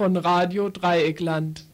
Von 0.00 0.16
Radio 0.16 0.70
Dreieckland. 0.70 1.66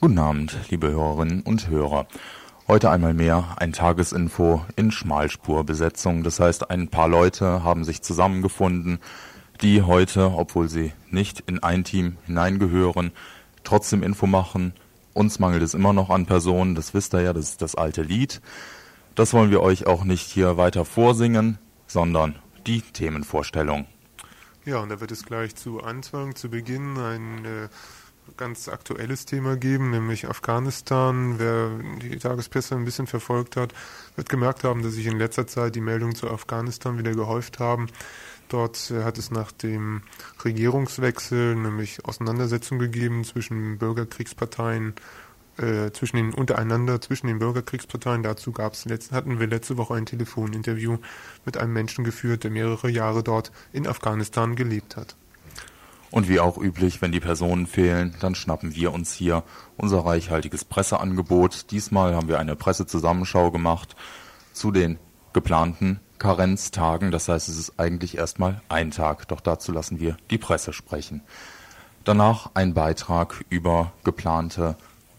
Guten 0.00 0.18
Abend, 0.18 0.58
liebe 0.70 0.90
Hörerinnen 0.90 1.42
und 1.42 1.68
Hörer. 1.68 2.08
Heute 2.66 2.90
einmal 2.90 3.14
mehr 3.14 3.54
ein 3.58 3.72
Tagesinfo 3.72 4.64
in 4.74 4.90
Schmalspurbesetzung. 4.90 6.24
Das 6.24 6.40
heißt, 6.40 6.68
ein 6.68 6.88
paar 6.88 7.06
Leute 7.06 7.62
haben 7.62 7.84
sich 7.84 8.02
zusammengefunden, 8.02 8.98
die 9.60 9.82
heute, 9.82 10.32
obwohl 10.32 10.68
sie 10.68 10.92
nicht 11.10 11.40
in 11.46 11.62
ein 11.62 11.84
Team 11.84 12.16
hineingehören, 12.26 13.12
trotzdem 13.64 14.02
Info 14.02 14.26
machen. 14.26 14.72
Uns 15.14 15.38
mangelt 15.38 15.62
es 15.62 15.74
immer 15.74 15.92
noch 15.92 16.10
an 16.10 16.26
Personen, 16.26 16.74
das 16.74 16.94
wisst 16.94 17.14
ihr 17.14 17.22
ja, 17.22 17.32
das 17.32 17.50
ist 17.50 17.62
das 17.62 17.74
alte 17.74 18.02
Lied. 18.02 18.40
Das 19.14 19.32
wollen 19.32 19.50
wir 19.50 19.62
euch 19.62 19.86
auch 19.86 20.04
nicht 20.04 20.30
hier 20.30 20.56
weiter 20.56 20.84
vorsingen, 20.84 21.58
sondern 21.86 22.36
die 22.66 22.82
Themenvorstellung. 22.82 23.86
Ja, 24.64 24.78
und 24.78 24.90
da 24.90 25.00
wird 25.00 25.10
es 25.10 25.24
gleich 25.24 25.56
zu 25.56 25.82
Anfang, 25.82 26.34
zu 26.36 26.50
Beginn 26.50 26.98
ein 26.98 27.44
äh, 27.44 27.68
ganz 28.36 28.68
aktuelles 28.68 29.24
Thema 29.24 29.56
geben, 29.56 29.90
nämlich 29.90 30.28
Afghanistan. 30.28 31.38
Wer 31.38 31.70
die 32.02 32.18
Tagespresse 32.18 32.74
ein 32.74 32.84
bisschen 32.84 33.06
verfolgt 33.06 33.56
hat, 33.56 33.72
wird 34.16 34.28
gemerkt 34.28 34.64
haben, 34.64 34.82
dass 34.82 34.92
sich 34.92 35.06
in 35.06 35.18
letzter 35.18 35.46
Zeit 35.46 35.74
die 35.74 35.80
Meldungen 35.80 36.14
zu 36.14 36.30
Afghanistan 36.30 36.98
wieder 36.98 37.12
gehäuft 37.12 37.58
haben. 37.58 37.88
Dort 38.48 38.90
äh, 38.90 39.04
hat 39.04 39.18
es 39.18 39.30
nach 39.30 39.52
dem 39.52 40.02
Regierungswechsel 40.44 41.54
nämlich 41.54 42.04
Auseinandersetzungen 42.04 42.80
gegeben 42.80 43.24
zwischen 43.24 43.78
Bürgerkriegsparteien, 43.78 44.94
äh, 45.58 45.90
zwischen 45.92 46.16
den 46.16 46.34
untereinander, 46.34 47.00
zwischen 47.00 47.26
den 47.26 47.38
Bürgerkriegsparteien. 47.38 48.22
Dazu 48.22 48.52
gab's 48.52 48.84
letzt, 48.84 49.12
hatten 49.12 49.38
wir 49.38 49.46
letzte 49.46 49.76
Woche 49.76 49.94
ein 49.94 50.06
Telefoninterview 50.06 50.98
mit 51.44 51.56
einem 51.56 51.72
Menschen 51.72 52.04
geführt, 52.04 52.44
der 52.44 52.50
mehrere 52.50 52.90
Jahre 52.90 53.22
dort 53.22 53.52
in 53.72 53.86
Afghanistan 53.86 54.56
gelebt 54.56 54.96
hat. 54.96 55.16
Und 56.10 56.28
wie 56.28 56.40
auch 56.40 56.56
üblich, 56.56 57.02
wenn 57.02 57.12
die 57.12 57.20
Personen 57.20 57.66
fehlen, 57.66 58.14
dann 58.20 58.34
schnappen 58.34 58.74
wir 58.74 58.94
uns 58.94 59.12
hier 59.12 59.44
unser 59.76 60.06
reichhaltiges 60.06 60.64
Presseangebot. 60.64 61.70
Diesmal 61.70 62.14
haben 62.14 62.28
wir 62.28 62.38
eine 62.38 62.56
Pressezusammenschau 62.56 63.50
gemacht 63.50 63.94
zu 64.54 64.70
den 64.70 64.98
geplanten 65.34 66.00
Karenztagen. 66.18 67.10
Das 67.10 67.28
heißt, 67.28 67.48
es 67.48 67.58
ist 67.58 67.78
eigentlich 67.78 68.16
erstmal 68.16 68.60
ein 68.68 68.90
Tag, 68.90 69.28
doch 69.28 69.40
dazu 69.40 69.72
lassen 69.72 70.00
wir 70.00 70.16
die 70.30 70.38
Presse 70.38 70.72
sprechen. 70.72 71.22
Danach 72.04 72.50
ein 72.54 72.74
Beitrag 72.74 73.44
über 73.48 73.92
geplante 74.04 74.76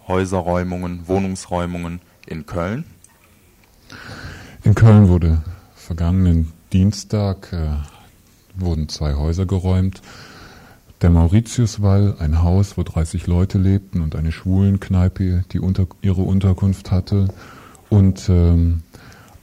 Häuserräumungen, 0.08 1.08
Wohnungsräumungen 1.08 2.02
in 2.26 2.46
Köln. 2.46 2.86
In 4.64 4.76
Köln 4.76 5.08
wurde 5.08 5.42
vergangenen 5.76 6.54
Dienstag 6.74 7.54
äh, 7.54 7.70
wurden 8.56 8.90
zwei 8.90 9.16
Häuser 9.16 9.46
geräumt 9.46 10.02
der 11.02 11.10
Mauritiuswall, 11.10 12.16
ein 12.20 12.44
Haus, 12.44 12.78
wo 12.78 12.84
30 12.84 13.28
Leute 13.28 13.58
lebten 13.58 14.02
und 14.02 14.16
eine 14.16 14.32
Schwulenkneipe, 14.32 15.46
die 15.52 15.60
unter, 15.60 15.88
ihre 16.02 16.22
Unterkunft 16.22 16.92
hatte 16.92 17.30
und 17.90 18.28
ähm, 18.30 18.84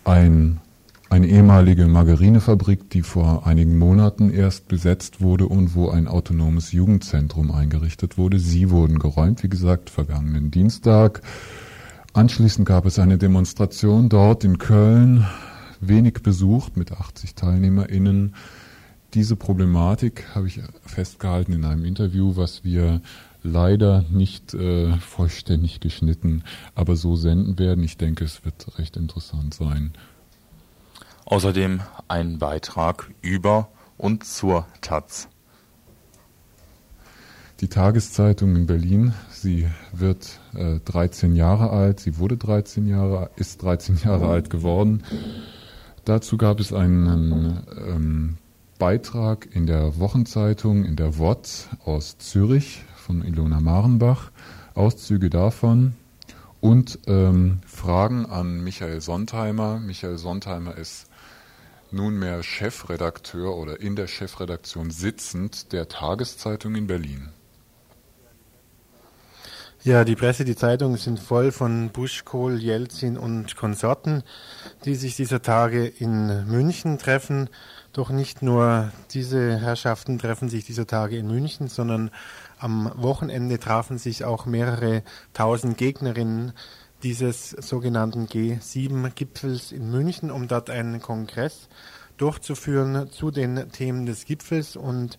ein, 0.04 0.60
eine 1.08 1.26
ehemalige 1.28 1.86
Margarinefabrik, 1.86 2.90
die 2.90 3.02
vor 3.02 3.46
einigen 3.46 3.78
Monaten 3.78 4.30
erst 4.30 4.68
besetzt 4.68 5.20
wurde 5.20 5.46
und 5.46 5.74
wo 5.74 5.88
ein 5.88 6.08
autonomes 6.08 6.72
Jugendzentrum 6.72 7.50
eingerichtet 7.52 8.18
wurde. 8.18 8.38
Sie 8.38 8.70
wurden 8.70 8.98
geräumt, 8.98 9.42
wie 9.42 9.48
gesagt, 9.48 9.90
vergangenen 9.90 10.50
Dienstag. 10.50 11.22
Anschließend 12.12 12.66
gab 12.66 12.86
es 12.86 12.98
eine 12.98 13.18
Demonstration 13.18 14.08
dort 14.08 14.44
in 14.44 14.58
Köln, 14.58 15.26
wenig 15.80 16.22
besucht 16.22 16.76
mit 16.76 16.92
80 16.92 17.34
TeilnehmerInnen 17.34 18.34
diese 19.16 19.34
Problematik 19.34 20.26
habe 20.34 20.46
ich 20.46 20.60
festgehalten 20.82 21.54
in 21.54 21.64
einem 21.64 21.86
Interview, 21.86 22.36
was 22.36 22.64
wir 22.64 23.00
leider 23.42 24.04
nicht 24.10 24.52
äh, 24.52 24.94
vollständig 24.98 25.80
geschnitten, 25.80 26.42
aber 26.74 26.96
so 26.96 27.16
senden 27.16 27.58
werden. 27.58 27.82
Ich 27.82 27.96
denke, 27.96 28.24
es 28.24 28.44
wird 28.44 28.78
recht 28.78 28.96
interessant 28.96 29.54
sein. 29.54 29.92
Außerdem 31.26 31.81
ein 32.06 32.38
Beitrag 32.38 33.10
über 33.20 33.69
und 33.98 34.25
zur 34.25 34.64
Taz. 34.81 35.26
Die 37.60 37.66
Tageszeitung 37.66 38.54
in 38.54 38.66
Berlin, 38.66 39.12
sie 39.31 39.66
wird 39.92 40.38
äh, 40.54 40.78
13 40.84 41.34
Jahre 41.34 41.70
alt, 41.70 41.98
sie 41.98 42.19
wurde 42.19 42.36
13 42.36 42.86
Jahre, 42.86 43.31
ist 43.34 43.60
13 43.65 43.98
Jahre 44.04 44.28
alt 44.28 44.50
geworden. 44.50 45.03
Dazu 46.04 46.36
gab 46.36 46.60
es 46.60 46.72
einen 46.72 47.65
ähm, 47.76 48.36
Beitrag 48.78 49.48
in 49.53 49.66
der 49.66 49.98
Wochenzeitung, 49.98 50.84
in 50.84 50.94
der 50.94 51.19
WOT 51.19 51.70
aus 51.84 52.19
Zürich 52.19 52.84
von 52.94 53.25
Ilona 53.25 53.59
Marenbach, 53.59 54.31
Auszüge 54.75 55.28
davon 55.28 55.94
und 56.60 57.00
ähm, 57.09 57.59
Fragen 57.66 58.26
an 58.26 58.62
Michael 58.62 59.00
Sontheimer. 59.00 59.81
Michael 59.81 60.19
Sontheimer 60.19 60.76
ist 60.76 61.09
nunmehr 61.92 62.42
Chefredakteur 62.42 63.56
oder 63.56 63.80
in 63.80 63.97
der 63.97 64.06
Chefredaktion 64.06 64.91
sitzend 64.91 65.72
der 65.72 65.88
Tageszeitung 65.88 66.74
in 66.74 66.86
Berlin. 66.86 67.30
Ja, 69.86 70.02
die 70.02 70.16
Presse, 70.16 70.44
die 70.44 70.56
Zeitungen 70.56 70.97
sind 70.97 71.20
voll 71.20 71.52
von 71.52 71.91
Busch, 71.91 72.24
Kohl, 72.24 72.58
Jelzin 72.58 73.16
und 73.16 73.54
Konsorten, 73.54 74.24
die 74.84 74.97
sich 74.97 75.14
dieser 75.14 75.42
Tage 75.42 75.86
in 75.86 76.44
München 76.48 76.98
treffen. 76.98 77.48
Doch 77.92 78.10
nicht 78.10 78.42
nur 78.42 78.91
diese 79.12 79.60
Herrschaften 79.60 80.18
treffen 80.18 80.48
sich 80.48 80.64
dieser 80.64 80.88
Tage 80.88 81.16
in 81.18 81.28
München, 81.28 81.68
sondern 81.68 82.10
am 82.58 82.91
Wochenende 82.97 83.60
trafen 83.60 83.98
sich 83.98 84.24
auch 84.24 84.44
mehrere 84.44 85.04
tausend 85.34 85.78
Gegnerinnen 85.78 86.53
dieses 87.06 87.50
sogenannten 87.50 88.26
G7-Gipfels 88.26 89.70
in 89.70 89.92
München, 89.92 90.32
um 90.32 90.48
dort 90.48 90.70
einen 90.70 91.00
Kongress 91.00 91.68
durchzuführen 92.16 93.08
zu 93.12 93.30
den 93.30 93.70
Themen 93.70 94.06
des 94.06 94.24
Gipfels 94.24 94.74
und 94.74 95.16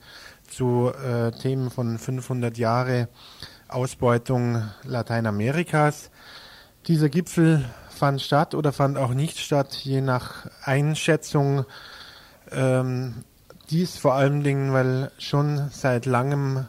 zu 0.49 0.91
äh, 0.91 1.31
Themen 1.31 1.71
von 1.71 1.97
500 1.97 2.57
Jahre 2.57 3.07
Ausbeutung 3.69 4.69
Lateinamerikas. 4.83 6.11
Dieser 6.87 7.07
Gipfel 7.07 7.63
fand 7.89 8.21
statt 8.21 8.53
oder 8.53 8.73
fand 8.73 8.97
auch 8.97 9.13
nicht 9.13 9.39
statt, 9.39 9.73
je 9.73 10.01
nach 10.01 10.45
Einschätzung 10.63 11.63
ähm, 12.51 13.23
dies 13.69 13.97
vor 13.97 14.15
allen 14.15 14.43
Dingen, 14.43 14.73
weil 14.73 15.09
schon 15.19 15.69
seit 15.71 16.05
langem 16.05 16.65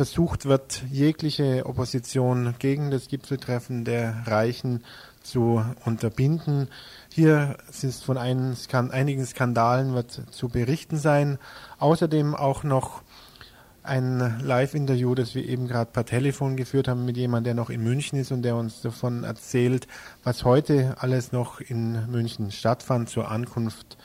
versucht 0.00 0.46
wird, 0.46 0.82
jegliche 0.90 1.66
Opposition 1.66 2.54
gegen 2.58 2.90
das 2.90 3.08
Gipfeltreffen 3.08 3.84
der 3.84 4.22
Reichen 4.24 4.82
zu 5.22 5.62
unterbinden. 5.84 6.68
Hier 7.12 7.58
ist 7.68 8.02
von 8.02 8.16
einigen 8.16 9.26
Skandalen 9.26 9.92
wird 9.92 10.22
zu 10.30 10.48
berichten 10.48 10.96
sein. 10.96 11.38
Außerdem 11.78 12.34
auch 12.34 12.64
noch 12.64 13.02
ein 13.82 14.40
Live-Interview, 14.42 15.14
das 15.14 15.34
wir 15.34 15.46
eben 15.46 15.68
gerade 15.68 15.90
per 15.90 16.06
Telefon 16.06 16.56
geführt 16.56 16.88
haben 16.88 17.04
mit 17.04 17.18
jemandem, 17.18 17.54
der 17.54 17.62
noch 17.62 17.68
in 17.68 17.82
München 17.82 18.18
ist 18.18 18.32
und 18.32 18.40
der 18.40 18.56
uns 18.56 18.80
davon 18.80 19.24
erzählt, 19.24 19.86
was 20.24 20.44
heute 20.44 20.94
alles 21.00 21.30
noch 21.30 21.60
in 21.60 22.10
München 22.10 22.50
stattfand 22.52 23.10
zur 23.10 23.30
Ankunft 23.30 23.98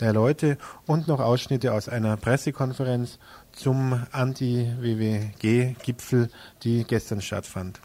der 0.00 0.12
Leute 0.12 0.58
und 0.86 1.08
noch 1.08 1.20
Ausschnitte 1.20 1.74
aus 1.74 1.88
einer 1.88 2.16
Pressekonferenz 2.16 3.18
zum 3.60 4.06
Anti-WWG-Gipfel, 4.12 6.30
die 6.62 6.84
gestern 6.84 7.20
stattfand. 7.20 7.80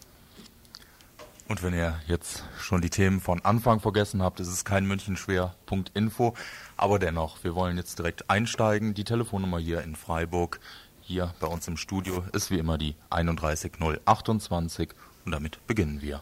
Und 1.49 1.63
wenn 1.63 1.73
ihr 1.73 1.99
jetzt 2.07 2.45
schon 2.57 2.81
die 2.81 2.89
Themen 2.89 3.19
von 3.19 3.43
Anfang 3.43 3.81
vergessen 3.81 4.23
habt, 4.23 4.39
ist 4.39 4.47
es 4.47 4.63
kein 4.63 4.85
Münchenschwer.info, 4.85 6.33
aber 6.77 6.97
dennoch, 6.97 7.43
wir 7.43 7.55
wollen 7.55 7.77
jetzt 7.77 7.99
direkt 7.99 8.29
einsteigen. 8.29 8.93
Die 8.93 9.03
Telefonnummer 9.03 9.59
hier 9.59 9.81
in 9.81 9.95
Freiburg, 9.95 10.61
hier 11.01 11.33
bei 11.39 11.47
uns 11.47 11.67
im 11.67 11.77
Studio, 11.77 12.23
ist 12.31 12.51
wie 12.51 12.57
immer 12.57 12.77
die 12.77 12.95
31028 13.09 14.89
und 15.25 15.33
damit 15.33 15.59
beginnen 15.67 16.01
wir. 16.01 16.21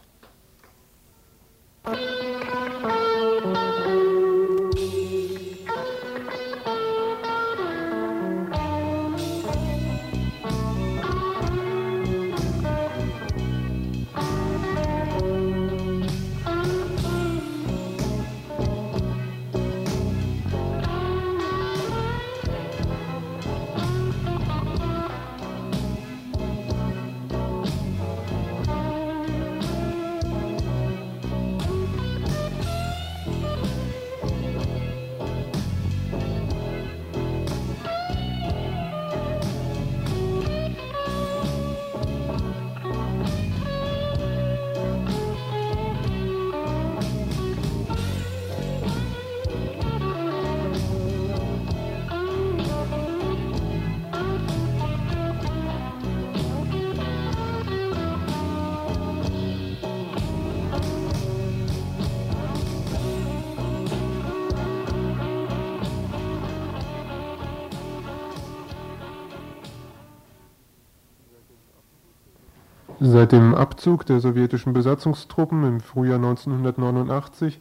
Seit 73.06 73.32
dem 73.32 73.54
Abzug 73.54 74.06
der 74.06 74.18
sowjetischen 74.18 74.72
Besatzungstruppen 74.72 75.62
im 75.64 75.80
Frühjahr 75.80 76.16
1989 76.16 77.60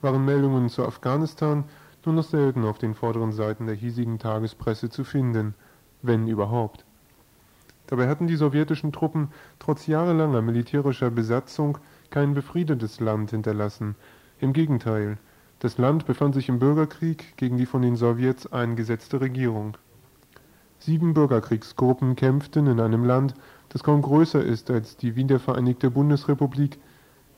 waren 0.00 0.24
Meldungen 0.24 0.68
zu 0.68 0.84
Afghanistan 0.84 1.62
nur 2.04 2.16
noch 2.16 2.24
selten 2.24 2.64
auf 2.64 2.78
den 2.78 2.96
vorderen 2.96 3.30
Seiten 3.30 3.66
der 3.66 3.76
hiesigen 3.76 4.18
Tagespresse 4.18 4.90
zu 4.90 5.04
finden, 5.04 5.54
wenn 6.02 6.26
überhaupt. 6.26 6.84
Dabei 7.86 8.08
hatten 8.08 8.26
die 8.26 8.34
sowjetischen 8.34 8.90
Truppen 8.90 9.28
trotz 9.60 9.86
jahrelanger 9.86 10.42
militärischer 10.42 11.12
Besatzung 11.12 11.78
kein 12.10 12.34
befriedetes 12.34 12.98
Land 12.98 13.30
hinterlassen. 13.30 13.94
Im 14.40 14.52
Gegenteil, 14.52 15.18
das 15.60 15.78
Land 15.78 16.04
befand 16.04 16.34
sich 16.34 16.48
im 16.48 16.58
Bürgerkrieg 16.58 17.36
gegen 17.36 17.58
die 17.58 17.66
von 17.66 17.82
den 17.82 17.94
Sowjets 17.94 18.52
eingesetzte 18.52 19.20
Regierung. 19.20 19.76
Sieben 20.80 21.14
Bürgerkriegsgruppen 21.14 22.16
kämpften 22.16 22.66
in 22.66 22.80
einem 22.80 23.04
Land, 23.04 23.34
das 23.70 23.82
kaum 23.82 24.02
größer 24.02 24.44
ist 24.44 24.70
als 24.70 24.96
die 24.96 25.16
wiedervereinigte 25.16 25.90
Bundesrepublik, 25.90 26.78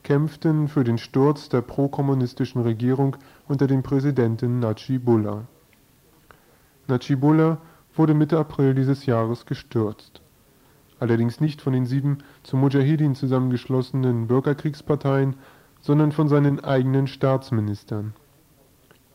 kämpften 0.03 0.67
für 0.67 0.83
den 0.83 0.97
Sturz 0.97 1.47
der 1.47 1.61
prokommunistischen 1.61 2.61
Regierung 2.61 3.15
unter 3.47 3.67
dem 3.67 3.83
Präsidenten 3.83 4.59
Najibullah. 4.59 5.45
Najibullah 6.87 7.59
wurde 7.95 8.13
Mitte 8.13 8.37
April 8.37 8.73
dieses 8.73 9.05
Jahres 9.05 9.45
gestürzt. 9.45 10.21
Allerdings 10.99 11.39
nicht 11.39 11.61
von 11.61 11.73
den 11.73 11.85
sieben 11.85 12.19
zu 12.43 12.57
Mujahedin 12.57 13.15
zusammengeschlossenen 13.15 14.27
Bürgerkriegsparteien, 14.27 15.35
sondern 15.81 16.11
von 16.11 16.27
seinen 16.27 16.63
eigenen 16.63 17.07
Staatsministern. 17.07 18.13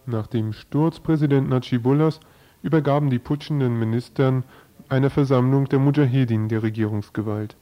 Nach 0.07 0.27
dem 0.27 0.53
Sturz 0.53 1.01
Präsident 1.01 1.49
Najibullahs 1.49 2.21
übergaben 2.63 3.11
die 3.11 3.19
putschenden 3.19 3.79
Ministern 3.79 4.45
einer 4.89 5.11
Versammlung 5.11 5.69
der 5.69 5.79
Mujahedin 5.79 6.49
der 6.49 6.63
Regierungsgewalt. 6.63 7.57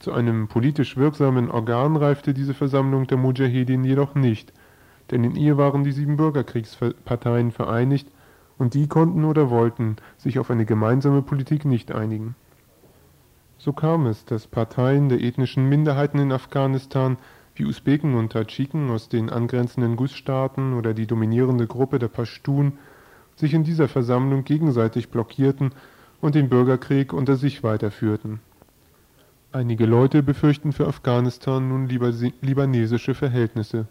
Zu 0.00 0.12
einem 0.12 0.48
politisch 0.48 0.96
wirksamen 0.96 1.50
Organ 1.50 1.96
reifte 1.96 2.34
diese 2.34 2.54
Versammlung 2.54 3.06
der 3.06 3.18
Mujahedin 3.18 3.84
jedoch 3.84 4.14
nicht, 4.14 4.52
denn 5.10 5.24
in 5.24 5.36
ihr 5.36 5.56
waren 5.56 5.84
die 5.84 5.92
sieben 5.92 6.16
Bürgerkriegsparteien 6.16 7.50
vereinigt 7.50 8.08
und 8.58 8.74
die 8.74 8.88
konnten 8.88 9.24
oder 9.24 9.50
wollten 9.50 9.96
sich 10.16 10.38
auf 10.38 10.50
eine 10.50 10.64
gemeinsame 10.64 11.22
Politik 11.22 11.64
nicht 11.64 11.92
einigen. 11.92 12.34
So 13.58 13.72
kam 13.72 14.06
es, 14.06 14.24
dass 14.24 14.46
Parteien 14.46 15.08
der 15.08 15.20
ethnischen 15.20 15.68
Minderheiten 15.68 16.18
in 16.18 16.32
Afghanistan 16.32 17.18
wie 17.54 17.66
Usbeken 17.66 18.14
und 18.14 18.32
Tadschiken 18.32 18.90
aus 18.90 19.08
den 19.08 19.28
angrenzenden 19.28 19.96
Gus-Staaten 19.96 20.72
oder 20.72 20.94
die 20.94 21.06
dominierende 21.06 21.66
Gruppe 21.66 21.98
der 21.98 22.08
Pashtun 22.08 22.78
sich 23.36 23.52
in 23.52 23.64
dieser 23.64 23.88
Versammlung 23.88 24.44
gegenseitig 24.44 25.10
blockierten 25.10 25.72
und 26.20 26.34
den 26.34 26.48
Bürgerkrieg 26.48 27.12
unter 27.12 27.36
sich 27.36 27.62
weiterführten 27.62 28.40
Einige 29.52 29.84
Leute 29.84 30.22
befürchten 30.22 30.72
für 30.72 30.86
Afghanistan 30.86 31.68
nun 31.68 31.88
libanesische 31.88 33.14
Verhältnisse. 33.16 33.88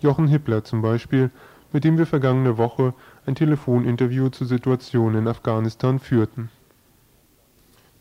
Jochen 0.00 0.28
Hippler 0.28 0.62
zum 0.62 0.82
Beispiel, 0.82 1.32
mit 1.72 1.82
dem 1.82 1.98
wir 1.98 2.06
vergangene 2.06 2.58
Woche 2.58 2.94
ein 3.26 3.34
Telefoninterview 3.34 4.28
zur 4.28 4.46
Situation 4.46 5.16
in 5.16 5.26
Afghanistan 5.26 5.98
führten. 5.98 6.48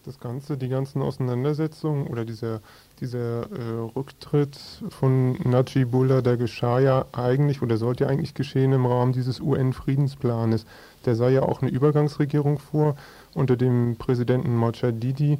Das 0.06 0.20
Ganze, 0.20 0.56
die 0.58 0.68
ganzen 0.68 1.02
Auseinandersetzungen 1.02 2.06
oder 2.06 2.26
dieser, 2.26 2.60
dieser 3.00 3.44
äh, 3.52 3.90
Rücktritt 3.96 4.60
von 4.90 5.32
Najibullah, 5.50 6.22
der 6.22 6.38
geschah 6.38 6.80
ja 6.80 7.06
eigentlich 7.14 7.64
oder 7.64 7.78
sollte 7.78 8.04
ja 8.04 8.10
eigentlich 8.10 8.36
geschehen 8.36 8.74
im 8.74 8.86
Rahmen 8.86 9.14
dieses 9.14 9.40
UN-Friedensplanes. 9.40 10.66
Der 11.06 11.16
sah 11.16 11.30
ja 11.30 11.42
auch 11.44 11.64
eine 11.64 11.72
Übergangsregierung 11.72 12.60
vor 12.60 12.98
unter 13.36 13.56
dem 13.58 13.98
Präsidenten 13.98 14.56
Mojadidi 14.56 15.40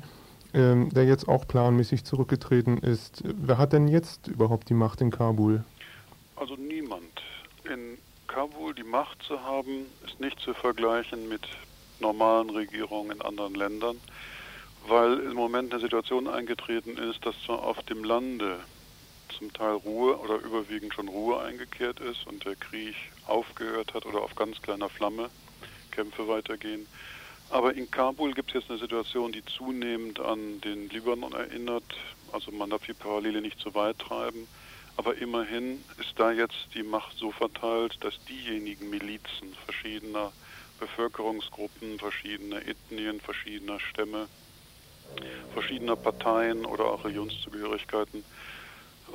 ähm, 0.54 0.90
der 0.92 1.06
jetzt 1.06 1.28
auch 1.28 1.48
planmäßig 1.48 2.04
zurückgetreten 2.04 2.78
ist. 2.78 3.24
Wer 3.26 3.58
hat 3.58 3.74
denn 3.74 3.88
jetzt 3.88 4.28
überhaupt 4.28 4.70
die 4.70 4.76
Macht 4.76 5.02
in 5.02 5.10
Kabul? 5.10 5.64
Also 6.36 6.56
niemand. 6.56 7.24
In 7.64 7.98
Kabul 8.28 8.76
die 8.76 8.84
Macht 8.84 9.24
zu 9.24 9.42
haben, 9.42 9.88
ist 10.06 10.20
nicht 10.20 10.40
zu 10.40 10.54
vergleichen 10.54 11.28
mit 11.28 11.42
normalen 12.00 12.52
Regierungen 12.52 13.12
in 13.12 13.22
anderen 13.24 13.56
Ländern, 13.56 13.98
weil 14.88 15.20
im 15.22 15.34
Moment 15.34 15.74
eine 15.74 15.82
Situation 15.82 16.28
eingetreten 16.28 16.98
ist, 16.98 17.26
dass 17.26 17.36
zwar 17.44 17.64
auf 17.64 17.82
dem 17.84 18.04
Lande 18.04 18.60
zum 19.36 19.52
Teil 19.54 19.74
Ruhe 19.74 20.18
oder 20.20 20.36
überwiegend 20.36 20.94
schon 20.94 21.08
Ruhe 21.08 21.42
eingekehrt 21.42 22.00
ist 22.00 22.28
und 22.28 22.46
der 22.46 22.56
Krieg 22.56 22.94
aufgehört 23.26 23.96
hat 23.96 24.06
oder 24.06 24.22
auf 24.22 24.36
ganz 24.36 24.62
kleiner 24.62 24.90
Flamme 24.90 25.30
Kämpfe 25.90 26.28
weitergehen, 26.28 26.86
aber 27.54 27.76
in 27.76 27.90
Kabul 27.92 28.34
gibt 28.34 28.50
es 28.50 28.56
jetzt 28.56 28.72
eine 28.72 28.80
Situation, 28.80 29.32
die 29.32 29.46
zunehmend 29.46 30.20
an 30.20 30.60
den 30.62 30.90
Libanon 30.90 31.34
erinnert. 31.34 31.84
Also 32.32 32.52
man 32.52 32.72
darf 32.72 32.84
die 32.84 32.94
Parallele 32.94 33.42
nicht 33.42 33.60
zu 33.60 33.76
weit 33.76 34.00
treiben. 34.00 34.48
Aber 34.98 35.16
immerhin 35.18 35.84
ist 36.00 36.18
da 36.18 36.32
jetzt 36.32 36.70
die 36.74 36.82
Macht 36.82 37.16
so 37.16 37.32
verteilt, 37.32 37.96
dass 38.02 38.18
diejenigen 38.26 38.90
Milizen 38.90 39.54
verschiedener 39.66 40.32
Bevölkerungsgruppen, 40.80 42.00
verschiedener 42.00 42.68
Ethnien, 42.68 43.22
verschiedener 43.22 43.80
Stämme, 43.80 44.28
verschiedener 45.54 45.96
Parteien 45.96 46.66
oder 46.66 46.86
auch 46.86 47.04
Religionszugehörigkeiten 47.04 48.24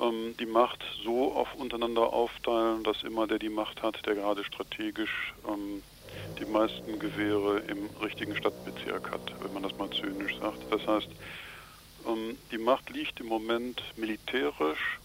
ähm, 0.00 0.37
die 0.38 0.47
Macht 0.47 0.85
so 1.02 1.33
auf 1.33 1.54
untereinander 1.57 2.12
aufteilen, 2.12 2.85
dass 2.85 3.02
immer 3.02 3.26
der 3.26 3.40
die 3.40 3.49
Macht 3.49 3.83
hat, 3.83 4.07
der 4.07 4.14
gerade 4.14 4.45
strategisch 4.45 5.35
ähm, 5.49 5.83
die 6.38 6.44
meisten 6.44 6.98
Gewehre 6.98 7.58
im 7.60 7.90
richtigen 8.00 8.34
Stadtbezirk 8.36 9.10
hat, 9.10 9.20
wenn 9.40 9.52
man 9.52 9.62
das 9.62 9.76
mal 9.78 9.90
zynisch 9.90 10.38
sagt. 10.38 10.60
Das 10.70 10.86
heißt, 10.86 11.08
ähm, 12.06 12.38
die 12.50 12.58
Macht 12.58 12.90
liegt 12.90 13.20
im 13.20 13.26
Moment 13.26 13.82
militärisch 13.96 14.98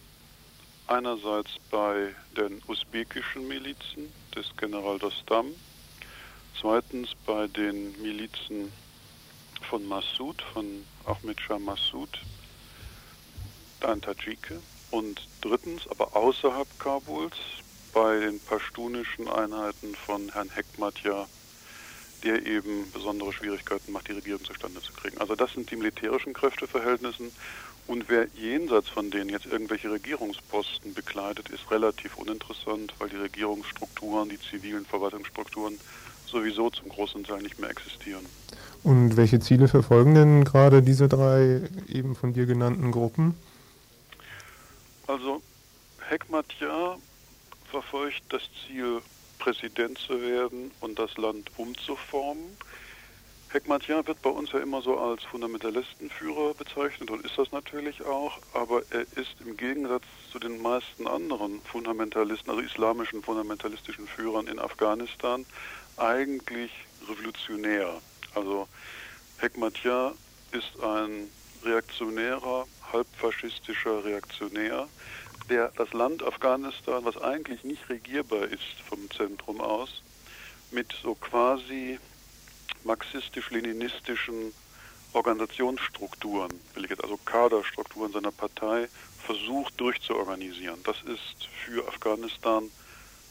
einerseits 0.88 1.52
bei 1.72 2.14
den 2.38 2.62
usbekischen 2.68 3.48
Milizen 3.48 4.14
des 4.36 4.46
General 4.58 5.00
Dostam, 5.00 5.48
zweitens 6.60 7.10
bei 7.26 7.48
den 7.48 8.00
Milizen 8.02 8.72
von 9.62 9.86
Massoud, 9.88 10.42
von 10.54 10.86
Ahmed 11.06 11.40
Shah 11.42 11.58
Massoud, 11.60 12.20
ein 13.82 14.02
Tadschike, 14.02 14.62
und 14.92 15.28
drittens, 15.42 15.88
aber 15.88 16.16
außerhalb 16.16 16.68
Kabuls, 16.78 17.36
bei 17.94 18.20
den 18.20 18.40
pashtunischen 18.40 19.28
Einheiten 19.28 19.96
von 19.96 20.32
Herrn 20.34 20.50
Hekmatja, 20.50 21.28
der 22.24 22.46
eben 22.46 22.92
besondere 22.92 23.32
Schwierigkeiten 23.34 23.92
macht, 23.92 24.08
die 24.08 24.14
Regierung 24.14 24.44
zustande 24.44 24.82
zu 24.82 24.94
kriegen. 24.94 25.18
Also 25.20 25.36
das 25.36 25.54
sind 25.54 25.70
die 25.70 25.76
militärischen 25.76 26.34
Kräfteverhältnisse. 26.34 27.32
Und 27.86 28.06
wer 28.08 28.28
jenseits 28.36 28.88
von 28.90 29.12
denen 29.12 29.30
jetzt 29.30 29.46
irgendwelche 29.46 29.92
Regierungsposten 29.92 30.94
bekleidet, 30.94 31.50
ist 31.50 31.70
relativ 31.70 32.16
uninteressant, 32.18 32.94
weil 32.98 33.10
die 33.10 33.18
Regierungsstrukturen, 33.18 34.30
die 34.30 34.40
zivilen 34.40 34.86
Verwaltungsstrukturen 34.86 35.78
sowieso 36.26 36.70
zum 36.70 36.90
großen 36.90 37.24
Teil 37.26 37.42
nicht 37.42 37.60
mehr 37.60 37.70
existieren. 37.70 38.26
Und 38.84 39.18
welche 39.18 39.40
Ziele 39.40 39.68
verfolgen 39.68 40.16
denn 40.16 40.46
gerade 40.46 40.82
diese 40.82 41.08
drei 41.08 41.62
eben 41.88 42.16
von 42.16 42.34
dir 42.34 42.46
genannten 42.46 42.92
Gruppen? 42.92 43.36
Also 45.08 45.42
Hekmatja 46.10 46.98
verfolgt 47.74 48.22
das 48.30 48.44
Ziel, 48.68 49.02
Präsident 49.40 49.98
zu 49.98 50.22
werden 50.22 50.70
und 50.80 51.00
das 51.00 51.18
Land 51.18 51.50
umzuformen. 51.58 52.56
Hekmatjan 53.50 54.06
wird 54.06 54.22
bei 54.22 54.30
uns 54.30 54.52
ja 54.52 54.60
immer 54.60 54.84
so 54.84 55.00
als 55.00 55.24
Fundamentalistenführer 55.24 56.54
bezeichnet 56.54 57.10
und 57.10 57.26
ist 57.26 57.36
das 57.36 57.52
natürlich 57.52 58.04
auch, 58.04 58.38
aber 58.54 58.84
er 58.92 59.02
ist 59.16 59.36
im 59.44 59.58
Gegensatz 59.58 60.04
zu 60.32 60.38
den 60.38 60.62
meisten 60.62 61.08
anderen 61.08 61.62
Fundamentalisten, 61.62 62.52
also 62.52 62.62
islamischen 62.62 63.24
fundamentalistischen 63.24 64.08
Führern 64.08 64.46
in 64.46 64.60
Afghanistan, 64.60 65.44
eigentlich 65.98 66.72
revolutionär. 67.08 68.02
Also 68.36 68.68
Hekmatjan 69.40 70.14
ist 70.52 70.80
ein 70.84 71.28
reaktionärer, 71.64 72.68
halbfaschistischer 72.92 74.06
Reaktionär, 74.06 74.88
der 75.50 75.72
das 75.76 75.94
Land 75.94 76.24
Afghanistan, 76.24 77.04
was 77.06 77.18
eigentlich 77.18 77.64
nicht 77.64 77.90
regierbar 77.90 78.44
ist 78.44 78.82
vom 78.88 79.10
Zentrum 79.12 79.62
aus, 79.62 80.02
mit 80.72 80.94
so 81.02 81.16
quasi 81.16 82.00
marxistisch-leninistischen 82.84 84.54
Organisationsstrukturen, 85.14 86.52
also 87.02 87.18
Kaderstrukturen 87.18 88.12
seiner 88.12 88.32
Partei, 88.32 88.88
versucht 89.26 89.80
durchzuorganisieren. 89.80 90.82
Das 90.84 90.98
ist 91.04 91.48
für 91.66 91.88
Afghanistan 91.88 92.70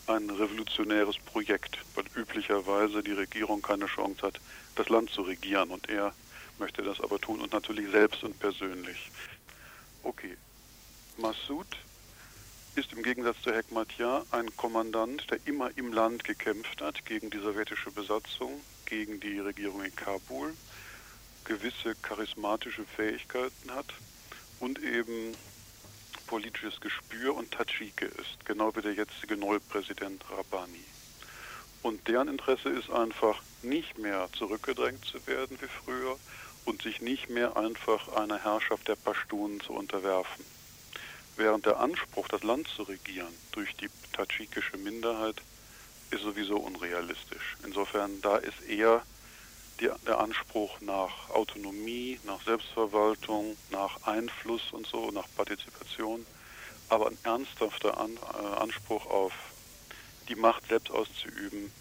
ein 0.07 0.31
revolutionäres 0.31 1.19
Projekt, 1.19 1.79
weil 1.95 2.05
üblicherweise 2.15 3.03
die 3.03 3.13
Regierung 3.13 3.63
keine 3.63 3.87
Chance 3.87 4.23
hat, 4.23 4.41
das 4.77 4.89
Land 4.89 5.11
zu 5.11 5.23
regieren. 5.23 5.71
Und 5.71 5.89
er 5.89 6.15
möchte 6.59 6.83
das 6.83 7.01
aber 7.01 7.19
tun 7.21 7.41
und 7.41 7.53
natürlich 7.53 7.91
selbst 7.91 8.23
und 8.25 8.39
persönlich. 8.39 9.11
Okay. 10.03 10.37
Massoud 11.19 11.67
ist 12.75 12.93
im 12.93 13.03
Gegensatz 13.03 13.37
zu 13.43 13.55
Hekmatyar 13.55 14.25
ein 14.31 14.55
Kommandant, 14.57 15.31
der 15.31 15.39
immer 15.45 15.71
im 15.77 15.93
Land 15.93 16.25
gekämpft 16.25 16.81
hat 16.81 17.05
gegen 17.05 17.29
die 17.29 17.39
sowjetische 17.39 17.91
Besatzung, 17.91 18.61
gegen 18.87 19.21
die 19.21 19.39
Regierung 19.39 19.85
in 19.85 19.95
Kabul, 19.95 20.55
gewisse 21.45 21.95
charismatische 21.97 22.85
Fähigkeiten 22.85 23.71
hat 23.71 23.87
und 24.61 24.79
eben 24.83 25.37
politisches 26.27 26.81
Gespür 26.81 27.35
und 27.35 27.51
Tadschike 27.51 28.07
ist, 28.07 28.47
genau 28.47 28.75
wie 28.75 28.81
der 28.81 28.95
jetzige 28.95 29.37
neue 29.37 29.61
Präsident 29.61 30.25
Rabani. 30.31 30.85
Und 31.83 32.09
deren 32.09 32.29
Interesse 32.29 32.71
ist 32.71 32.91
einfach, 32.91 33.43
nicht 33.63 33.99
mehr 33.99 34.29
zurückgedrängt 34.33 35.05
zu 35.05 35.25
werden 35.27 35.59
wie 35.61 35.69
früher 35.85 36.19
und 36.65 36.83
sich 36.83 37.01
nicht 37.01 37.29
mehr 37.29 37.57
einfach 37.57 38.09
einer 38.17 38.39
Herrschaft 38.39 38.89
der 38.89 38.97
Pashtunen 38.97 39.61
zu 39.61 39.73
unterwerfen. 39.75 40.45
Während 41.43 41.67
der 41.67 41.81
Anspruch, 41.81 42.29
das 42.29 42.45
Land 42.45 42.69
zu 42.69 42.85
regieren 42.85 43.35
durch 43.51 43.75
die 43.75 43.89
tadschikische 44.13 44.77
Minderheit, 44.77 45.43
ist 46.13 46.23
sowieso 46.23 46.57
unrealistisch. 46.57 47.57
Insofern, 47.67 48.21
da 48.23 48.37
ist 48.37 48.63
eher 48.69 49.03
die, 49.81 49.91
der 50.07 50.21
Anspruch 50.21 50.81
nach 50.83 51.31
Autonomie, 51.31 52.21
nach 52.25 52.41
Selbstverwaltung, 52.45 53.57
nach 53.73 54.07
Einfluss 54.07 54.63
und 54.71 54.87
so, 54.87 55.11
nach 55.11 55.27
Partizipation, 55.37 56.25
aber 56.89 57.09
ein 57.09 57.19
ernsthafter 57.25 57.99
An, 57.99 58.13
äh, 58.13 58.61
Anspruch 58.61 59.05
auf 59.07 59.33
die 60.29 60.37
Macht 60.37 60.69
selbst 60.69 60.93
auszuüben, 60.93 61.73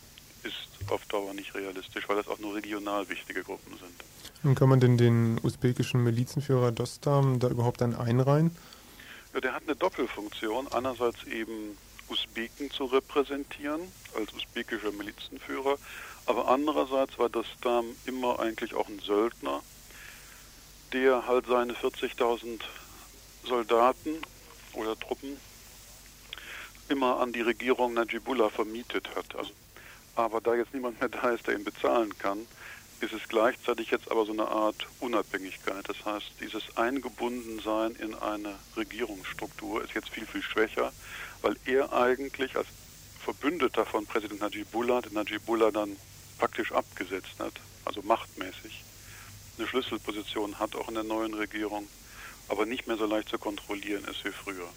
ist 0.41 0.89
auf 0.89 1.05
Dauer 1.05 1.35
nicht 1.35 1.53
realistisch, 1.53 2.09
weil 2.09 2.15
das 2.15 2.27
auch 2.27 2.39
nur 2.39 2.55
regional 2.55 3.07
wichtige 3.09 3.43
Gruppen 3.43 3.77
sind. 3.77 4.41
Und 4.41 4.55
kann 4.55 4.69
man 4.69 4.79
denn 4.79 4.97
den 4.97 5.39
usbekischen 5.43 6.03
Milizenführer 6.03 6.71
Dostam 6.71 7.37
da 7.37 7.47
überhaupt 7.47 7.81
dann 7.81 7.93
einreihen? 7.93 8.55
Ja, 9.33 9.39
der 9.39 9.53
hat 9.53 9.63
eine 9.65 9.75
Doppelfunktion. 9.75 10.67
Einerseits 10.71 11.23
eben 11.23 11.77
Usbeken 12.09 12.69
zu 12.71 12.85
repräsentieren 12.85 13.81
als 14.15 14.33
usbekischer 14.33 14.91
Milizenführer, 14.91 15.77
aber 16.25 16.49
andererseits 16.49 17.17
war 17.17 17.29
Dostam 17.29 17.95
immer 18.05 18.39
eigentlich 18.39 18.73
auch 18.73 18.87
ein 18.89 18.99
Söldner, 18.99 19.63
der 20.91 21.25
halt 21.25 21.45
seine 21.45 21.73
40.000 21.73 22.59
Soldaten 23.45 24.21
oder 24.73 24.99
Truppen 24.99 25.37
immer 26.89 27.21
an 27.21 27.31
die 27.31 27.41
Regierung 27.41 27.93
Najibullah 27.93 28.49
vermietet 28.49 29.15
hat. 29.15 29.33
Also, 29.35 29.51
aber 30.15 30.41
da 30.41 30.53
jetzt 30.55 30.73
niemand 30.73 30.99
mehr 30.99 31.09
da 31.09 31.29
ist, 31.29 31.47
der 31.47 31.55
ihn 31.55 31.63
bezahlen 31.63 32.17
kann, 32.19 32.45
ist 33.01 33.13
es 33.13 33.27
gleichzeitig 33.27 33.91
jetzt 33.91 34.09
aber 34.11 34.25
so 34.25 34.31
eine 34.31 34.47
Art 34.47 34.87
Unabhängigkeit. 34.99 35.87
Das 35.87 36.05
heißt, 36.05 36.33
dieses 36.39 36.77
Eingebundensein 36.77 37.95
in 37.95 38.13
eine 38.15 38.55
Regierungsstruktur 38.77 39.83
ist 39.83 39.93
jetzt 39.93 40.09
viel, 40.09 40.25
viel 40.25 40.43
schwächer, 40.43 40.91
weil 41.41 41.55
er 41.65 41.91
eigentlich 41.93 42.55
als 42.55 42.67
Verbündeter 43.23 43.85
von 43.85 44.05
Präsident 44.05 44.41
Najibullah, 44.41 45.01
den 45.01 45.13
Najibullah 45.13 45.71
dann 45.71 45.95
praktisch 46.37 46.71
abgesetzt 46.71 47.35
hat, 47.39 47.53
also 47.85 48.01
machtmäßig, 48.03 48.83
eine 49.57 49.67
Schlüsselposition 49.67 50.57
hat 50.59 50.75
auch 50.75 50.87
in 50.87 50.95
der 50.95 51.03
neuen 51.03 51.33
Regierung, 51.33 51.87
aber 52.49 52.65
nicht 52.65 52.87
mehr 52.87 52.97
so 52.97 53.05
leicht 53.05 53.29
zu 53.29 53.37
kontrollieren 53.37 54.03
ist 54.05 54.23
wie 54.25 54.31
früher. 54.31 54.67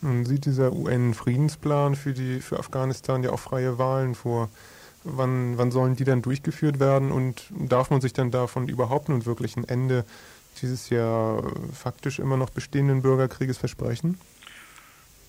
Nun 0.00 0.26
sieht 0.26 0.46
dieser 0.46 0.72
UN-Friedensplan 0.72 1.94
für, 1.94 2.12
die, 2.12 2.40
für 2.40 2.58
Afghanistan 2.58 3.22
ja 3.22 3.30
auch 3.30 3.40
freie 3.40 3.78
Wahlen 3.78 4.14
vor. 4.14 4.48
Wann, 5.04 5.58
wann 5.58 5.72
sollen 5.72 5.96
die 5.96 6.04
dann 6.04 6.22
durchgeführt 6.22 6.78
werden 6.78 7.10
und 7.10 7.44
darf 7.50 7.90
man 7.90 8.00
sich 8.00 8.12
dann 8.12 8.30
davon 8.30 8.68
überhaupt 8.68 9.08
nun 9.08 9.26
wirklich 9.26 9.56
ein 9.56 9.64
Ende 9.64 10.04
dieses 10.60 10.90
ja 10.90 11.42
faktisch 11.72 12.18
immer 12.18 12.36
noch 12.36 12.50
bestehenden 12.50 13.02
Bürgerkrieges 13.02 13.58
versprechen? 13.58 14.20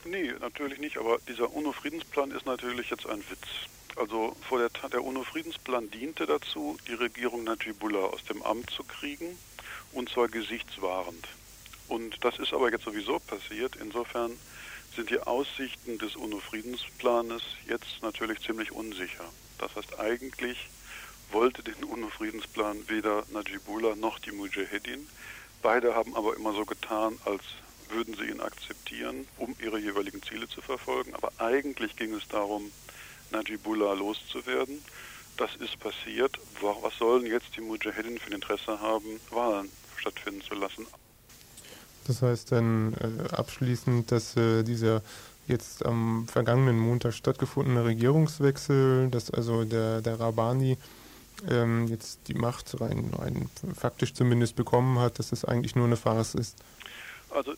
Nee, 0.06 0.34
natürlich 0.42 0.80
nicht, 0.80 0.98
aber 0.98 1.18
dieser 1.28 1.54
UNO-Friedensplan 1.54 2.32
ist 2.32 2.46
natürlich 2.46 2.90
jetzt 2.90 3.08
ein 3.08 3.20
Witz. 3.30 3.48
Also 3.96 4.36
vor 4.48 4.60
der, 4.60 4.90
der 4.90 5.04
UNO-Friedensplan 5.04 5.90
diente 5.92 6.26
dazu, 6.26 6.78
die 6.88 6.94
Regierung 6.94 7.44
Najibullah 7.44 8.06
aus 8.06 8.24
dem 8.26 8.42
Amt 8.44 8.70
zu 8.70 8.84
kriegen, 8.84 9.38
und 9.94 10.10
zwar 10.10 10.28
gesichtswahrend. 10.28 11.28
Und 11.88 12.24
das 12.24 12.40
ist 12.40 12.54
aber 12.54 12.72
jetzt 12.72 12.86
sowieso 12.86 13.20
passiert. 13.20 13.78
Insofern 13.80 14.32
sind 14.96 15.10
die 15.10 15.20
Aussichten 15.20 15.98
des 16.00 16.16
UNO-Friedensplanes 16.16 17.44
jetzt 17.68 18.02
natürlich 18.02 18.40
ziemlich 18.42 18.72
unsicher. 18.72 19.26
Das 19.58 19.76
heißt, 19.76 20.00
eigentlich 20.00 20.70
wollte 21.32 21.64
den 21.64 21.84
UNO-Friedensplan 21.84 22.88
weder 22.88 23.24
Najibullah 23.32 23.96
noch 23.96 24.20
die 24.20 24.32
Mujahedin. 24.32 25.08
Beide 25.62 25.96
haben 25.96 26.16
aber 26.16 26.36
immer 26.36 26.54
so 26.54 26.66
getan, 26.66 27.18
als 27.26 27.42
würden 27.90 28.16
sie 28.16 28.26
ihn 28.26 28.42
akzeptieren, 28.42 29.28
um 29.38 29.56
ihre 29.62 29.80
jeweiligen 29.80 30.22
Ziele 30.24 30.48
zu 30.48 30.62
verfolgen. 30.62 31.14
Aber 31.16 31.32
eigentlich 31.38 31.96
ging 31.96 32.14
es 32.14 32.28
darum, 32.28 32.72
Najibullah 33.32 33.94
loszuwerden. 33.94 34.84
Das 35.38 35.56
ist 35.56 35.80
passiert. 35.80 36.38
Was 36.62 36.98
sollen 36.98 37.26
jetzt 37.26 37.56
die 37.56 37.62
Mujahedin 37.62 38.20
für 38.20 38.28
ein 38.28 38.34
Interesse 38.34 38.80
haben, 38.80 39.20
Wahlen 39.32 39.70
stattfinden 39.98 40.42
zu 40.42 40.54
lassen? 40.54 40.86
Das 42.06 42.22
heißt 42.22 42.52
dann 42.52 42.94
äh, 42.94 43.34
abschließend, 43.34 44.12
dass 44.12 44.36
äh, 44.36 44.64
dieser 44.64 45.02
jetzt 45.48 45.86
am 45.86 46.28
vergangenen 46.28 46.80
Montag 46.80 47.14
stattgefundene 47.14 47.86
Regierungswechsel, 47.86 49.10
dass 49.10 49.32
also 49.32 49.66
der, 49.66 50.02
der 50.02 50.20
Rabani 50.20 50.78
ähm, 51.50 51.88
jetzt 51.88 52.20
die 52.28 52.34
Macht 52.34 52.80
rein, 52.80 53.12
rein 53.18 53.50
faktisch 53.76 54.14
zumindest 54.14 54.56
bekommen 54.56 55.00
hat, 55.00 55.20
dass 55.20 55.30
das 55.30 55.46
eigentlich 55.46 55.76
nur 55.76 55.86
eine 55.86 55.98
Farce 55.98 56.36
ist. 56.36 56.58
Also 57.30 57.54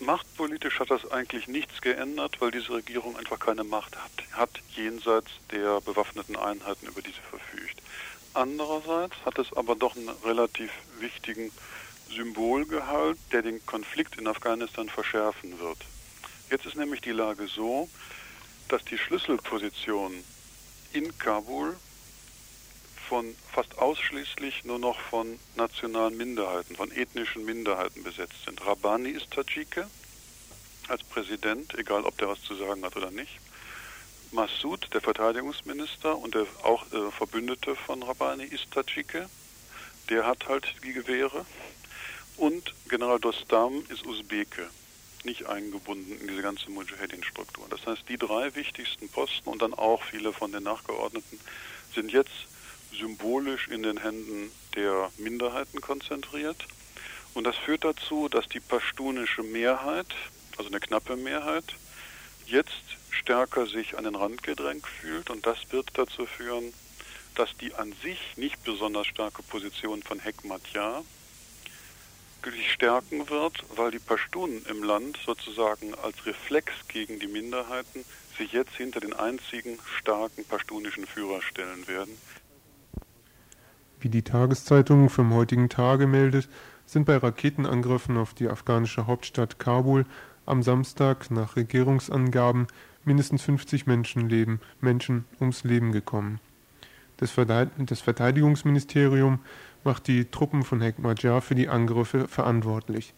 machtpolitisch 0.00 0.80
hat 0.80 0.90
das 0.90 1.10
eigentlich 1.10 1.48
nichts 1.48 1.80
geändert, 1.80 2.40
weil 2.40 2.50
diese 2.50 2.72
Regierung 2.72 3.16
einfach 3.16 3.38
keine 3.38 3.64
Macht 3.64 3.96
hat, 3.96 4.12
hat 4.32 4.50
jenseits 4.76 5.30
der 5.50 5.80
bewaffneten 5.80 6.36
Einheiten, 6.36 6.86
über 6.86 7.02
die 7.02 7.10
sie 7.10 7.28
verfügt. 7.30 7.82
Andererseits 8.34 9.14
hat 9.24 9.38
es 9.38 9.52
aber 9.56 9.76
doch 9.76 9.96
einen 9.96 10.10
relativ 10.24 10.70
wichtigen 10.98 11.50
Symbolgehalt, 12.14 13.18
der 13.32 13.42
den 13.42 13.64
Konflikt 13.64 14.18
in 14.18 14.26
Afghanistan 14.26 14.88
verschärfen 14.88 15.58
wird. 15.58 15.78
Jetzt 16.50 16.66
ist 16.66 16.76
nämlich 16.76 17.00
die 17.00 17.12
Lage 17.12 17.46
so, 17.48 17.88
dass 18.68 18.84
die 18.84 18.98
Schlüsselpositionen 18.98 20.24
in 20.92 21.16
Kabul 21.18 21.76
von 23.08 23.34
fast 23.52 23.78
ausschließlich 23.78 24.64
nur 24.64 24.78
noch 24.78 24.98
von 24.98 25.38
nationalen 25.56 26.16
Minderheiten, 26.16 26.76
von 26.76 26.90
ethnischen 26.90 27.44
Minderheiten 27.44 28.02
besetzt 28.02 28.44
sind. 28.44 28.64
Rabbani 28.64 29.10
ist 29.10 29.30
Tadschike 29.30 29.88
als 30.88 31.02
Präsident, 31.04 31.74
egal 31.78 32.04
ob 32.04 32.16
der 32.18 32.28
was 32.28 32.42
zu 32.42 32.54
sagen 32.54 32.84
hat 32.84 32.96
oder 32.96 33.10
nicht. 33.10 33.38
Massoud, 34.32 34.88
der 34.92 35.00
Verteidigungsminister 35.00 36.16
und 36.16 36.34
der 36.34 36.46
auch 36.62 36.84
äh, 36.92 37.10
Verbündete 37.10 37.76
von 37.76 38.02
Rabbani, 38.02 38.44
ist 38.44 38.70
Tadschike. 38.72 39.28
Der 40.10 40.26
hat 40.26 40.48
halt 40.48 40.74
die 40.82 40.92
Gewehre. 40.92 41.46
Und 42.36 42.74
General 42.88 43.20
Dostam 43.20 43.84
ist 43.88 44.04
Usbeke, 44.04 44.68
nicht 45.24 45.46
eingebunden 45.46 46.18
in 46.20 46.28
diese 46.28 46.42
ganze 46.42 46.70
Mujahedin-Struktur. 46.70 47.66
Das 47.70 47.86
heißt, 47.86 48.08
die 48.08 48.16
drei 48.16 48.54
wichtigsten 48.54 49.08
Posten 49.08 49.48
und 49.48 49.62
dann 49.62 49.74
auch 49.74 50.02
viele 50.02 50.32
von 50.32 50.52
den 50.52 50.62
Nachgeordneten 50.62 51.40
sind 51.94 52.12
jetzt 52.12 52.48
symbolisch 52.92 53.68
in 53.68 53.82
den 53.82 53.98
Händen 53.98 54.50
der 54.74 55.10
Minderheiten 55.18 55.80
konzentriert. 55.80 56.64
Und 57.34 57.44
das 57.44 57.56
führt 57.56 57.84
dazu, 57.84 58.28
dass 58.28 58.46
die 58.48 58.60
pashtunische 58.60 59.42
Mehrheit, 59.42 60.06
also 60.56 60.70
eine 60.70 60.80
knappe 60.80 61.16
Mehrheit, 61.16 61.64
jetzt 62.46 62.84
stärker 63.10 63.66
sich 63.66 63.96
an 63.98 64.04
den 64.04 64.14
Rand 64.14 64.42
gedrängt 64.42 64.86
fühlt. 64.86 65.30
Und 65.30 65.46
das 65.46 65.58
wird 65.70 65.88
dazu 65.94 66.26
führen, 66.26 66.72
dass 67.34 67.56
die 67.56 67.74
an 67.74 67.92
sich 68.02 68.36
nicht 68.36 68.62
besonders 68.64 69.06
starke 69.06 69.42
Position 69.42 70.02
von 70.02 70.20
Hekmatyar 70.20 71.04
sich 72.50 72.72
stärken 72.72 73.28
wird, 73.30 73.64
weil 73.76 73.90
die 73.90 73.98
Pashtunen 73.98 74.64
im 74.70 74.82
Land 74.82 75.18
sozusagen 75.24 75.94
als 76.02 76.26
Reflex 76.26 76.72
gegen 76.88 77.18
die 77.18 77.26
Minderheiten 77.26 78.04
sich 78.36 78.52
jetzt 78.52 78.74
hinter 78.74 79.00
den 79.00 79.12
einzigen 79.12 79.78
starken 79.98 80.44
pashtunischen 80.44 81.06
Führer 81.06 81.40
stellen 81.42 81.86
werden. 81.86 82.16
Wie 84.00 84.08
die 84.08 84.22
Tageszeitung 84.22 85.08
vom 85.08 85.32
heutigen 85.32 85.68
Tage 85.68 86.06
meldet, 86.06 86.48
sind 86.86 87.06
bei 87.06 87.16
Raketenangriffen 87.16 88.18
auf 88.18 88.34
die 88.34 88.48
afghanische 88.48 89.06
Hauptstadt 89.06 89.58
Kabul 89.58 90.04
am 90.46 90.62
Samstag 90.62 91.30
nach 91.30 91.56
Regierungsangaben 91.56 92.66
mindestens 93.04 93.42
50 93.42 93.86
Menschenleben, 93.86 94.60
Menschen 94.80 95.24
ums 95.40 95.64
Leben 95.64 95.92
gekommen. 95.92 96.40
Das 97.16 97.30
Verteidigungsministerium 97.30 99.38
macht 99.84 100.06
die 100.06 100.30
Truppen 100.30 100.62
von 100.62 100.80
Hekmatyar 100.80 101.40
für 101.40 101.54
die 101.54 101.68
Angriffe 101.68 102.28
verantwortlich. 102.28 103.14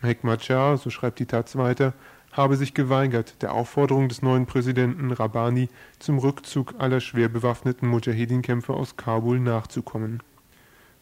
Hekmatyar, 0.00 0.76
so 0.76 0.90
schreibt 0.90 1.18
die 1.18 1.26
Taz 1.26 1.56
weiter, 1.56 1.94
habe 2.32 2.56
sich 2.56 2.74
geweigert, 2.74 3.42
der 3.42 3.52
Aufforderung 3.52 4.08
des 4.08 4.22
neuen 4.22 4.46
Präsidenten 4.46 5.12
Rabbani 5.12 5.68
zum 5.98 6.18
Rückzug 6.18 6.74
aller 6.78 7.00
schwer 7.00 7.28
bewaffneten 7.28 7.88
Mujahedin-Kämpfer 7.88 8.74
aus 8.74 8.96
Kabul 8.96 9.38
nachzukommen. 9.38 10.22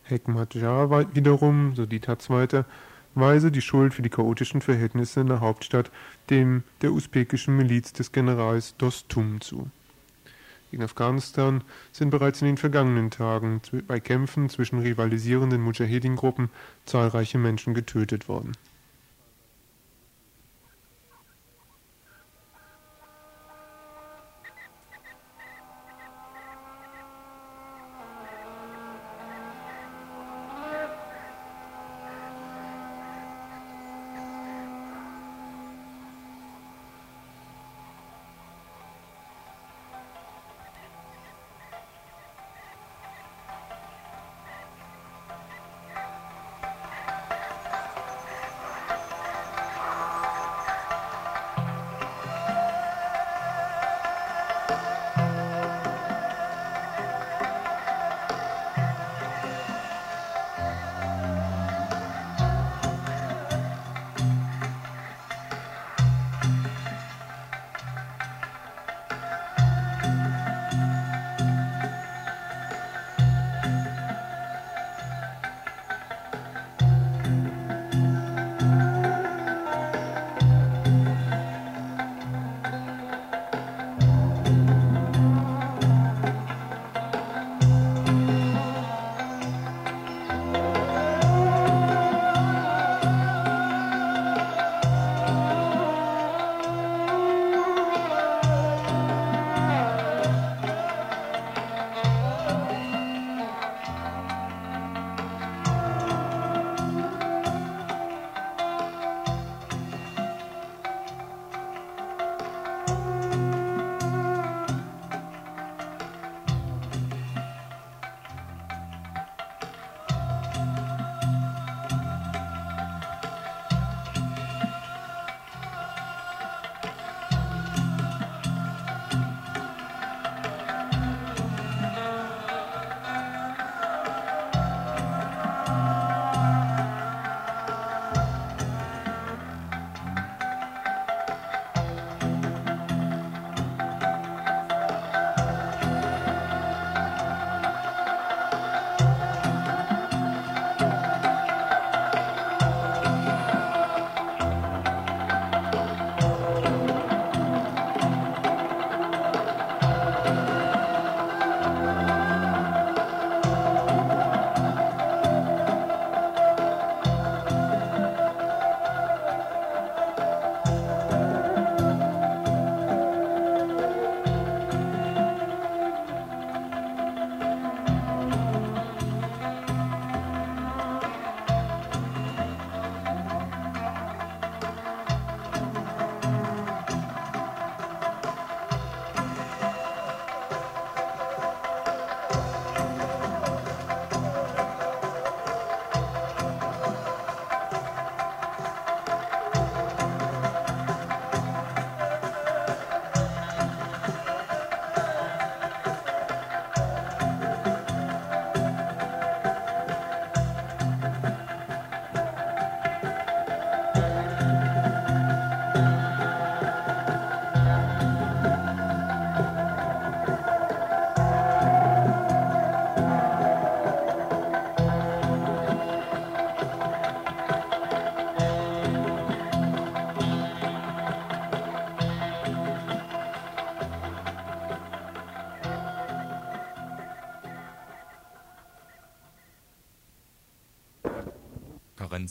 Hekmatyar 0.03 0.91
wiederum, 1.15 1.75
so 1.77 1.87
die 1.87 2.01
Taz 2.01 2.31
weiter, 2.31 2.67
weise 3.15 3.51
die 3.51 3.63
Schuld 3.63 3.95
für 3.95 4.03
die 4.03 4.11
chaotischen 4.11 4.61
Verhältnisse 4.61 5.21
in 5.21 5.29
der 5.29 5.41
Hauptstadt 5.41 5.91
dem 6.31 6.65
der 6.83 6.93
usbekischen 6.93 7.57
Miliz 7.57 7.93
des 7.93 8.13
Generals 8.13 8.77
Dostum 8.77 9.41
zu. 9.41 9.71
In 10.73 10.83
Afghanistan 10.83 11.65
sind 11.93 12.11
bereits 12.11 12.41
in 12.43 12.47
den 12.47 12.57
vergangenen 12.57 13.11
Tagen 13.11 13.61
bei 13.87 13.99
Kämpfen 14.01 14.49
zwischen 14.49 14.79
rivalisierenden 14.79 15.63
Mujahedin-Gruppen 15.63 16.51
zahlreiche 16.87 17.39
Menschen 17.39 17.75
getötet 17.75 18.29
worden 18.29 18.53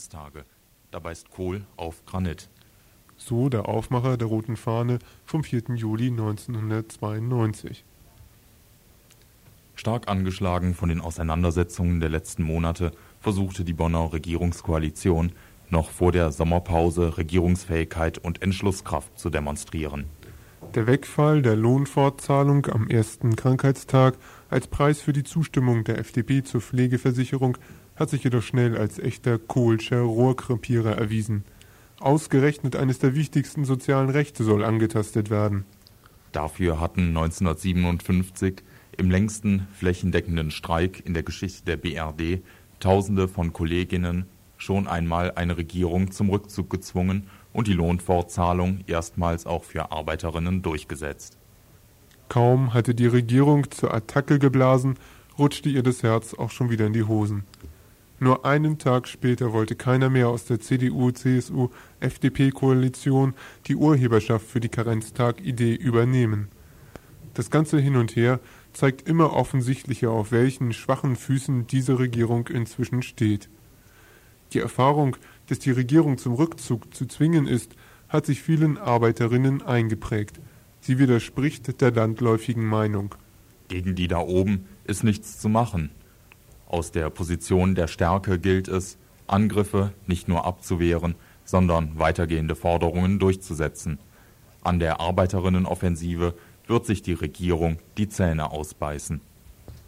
Karenztage. 0.00 0.46
Dabei 0.90 1.12
ist 1.12 1.30
Kohl 1.30 1.66
auf 1.76 2.04
Granit. 2.06 2.48
So 3.18 3.50
der 3.50 3.68
Aufmacher 3.68 4.16
der 4.16 4.28
roten 4.28 4.56
Fahne 4.56 4.98
vom 5.26 5.44
4. 5.44 5.74
Juli 5.74 6.08
1992. 6.08 7.84
Stark 9.74 10.08
angeschlagen 10.08 10.74
von 10.74 10.88
den 10.88 11.02
Auseinandersetzungen 11.02 12.00
der 12.00 12.08
letzten 12.08 12.44
Monate 12.44 12.92
versuchte 13.20 13.62
die 13.62 13.74
Bonner 13.74 14.12
Regierungskoalition 14.12 15.32
noch 15.68 15.90
vor 15.90 16.12
der 16.12 16.32
Sommerpause 16.32 17.18
Regierungsfähigkeit 17.18 18.16
und 18.16 18.40
Entschlusskraft 18.42 19.18
zu 19.18 19.28
demonstrieren. 19.28 20.06
Der 20.74 20.86
Wegfall 20.86 21.42
der 21.42 21.56
Lohnfortzahlung 21.56 22.66
am 22.66 22.88
ersten 22.88 23.36
Krankheitstag 23.36 24.16
als 24.48 24.66
Preis 24.66 25.00
für 25.00 25.12
die 25.12 25.24
Zustimmung 25.24 25.84
der 25.84 25.98
FDP 25.98 26.42
zur 26.42 26.60
Pflegeversicherung 26.60 27.58
hat 28.00 28.10
sich 28.10 28.24
jedoch 28.24 28.42
schnell 28.42 28.76
als 28.76 28.98
echter 28.98 29.38
Kohlscher 29.38 30.00
Rohrkrepierer 30.00 30.96
erwiesen. 30.96 31.44
Ausgerechnet 32.00 32.74
eines 32.74 32.98
der 32.98 33.14
wichtigsten 33.14 33.64
sozialen 33.64 34.08
Rechte 34.08 34.42
soll 34.42 34.64
angetastet 34.64 35.30
werden. 35.30 35.66
Dafür 36.32 36.80
hatten 36.80 37.08
1957 37.08 38.62
im 38.96 39.10
längsten 39.10 39.68
flächendeckenden 39.74 40.50
Streik 40.50 41.04
in 41.04 41.14
der 41.14 41.22
Geschichte 41.22 41.64
der 41.64 41.76
BRD 41.76 42.42
Tausende 42.80 43.28
von 43.28 43.52
Kolleginnen 43.52 44.24
schon 44.56 44.88
einmal 44.88 45.32
eine 45.32 45.58
Regierung 45.58 46.10
zum 46.12 46.30
Rückzug 46.30 46.70
gezwungen 46.70 47.26
und 47.52 47.66
die 47.66 47.74
Lohnfortzahlung 47.74 48.80
erstmals 48.86 49.44
auch 49.44 49.64
für 49.64 49.92
Arbeiterinnen 49.92 50.62
durchgesetzt. 50.62 51.36
Kaum 52.30 52.72
hatte 52.72 52.94
die 52.94 53.06
Regierung 53.06 53.70
zur 53.70 53.92
Attacke 53.92 54.38
geblasen, 54.38 54.96
rutschte 55.38 55.68
ihr 55.68 55.82
das 55.82 56.02
Herz 56.02 56.32
auch 56.32 56.50
schon 56.50 56.70
wieder 56.70 56.86
in 56.86 56.94
die 56.94 57.02
Hosen. 57.02 57.44
Nur 58.22 58.44
einen 58.44 58.76
Tag 58.76 59.08
später 59.08 59.54
wollte 59.54 59.74
keiner 59.76 60.10
mehr 60.10 60.28
aus 60.28 60.44
der 60.44 60.60
CDU, 60.60 61.10
CSU, 61.10 61.70
FDP-Koalition 62.00 63.32
die 63.66 63.76
Urheberschaft 63.76 64.46
für 64.46 64.60
die 64.60 64.68
Karenztag-Idee 64.68 65.74
übernehmen. 65.74 66.48
Das 67.32 67.50
ganze 67.50 67.80
Hin 67.80 67.96
und 67.96 68.14
Her 68.16 68.38
zeigt 68.74 69.08
immer 69.08 69.32
offensichtlicher, 69.32 70.10
auf 70.10 70.32
welchen 70.32 70.74
schwachen 70.74 71.16
Füßen 71.16 71.66
diese 71.66 71.98
Regierung 71.98 72.46
inzwischen 72.48 73.00
steht. 73.00 73.48
Die 74.52 74.58
Erfahrung, 74.58 75.16
dass 75.48 75.58
die 75.58 75.70
Regierung 75.70 76.18
zum 76.18 76.34
Rückzug 76.34 76.94
zu 76.94 77.06
zwingen 77.06 77.46
ist, 77.46 77.74
hat 78.10 78.26
sich 78.26 78.42
vielen 78.42 78.76
Arbeiterinnen 78.76 79.62
eingeprägt. 79.62 80.40
Sie 80.82 80.98
widerspricht 80.98 81.80
der 81.80 81.92
landläufigen 81.92 82.66
Meinung. 82.66 83.14
Gegen 83.68 83.94
die 83.94 84.08
da 84.08 84.18
oben 84.18 84.66
ist 84.84 85.04
nichts 85.04 85.38
zu 85.38 85.48
machen. 85.48 85.90
Aus 86.70 86.92
der 86.92 87.10
Position 87.10 87.74
der 87.74 87.88
Stärke 87.88 88.38
gilt 88.38 88.68
es, 88.68 88.96
Angriffe 89.26 89.92
nicht 90.06 90.28
nur 90.28 90.44
abzuwehren, 90.44 91.16
sondern 91.44 91.98
weitergehende 91.98 92.54
Forderungen 92.54 93.18
durchzusetzen. 93.18 93.98
An 94.62 94.78
der 94.78 95.00
Arbeiterinnenoffensive 95.00 96.32
wird 96.68 96.86
sich 96.86 97.02
die 97.02 97.14
Regierung 97.14 97.78
die 97.98 98.08
Zähne 98.08 98.52
ausbeißen. 98.52 99.20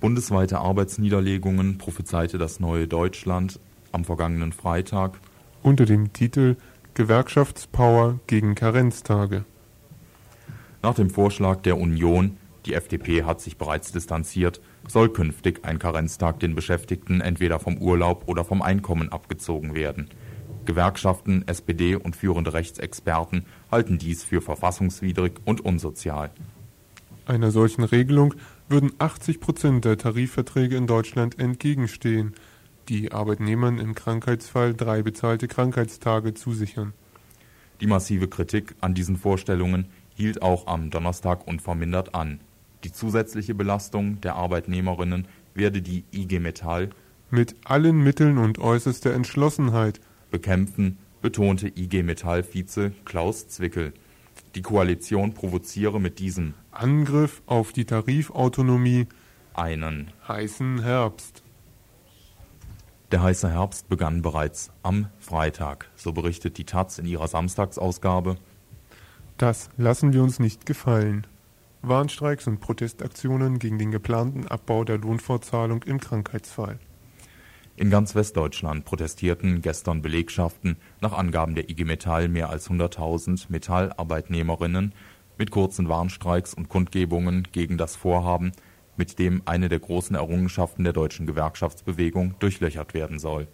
Bundesweite 0.01 0.59
Arbeitsniederlegungen 0.59 1.79
prophezeite 1.79 2.37
das 2.37 2.59
neue 2.59 2.89
Deutschland 2.89 3.61
am 3.93 4.05
vergangenen 4.05 4.53
Freitag 4.53 5.21
unter 5.63 5.85
dem 5.85 6.13
Titel 6.13 6.57
Gewerkschaftspower 6.95 8.19
gegen 8.27 8.57
Karenztage. 8.57 9.45
Nach 10.83 10.97
dem 10.97 11.11
Vorschlag 11.11 11.63
der 11.63 11.79
Union, 11.79 12.39
die 12.67 12.75
FDP 12.75 13.23
hat 13.23 13.41
sich 13.41 13.57
bereits 13.57 13.93
distanziert, 13.93 14.61
soll 14.89 15.09
künftig 15.09 15.65
ein 15.65 15.79
Karenztag 15.79 16.41
den 16.41 16.55
Beschäftigten 16.55 17.21
entweder 17.21 17.59
vom 17.59 17.79
Urlaub 17.79 18.25
oder 18.27 18.45
vom 18.45 18.63
Einkommen 18.63 19.11
abgezogen 19.11 19.75
werden. 19.75 20.09
Gewerkschaften, 20.65 21.47
SPD 21.47 21.97
und 21.97 22.17
führende 22.17 22.53
Rechtsexperten 22.53 23.47
halten 23.71 23.99
dies 23.99 24.23
für 24.23 24.41
verfassungswidrig 24.41 25.35
und 25.45 25.61
unsozial. 25.61 26.31
Einer 27.27 27.51
solchen 27.51 27.85
Regelung 27.85 28.35
würden 28.69 28.93
80 28.99 29.41
Prozent 29.41 29.85
der 29.85 29.99
Tarifverträge 29.99 30.77
in 30.77 30.87
Deutschland 30.87 31.39
entgegenstehen, 31.39 32.35
die 32.89 33.13
Arbeitnehmern 33.13 33.79
im 33.79 33.95
Krankheitsfall 33.95 34.75
drei 34.75 35.03
bezahlte 35.03 35.47
Krankheitstage 35.47 36.35
zusichern. 36.35 36.93
Die 37.81 37.87
massive 37.87 38.29
Kritik 38.29 38.75
an 38.81 38.95
diesen 38.95 39.17
Vorstellungen 39.17 39.87
hielt 40.15 40.43
auch 40.43 40.67
am 40.67 40.91
Donnerstag 40.91 41.47
unvermindert 41.47 42.15
an. 42.15 42.41
Die 42.85 42.93
zusätzliche 42.93 43.55
Belastung 43.55 44.21
der 44.21 44.35
Arbeitnehmerinnen 44.35 45.29
werde 45.55 45.83
die 45.83 46.05
IG 46.13 46.41
Metall 46.41 46.91
mit 47.31 47.57
allen 47.65 48.03
Mitteln 48.03 48.39
und 48.39 48.59
äußerster 48.59 49.15
Entschlossenheit 49.15 50.01
bekämpfen, 50.31 50.99
betonte 51.23 51.69
IG 51.69 52.03
Metall-Vize 52.03 52.93
Klaus 53.05 53.49
Zwickel. 53.49 53.95
Die 54.55 54.63
Koalition 54.63 55.33
provoziere 55.33 56.01
mit 56.01 56.19
diesem 56.19 56.55
Angriff 56.73 57.43
auf 57.47 57.73
die 57.73 57.85
Tarifautonomie 57.85 59.07
einen 59.55 60.11
heißen 60.27 60.83
Herbst. 60.83 61.43
Der 63.13 63.23
heiße 63.23 63.51
Herbst 63.51 63.89
begann 63.89 64.23
bereits 64.23 64.71
am 64.83 65.09
Freitag, 65.19 65.91
so 65.97 66.13
berichtet 66.13 66.59
die 66.59 66.65
Taz 66.65 66.99
in 66.99 67.07
ihrer 67.07 67.29
Samstagsausgabe. 67.29 68.37
Das 69.37 69.71
lassen 69.77 70.13
wir 70.13 70.23
uns 70.23 70.39
nicht 70.39 70.67
gefallen. 70.67 71.27
Warnstreiks 71.83 72.47
und 72.47 72.61
Protestaktionen 72.61 73.59
gegen 73.59 73.79
den 73.79 73.91
geplanten 73.91 74.47
Abbau 74.47 74.85
der 74.85 74.99
Lohnfortzahlung 74.99 75.83
im 75.83 76.01
Krankheitsfall. 76.01 76.79
In 77.75 77.91
ganz 77.91 78.15
Westdeutschland 78.15 78.85
protestierten 78.85 79.63
gestern 79.63 80.03
Belegschaften 80.03 80.77
nach 81.01 81.13
Angaben 81.13 81.55
der 81.55 81.69
IG 81.69 81.85
Metall 81.85 82.29
mehr 82.29 82.51
als 82.51 82.71
100.000 82.71 83.47
Metallarbeitnehmerinnen 83.49 84.95
mit 85.39 85.51
kurzen 85.51 85.89
Warnstreiks 85.89 86.55
und 86.55 86.69
Kundgebungen 86.69 87.49
gegen 87.51 87.79
das 87.79 87.97
Vorhaben, 87.97 88.53
mit 88.97 89.19
dem 89.19 89.43
eine 89.47 89.69
der 89.69 89.81
großen 89.81 90.15
Errungenschaften 90.15 90.85
der 90.85 90.93
deutschen 90.93 91.27
Gewerkschaftsbewegung 91.27 92.35
durchlöchert 92.39 92.95
werden 92.95 93.19
soll. 93.19 93.49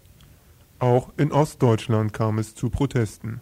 Auch 0.79 1.09
in 1.17 1.31
Ostdeutschland 1.31 2.13
kam 2.13 2.37
es 2.37 2.53
zu 2.53 2.69
Protesten. 2.69 3.41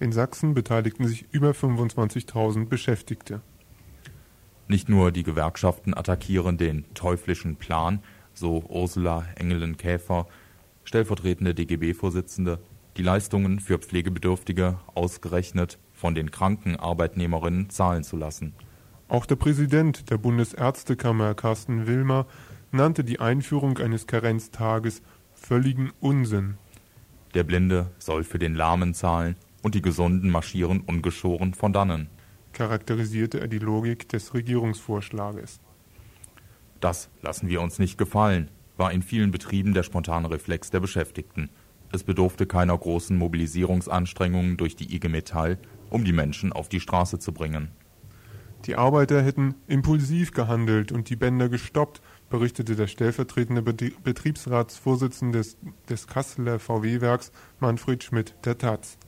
In 0.00 0.10
Sachsen 0.10 0.54
beteiligten 0.54 1.06
sich 1.06 1.26
über 1.30 1.52
25.000 1.52 2.66
Beschäftigte. 2.66 3.42
Nicht 4.66 4.88
nur 4.88 5.12
die 5.12 5.24
Gewerkschaften 5.24 5.94
attackieren 5.94 6.56
den 6.56 6.86
teuflischen 6.94 7.56
Plan, 7.56 8.00
so 8.32 8.64
Ursula 8.68 9.26
Engelen-Käfer, 9.36 10.26
stellvertretende 10.84 11.54
DGB-Vorsitzende, 11.54 12.58
die 12.96 13.02
Leistungen 13.02 13.60
für 13.60 13.78
Pflegebedürftige 13.78 14.78
ausgerechnet 14.94 15.78
von 15.92 16.14
den 16.14 16.30
kranken 16.30 16.76
Arbeitnehmerinnen 16.76 17.68
zahlen 17.68 18.04
zu 18.04 18.16
lassen. 18.16 18.54
Auch 19.08 19.26
der 19.26 19.36
Präsident 19.36 20.10
der 20.10 20.16
Bundesärztekammer 20.16 21.34
Carsten 21.34 21.86
Wilmer 21.86 22.26
nannte 22.72 23.04
die 23.04 23.20
Einführung 23.20 23.76
eines 23.78 24.06
Karenztages 24.06 25.02
völligen 25.34 25.92
Unsinn. 26.00 26.56
Der 27.34 27.44
Blinde 27.44 27.90
soll 27.98 28.24
für 28.24 28.38
den 28.38 28.54
Lahmen 28.54 28.94
zahlen 28.94 29.36
und 29.62 29.74
die 29.74 29.82
Gesunden 29.82 30.30
marschieren 30.30 30.80
ungeschoren 30.80 31.52
von 31.52 31.72
dannen 31.72 32.08
charakterisierte 32.54 33.40
er 33.40 33.48
die 33.48 33.58
Logik 33.58 34.08
des 34.08 34.32
Regierungsvorschlages. 34.32 35.60
Das 36.80 37.10
lassen 37.22 37.48
wir 37.48 37.60
uns 37.60 37.78
nicht 37.78 37.98
gefallen, 37.98 38.50
war 38.76 38.92
in 38.92 39.02
vielen 39.02 39.30
Betrieben 39.30 39.74
der 39.74 39.82
spontane 39.82 40.30
Reflex 40.30 40.70
der 40.70 40.80
Beschäftigten. 40.80 41.50
Es 41.92 42.02
bedurfte 42.02 42.46
keiner 42.46 42.76
großen 42.76 43.16
Mobilisierungsanstrengungen 43.16 44.56
durch 44.56 44.76
die 44.76 44.94
IG 44.94 45.08
Metall, 45.08 45.58
um 45.90 46.04
die 46.04 46.12
Menschen 46.12 46.52
auf 46.52 46.68
die 46.68 46.80
Straße 46.80 47.18
zu 47.18 47.32
bringen. 47.32 47.68
Die 48.66 48.76
Arbeiter 48.76 49.22
hätten 49.22 49.54
impulsiv 49.66 50.32
gehandelt 50.32 50.90
und 50.90 51.10
die 51.10 51.16
Bänder 51.16 51.50
gestoppt, 51.50 52.00
berichtete 52.30 52.76
der 52.76 52.86
stellvertretende 52.86 53.62
Betriebsratsvorsitzende 53.62 55.38
des, 55.38 55.58
des 55.88 56.06
Kasseler 56.06 56.58
VW-Werks 56.58 57.30
Manfred 57.60 58.02
Schmidt 58.02 58.34
der 58.44 58.56
Taz. 58.56 58.98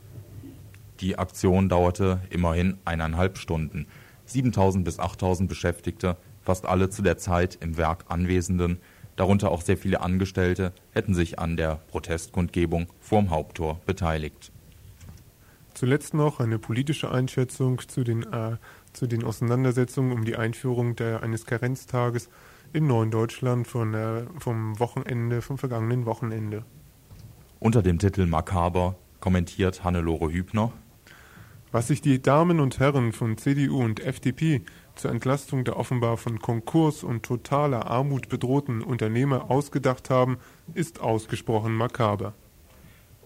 Die 1.00 1.18
Aktion 1.18 1.68
dauerte 1.68 2.20
immerhin 2.30 2.78
eineinhalb 2.84 3.38
Stunden. 3.38 3.86
7000 4.24 4.84
bis 4.84 4.98
8000 4.98 5.48
Beschäftigte, 5.48 6.16
fast 6.42 6.66
alle 6.66 6.90
zu 6.90 7.02
der 7.02 7.18
Zeit 7.18 7.58
im 7.60 7.76
Werk 7.76 8.04
Anwesenden, 8.08 8.78
darunter 9.16 9.50
auch 9.50 9.62
sehr 9.62 9.76
viele 9.76 10.00
Angestellte, 10.00 10.72
hätten 10.92 11.14
sich 11.14 11.38
an 11.38 11.56
der 11.56 11.80
Protestkundgebung 11.88 12.86
vorm 13.00 13.30
Haupttor 13.30 13.80
beteiligt. 13.86 14.52
Zuletzt 15.74 16.14
noch 16.14 16.40
eine 16.40 16.58
politische 16.58 17.10
Einschätzung 17.10 17.80
zu 17.86 18.02
den, 18.02 18.22
äh, 18.32 18.56
zu 18.94 19.06
den 19.06 19.24
Auseinandersetzungen 19.24 20.12
um 20.12 20.24
die 20.24 20.36
Einführung 20.36 20.96
der, 20.96 21.22
eines 21.22 21.44
Karenztages 21.44 22.30
im 22.72 22.86
neuen 22.86 23.10
Deutschland 23.10 23.66
von, 23.66 23.92
äh, 23.92 24.22
vom 24.38 24.78
Wochenende, 24.78 25.42
vom 25.42 25.58
vergangenen 25.58 26.06
Wochenende. 26.06 26.64
Unter 27.58 27.82
dem 27.82 27.98
Titel 27.98 28.26
Makaber 28.26 28.96
kommentiert 29.20 29.84
Hannelore 29.84 30.32
Hübner. 30.32 30.72
Was 31.72 31.88
sich 31.88 32.00
die 32.00 32.22
Damen 32.22 32.60
und 32.60 32.78
Herren 32.78 33.12
von 33.12 33.36
CDU 33.36 33.82
und 33.82 34.00
FDP 34.00 34.62
zur 34.94 35.10
Entlastung 35.10 35.64
der 35.64 35.76
offenbar 35.76 36.16
von 36.16 36.38
Konkurs 36.38 37.02
und 37.02 37.24
totaler 37.24 37.90
Armut 37.90 38.28
bedrohten 38.28 38.82
Unternehmer 38.82 39.50
ausgedacht 39.50 40.08
haben, 40.08 40.38
ist 40.74 41.00
ausgesprochen 41.00 41.74
makaber. 41.74 42.34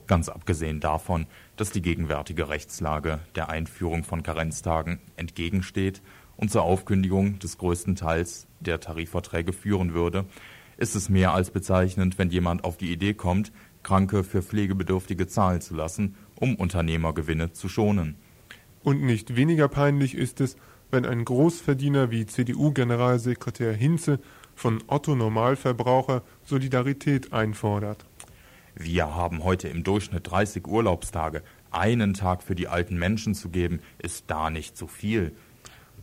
Ganz 0.06 0.28
abgesehen 0.28 0.80
davon, 0.80 1.26
dass 1.56 1.70
die 1.70 1.82
gegenwärtige 1.82 2.48
Rechtslage 2.48 3.20
der 3.36 3.50
Einführung 3.50 4.02
von 4.02 4.22
Karenztagen 4.22 4.98
entgegensteht 5.16 6.02
und 6.36 6.50
zur 6.50 6.62
Aufkündigung 6.62 7.38
des 7.38 7.58
größten 7.58 7.94
Teils 7.94 8.48
der 8.58 8.80
Tarifverträge 8.80 9.52
führen 9.52 9.94
würde, 9.94 10.24
ist 10.78 10.96
es 10.96 11.10
mehr 11.10 11.34
als 11.34 11.50
bezeichnend, 11.50 12.18
wenn 12.18 12.30
jemand 12.30 12.64
auf 12.64 12.78
die 12.78 12.90
Idee 12.90 13.12
kommt, 13.14 13.52
Kranke 13.82 14.24
für 14.24 14.42
Pflegebedürftige 14.42 15.26
zahlen 15.26 15.60
zu 15.60 15.74
lassen, 15.74 16.16
um 16.34 16.56
Unternehmergewinne 16.56 17.52
zu 17.52 17.68
schonen. 17.68 18.16
Und 18.82 19.02
nicht 19.02 19.36
weniger 19.36 19.68
peinlich 19.68 20.14
ist 20.14 20.40
es, 20.40 20.56
wenn 20.90 21.04
ein 21.06 21.24
Großverdiener 21.24 22.10
wie 22.10 22.26
CDU-Generalsekretär 22.26 23.72
Hinze 23.72 24.18
von 24.54 24.82
Otto 24.86 25.14
Normalverbraucher 25.14 26.22
Solidarität 26.44 27.32
einfordert. 27.32 28.04
Wir 28.74 29.14
haben 29.14 29.44
heute 29.44 29.68
im 29.68 29.84
Durchschnitt 29.84 30.30
30 30.30 30.66
Urlaubstage. 30.66 31.42
Einen 31.70 32.14
Tag 32.14 32.42
für 32.42 32.54
die 32.54 32.68
alten 32.68 32.98
Menschen 32.98 33.34
zu 33.34 33.50
geben, 33.50 33.80
ist 33.98 34.24
da 34.28 34.50
nicht 34.50 34.76
zu 34.76 34.86
viel. 34.86 35.32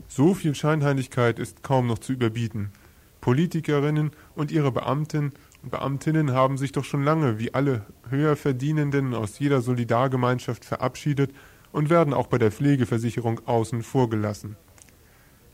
So 0.08 0.34
viel 0.34 0.56
Scheinheiligkeit 0.56 1.40
ist 1.40 1.64
kaum 1.64 1.88
noch 1.88 2.00
zu 2.00 2.14
überbieten. 2.14 2.72
Politikerinnen 3.20 4.12
und 4.36 4.52
ihre 4.52 4.72
Beamten 4.72 5.34
und 5.64 5.72
Beamtinnen 5.72 6.32
haben 6.32 6.58
sich 6.58 6.72
doch 6.72 6.86
schon 6.86 7.04
lange 7.04 7.40
wie 7.40 7.54
alle 7.54 7.86
Höherverdienenden 8.10 9.16
aus 9.16 9.40
jeder 9.40 9.62
Solidargemeinschaft 9.62 10.64
verabschiedet 10.64 11.34
und 11.72 11.90
werden 11.90 12.14
auch 12.14 12.28
bei 12.28 12.38
der 12.38 12.52
Pflegeversicherung 12.52 13.42
außen 13.46 13.84
vor 13.84 14.10
gelassen. 14.10 14.56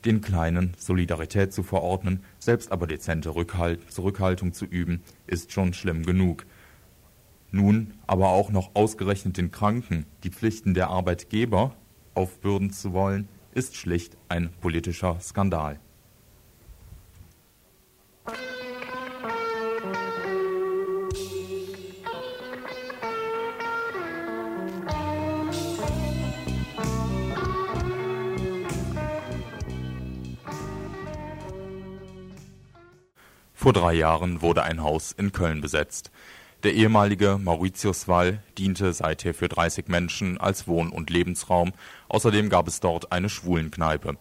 Den 0.05 0.21
Kleinen 0.21 0.73
Solidarität 0.77 1.53
zu 1.53 1.63
verordnen, 1.63 2.23
selbst 2.39 2.71
aber 2.71 2.87
dezente 2.87 3.35
Rückhalt, 3.35 3.89
Zurückhaltung 3.91 4.51
zu 4.53 4.65
üben, 4.65 5.01
ist 5.27 5.51
schon 5.51 5.73
schlimm 5.73 6.05
genug. 6.05 6.45
Nun 7.51 7.93
aber 8.07 8.29
auch 8.29 8.49
noch 8.49 8.71
ausgerechnet 8.73 9.37
den 9.37 9.51
Kranken 9.51 10.05
die 10.23 10.29
Pflichten 10.29 10.73
der 10.73 10.89
Arbeitgeber 10.89 11.75
aufbürden 12.15 12.71
zu 12.71 12.93
wollen, 12.93 13.29
ist 13.53 13.75
schlicht 13.75 14.17
ein 14.27 14.49
politischer 14.59 15.19
Skandal. 15.21 15.79
Vor 33.63 33.71
drei 33.71 33.93
Jahren 33.93 34.41
wurde 34.41 34.63
ein 34.63 34.83
Haus 34.83 35.13
in 35.13 35.31
Köln 35.31 35.61
besetzt. 35.61 36.11
Der 36.63 36.73
ehemalige 36.73 37.39
Mauritiuswall 37.41 38.43
diente 38.57 38.91
seither 38.91 39.33
für 39.33 39.47
30 39.47 39.87
Menschen 39.87 40.37
als 40.37 40.67
Wohn- 40.67 40.89
und 40.89 41.09
Lebensraum, 41.09 41.71
außerdem 42.09 42.49
gab 42.49 42.67
es 42.67 42.81
dort 42.81 43.13
eine 43.13 43.29
Schwulenkneipe. 43.29 44.17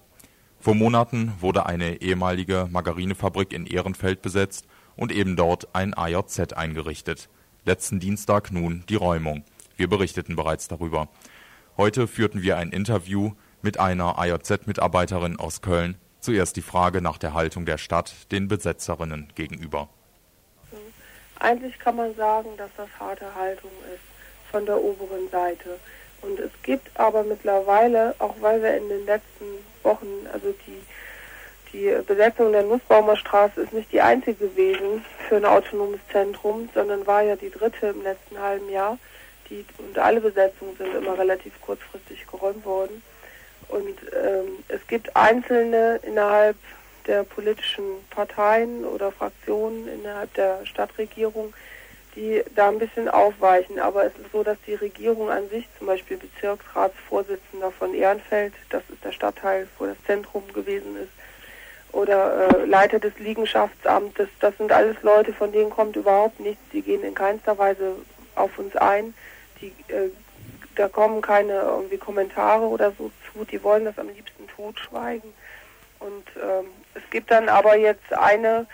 Vor 0.60 0.76
Monaten 0.76 1.32
wurde 1.40 1.66
eine 1.66 2.00
ehemalige 2.02 2.68
Margarinefabrik 2.70 3.52
in 3.52 3.66
Ehrenfeld 3.66 4.22
besetzt 4.22 4.68
und 4.94 5.10
eben 5.10 5.34
dort 5.34 5.74
ein 5.74 5.92
AJZ 5.92 6.52
eingerichtet. 6.52 7.28
Letzten 7.64 7.98
Dienstag 7.98 8.52
nun 8.52 8.84
die 8.88 8.94
Räumung. 8.94 9.42
Wir 9.76 9.88
berichteten 9.88 10.36
bereits 10.36 10.68
darüber. 10.68 11.08
Heute 11.76 12.06
führten 12.06 12.42
wir 12.42 12.58
ein 12.58 12.70
Interview 12.70 13.32
mit 13.60 13.80
einer 13.80 14.20
AJZ-Mitarbeiterin 14.20 15.36
aus 15.40 15.62
Köln. 15.62 15.96
Zuerst 16.22 16.54
die 16.54 16.62
Frage 16.62 17.02
nach 17.02 17.18
der 17.18 17.34
Haltung 17.34 17.66
der 17.66 17.78
Stadt 17.78 18.14
den 18.30 18.46
Besetzerinnen 18.46 19.32
gegenüber. 19.34 19.88
Eigentlich 21.40 21.76
kann 21.80 21.96
man 21.96 22.14
sagen, 22.14 22.50
dass 22.56 22.70
das 22.76 22.88
harte 23.00 23.34
Haltung 23.34 23.72
ist 23.92 24.04
von 24.48 24.64
der 24.64 24.80
oberen 24.80 25.28
Seite. 25.32 25.80
Und 26.20 26.38
es 26.38 26.52
gibt 26.62 26.88
aber 26.94 27.24
mittlerweile, 27.24 28.14
auch 28.20 28.36
weil 28.40 28.62
wir 28.62 28.76
in 28.76 28.88
den 28.88 29.04
letzten 29.04 29.46
Wochen, 29.82 30.06
also 30.32 30.54
die, 30.64 30.80
die 31.72 32.00
Besetzung 32.06 32.52
der 32.52 32.62
Nussbaumer 32.62 33.16
Straße 33.16 33.60
ist 33.60 33.72
nicht 33.72 33.90
die 33.90 34.00
einzige 34.00 34.46
gewesen 34.46 35.04
für 35.28 35.38
ein 35.38 35.44
autonomes 35.44 35.98
Zentrum, 36.12 36.68
sondern 36.72 37.04
war 37.04 37.22
ja 37.22 37.34
die 37.34 37.50
dritte 37.50 37.88
im 37.88 38.02
letzten 38.04 38.38
halben 38.38 38.70
Jahr. 38.70 38.96
Die, 39.50 39.64
und 39.78 39.98
alle 39.98 40.20
Besetzungen 40.20 40.76
sind 40.76 40.94
immer 40.94 41.18
relativ 41.18 41.60
kurzfristig 41.62 42.28
geräumt 42.28 42.64
worden. 42.64 43.02
Und 43.72 43.96
ähm, 44.12 44.62
es 44.68 44.86
gibt 44.86 45.16
Einzelne 45.16 45.98
innerhalb 46.02 46.56
der 47.06 47.24
politischen 47.24 47.84
Parteien 48.10 48.84
oder 48.84 49.10
Fraktionen 49.10 49.88
innerhalb 49.88 50.32
der 50.34 50.64
Stadtregierung, 50.66 51.54
die 52.14 52.42
da 52.54 52.68
ein 52.68 52.78
bisschen 52.78 53.08
aufweichen. 53.08 53.80
Aber 53.80 54.04
es 54.04 54.12
ist 54.18 54.30
so, 54.30 54.44
dass 54.44 54.58
die 54.66 54.74
Regierung 54.74 55.30
an 55.30 55.48
sich, 55.48 55.66
zum 55.78 55.86
Beispiel 55.86 56.18
Bezirksratsvorsitzender 56.18 57.70
von 57.70 57.94
Ehrenfeld, 57.94 58.52
das 58.68 58.82
ist 58.90 59.02
der 59.02 59.12
Stadtteil, 59.12 59.66
wo 59.78 59.86
das 59.86 59.96
Zentrum 60.06 60.46
gewesen 60.52 60.96
ist, 60.96 61.12
oder 61.92 62.48
äh, 62.48 62.64
Leiter 62.66 62.98
des 62.98 63.18
Liegenschaftsamtes, 63.18 64.28
das 64.40 64.56
sind 64.58 64.70
alles 64.70 64.96
Leute, 65.02 65.32
von 65.32 65.50
denen 65.50 65.70
kommt 65.70 65.96
überhaupt 65.96 66.40
nichts. 66.40 66.62
Die 66.72 66.82
gehen 66.82 67.04
in 67.04 67.14
keinster 67.14 67.56
Weise 67.56 67.96
auf 68.34 68.58
uns 68.58 68.76
ein. 68.76 69.14
Die, 69.60 69.74
äh, 69.88 70.10
da 70.74 70.88
kommen 70.88 71.20
keine 71.20 71.52
irgendwie 71.52 71.98
Kommentare 71.98 72.64
oder 72.64 72.92
so 72.96 73.10
zu. 73.32 73.44
Die 73.44 73.62
wollen 73.62 73.84
das 73.84 73.98
am 73.98 74.08
liebsten 74.08 74.48
totschweigen. 74.48 75.32
Und 75.98 76.24
ähm, 76.36 76.66
es 76.94 77.02
gibt 77.10 77.30
dann 77.30 77.48
aber 77.48 77.76
jetzt 77.76 78.12
eine 78.12 78.66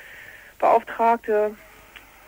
Beauftragte 0.59 1.55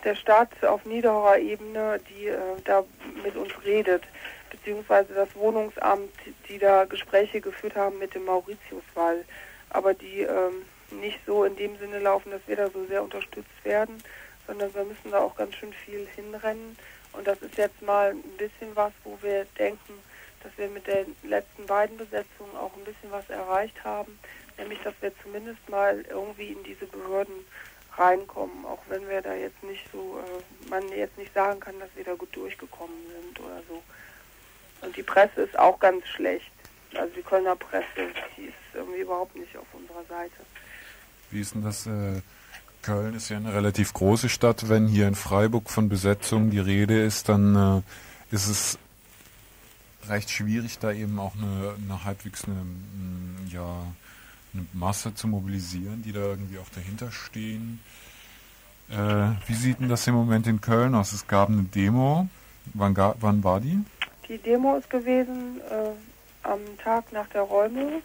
der 0.05 0.15
Stadt 0.15 0.65
auf 0.65 0.85
niederer 0.85 1.39
Ebene, 1.39 2.01
die 2.09 2.29
äh, 2.29 2.39
da 2.65 2.85
mit 3.23 3.37
uns 3.37 3.53
redet, 3.65 4.05
beziehungsweise 4.51 5.15
das 5.15 5.35
Wohnungsamt, 5.35 6.13
die 6.49 6.59
da 6.59 6.85
Gespräche 6.85 7.41
geführt 7.41 7.77
haben 7.77 7.99
mit 7.99 8.15
dem 8.15 8.25
Mauritiuswall, 8.25 9.25
aber 9.71 9.95
die 9.95 10.23
ähm, 10.23 10.65
nicht 10.91 11.21
so 11.27 11.45
in 11.45 11.57
dem 11.57 11.79
Sinne 11.79 11.99
laufen, 11.99 12.31
dass 12.31 12.41
wir 12.47 12.57
da 12.57 12.69
so 12.71 12.85
sehr 12.87 13.03
unterstützt 13.03 13.65
werden, 13.65 14.03
sondern 14.47 14.75
wir 14.75 14.85
müssen 14.85 15.11
da 15.11 15.21
auch 15.21 15.37
ganz 15.37 15.55
schön 15.55 15.73
viel 15.73 16.07
hinrennen. 16.15 16.77
Und 17.13 17.27
das 17.27 17.41
ist 17.43 17.57
jetzt 17.57 17.81
mal 17.83 18.11
ein 18.11 18.37
bisschen 18.37 18.75
was, 18.75 18.93
wo 19.05 19.19
wir 19.23 19.47
denken, 19.59 19.95
dass 20.43 20.53
wir 20.57 20.69
mit 20.69 20.87
den 20.87 21.15
letzten 21.23 21.67
beiden 21.67 21.97
Besetzungen 21.97 22.57
auch 22.57 22.75
ein 22.77 22.85
bisschen 22.85 23.11
was 23.11 23.29
erreicht 23.31 23.85
haben 23.85 24.19
nämlich 24.61 24.81
dass 24.83 24.95
wir 25.01 25.13
zumindest 25.23 25.69
mal 25.69 26.05
irgendwie 26.09 26.53
in 26.53 26.63
diese 26.65 26.87
Behörden 26.87 27.35
reinkommen, 27.97 28.65
auch 28.65 28.83
wenn 28.89 29.09
wir 29.09 29.21
da 29.21 29.35
jetzt 29.35 29.63
nicht 29.65 29.85
so, 29.91 30.19
äh, 30.21 30.71
man 30.71 30.89
jetzt 30.91 31.19
nicht 31.19 31.35
sagen 31.35 31.59
kann, 31.61 31.79
dass 31.81 31.89
wir 31.97 32.05
da 32.05 32.15
gut 32.15 32.35
durchgekommen 32.35 32.97
sind 33.09 33.41
oder 33.41 33.63
so. 33.69 33.83
Und 34.83 34.97
die 34.97 35.03
Presse 35.03 35.43
ist 35.43 35.59
auch 35.59 35.79
ganz 35.81 36.07
schlecht. 36.07 36.51
Also 36.95 37.13
die 37.15 37.23
Kölner 37.23 37.57
Presse, 37.57 37.87
die 38.37 38.45
ist 38.45 38.55
irgendwie 38.75 39.01
überhaupt 39.01 39.37
nicht 39.37 39.57
auf 39.57 39.67
unserer 39.73 40.05
Seite. 40.09 40.37
Wie 41.31 41.41
ist 41.41 41.55
denn 41.55 41.63
das? 41.63 41.87
Äh, 41.87 42.23
Köln 42.83 43.15
ist 43.15 43.29
ja 43.29 43.37
eine 43.37 43.53
relativ 43.53 43.93
große 43.93 44.31
Stadt. 44.31 44.69
Wenn 44.69 44.87
hier 44.87 45.07
in 45.07 45.15
Freiburg 45.15 45.69
von 45.69 45.89
Besetzung 45.91 46.51
die 46.51 46.61
Rede 46.61 47.03
ist, 47.03 47.29
dann 47.29 47.83
äh, 48.31 48.35
ist 48.35 48.49
es 48.49 48.79
recht 50.11 50.31
schwierig, 50.31 50.79
da 50.79 50.93
eben 50.93 51.19
auch 51.19 51.35
eine, 51.37 51.75
eine 51.83 52.05
halbwegs 52.05 52.45
eine, 52.45 52.57
ja, 53.51 53.83
eine 54.53 54.67
Masse 54.73 55.15
zu 55.15 55.29
mobilisieren, 55.29 56.03
die 56.03 56.13
da 56.13 56.21
irgendwie 56.21 56.59
auch 56.59 56.69
dahinter 56.75 57.11
stehen. 57.11 57.81
Äh, 58.91 58.95
wie 59.47 59.55
sieht 59.55 59.81
denn 59.81 59.89
das 59.89 60.07
im 60.07 60.15
Moment 60.15 60.47
in 60.47 60.61
Köln 60.61 60.95
aus? 60.95 61.13
Es 61.13 61.27
gab 61.27 61.49
eine 61.49 61.63
Demo. 61.63 62.29
Wann, 62.75 62.97
wann 62.97 63.45
war 63.45 63.61
die? 63.61 63.79
Die 64.29 64.39
Demo 64.39 64.77
ist 64.77 64.91
gewesen 64.91 65.61
äh, 65.71 66.49
am 66.49 66.61
Tag 66.83 67.13
nach 67.13 67.29
der 67.29 67.43
Räumung. 67.43 68.03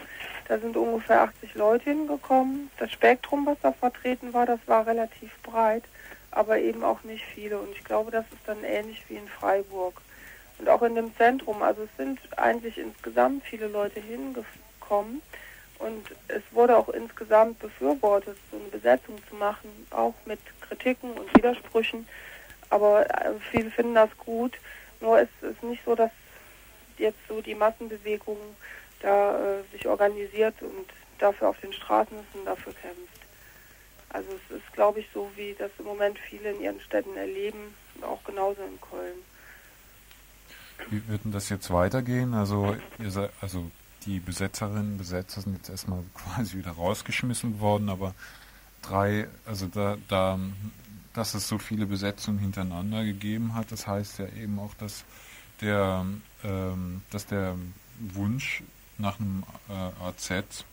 Da 0.47 0.59
sind 0.59 0.77
ungefähr 0.77 1.23
80 1.23 1.55
Leute 1.55 1.89
hingekommen. 1.89 2.69
Das 2.77 2.91
Spektrum, 2.91 3.45
was 3.47 3.57
da 3.61 3.71
vertreten 3.71 4.33
war, 4.33 4.45
das 4.45 4.59
war 4.67 4.85
relativ 4.85 5.31
breit, 5.41 5.83
aber 6.29 6.59
eben 6.59 6.83
auch 6.83 7.03
nicht 7.03 7.23
viele. 7.33 7.57
Und 7.59 7.71
ich 7.71 7.83
glaube, 7.83 8.11
das 8.11 8.25
ist 8.25 8.41
dann 8.45 8.63
ähnlich 8.63 9.03
wie 9.09 9.15
in 9.15 9.27
Freiburg. 9.27 10.01
Und 10.59 10.69
auch 10.69 10.81
in 10.81 10.95
dem 10.95 11.15
Zentrum. 11.17 11.61
Also 11.61 11.83
es 11.83 11.97
sind 11.97 12.19
eigentlich 12.37 12.77
insgesamt 12.77 13.43
viele 13.43 13.67
Leute 13.67 13.99
hingekommen. 13.99 15.21
Und 15.79 16.07
es 16.29 16.43
wurde 16.51 16.77
auch 16.77 16.89
insgesamt 16.89 17.59
befürwortet, 17.59 18.37
so 18.49 18.57
eine 18.57 18.69
Besetzung 18.69 19.17
zu 19.29 19.35
machen, 19.35 19.69
auch 19.91 20.13
mit 20.25 20.39
Kritiken 20.61 21.11
und 21.11 21.35
Widersprüchen. 21.35 22.07
Aber 22.69 23.09
äh, 23.09 23.33
viele 23.51 23.69
finden 23.71 23.95
das 23.95 24.09
gut. 24.17 24.57
Nur 25.01 25.19
ist 25.19 25.31
es 25.41 25.61
nicht 25.61 25.83
so, 25.83 25.95
dass 25.95 26.11
jetzt 26.97 27.19
so 27.27 27.41
die 27.41 27.55
Massenbewegung 27.55 28.37
da 29.01 29.37
äh, 29.37 29.63
sich 29.71 29.87
organisiert 29.87 30.55
und 30.61 30.87
dafür 31.19 31.49
auf 31.49 31.59
den 31.59 31.73
Straßen 31.73 32.17
ist 32.17 32.35
und 32.35 32.45
dafür 32.45 32.73
kämpft. 32.73 33.19
Also 34.09 34.29
es 34.31 34.57
ist, 34.57 34.73
glaube 34.73 35.01
ich, 35.01 35.07
so, 35.13 35.29
wie 35.35 35.53
das 35.57 35.71
im 35.77 35.85
Moment 35.85 36.17
viele 36.17 36.51
in 36.51 36.61
ihren 36.61 36.79
Städten 36.79 37.17
erleben, 37.17 37.75
auch 38.01 38.23
genauso 38.23 38.61
in 38.61 38.79
Köln. 38.79 39.23
Wie 40.89 41.07
wird 41.07 41.25
denn 41.25 41.31
das 41.31 41.49
jetzt 41.49 41.71
weitergehen? 41.71 42.33
Also, 42.33 42.75
seid, 43.07 43.31
also 43.41 43.69
die 44.05 44.19
Besetzerinnen 44.19 44.93
und 44.93 44.97
Besetzer 44.97 45.41
sind 45.41 45.55
jetzt 45.55 45.69
erstmal 45.69 46.03
quasi 46.13 46.57
wieder 46.57 46.71
rausgeschmissen 46.71 47.59
worden, 47.59 47.89
aber 47.89 48.13
drei, 48.81 49.27
also 49.45 49.67
da, 49.67 49.97
da 50.07 50.39
dass 51.15 51.33
es 51.33 51.47
so 51.47 51.57
viele 51.57 51.85
Besetzungen 51.85 52.39
hintereinander 52.39 53.03
gegeben 53.05 53.53
hat. 53.55 53.71
Das 53.71 53.87
heißt 53.87 54.19
ja 54.19 54.27
eben 54.27 54.59
auch, 54.59 54.73
dass 54.75 55.05
der, 55.61 56.05
ähm, 56.43 57.01
dass 57.09 57.25
der 57.25 57.55
Wunsch 57.99 58.63
nach 58.97 59.19
einem 59.19 59.43
äh, 59.69 59.73
AZ 60.03 60.65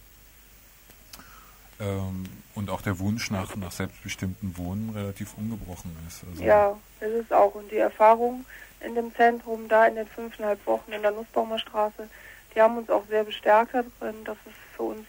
ähm, 1.83 2.25
und 2.55 2.71
auch 2.71 2.83
der 2.83 2.99
Wunsch 2.99 3.31
nach, 3.31 3.57
nach 3.57 3.73
selbstbestimmten 3.73 4.57
Wohnen 4.57 4.90
relativ 4.90 5.37
ungebrochen 5.37 5.97
ist. 6.07 6.23
Also 6.31 6.42
ja, 6.42 6.79
ist 7.01 7.33
auch. 7.33 7.55
Und 7.55 7.71
die 7.71 7.79
Erfahrung 7.79 8.45
in 8.81 8.95
dem 8.95 9.14
Zentrum, 9.14 9.68
da 9.68 9.87
in 9.87 9.97
den 9.97 10.07
fünfeinhalb 10.07 10.64
Wochen 10.66 10.92
in 10.92 11.03
der 11.03 11.12
Nussbaumer 11.12 11.59
Straße, 11.59 12.09
die 12.55 12.61
haben 12.61 12.77
uns 12.77 12.90
auch 12.90 13.05
sehr 13.09 13.25
bestärkt 13.25 13.75
darin, 13.75 14.25
dass 14.25 14.37
es 14.47 14.53
für 14.77 14.83
uns 14.83 15.07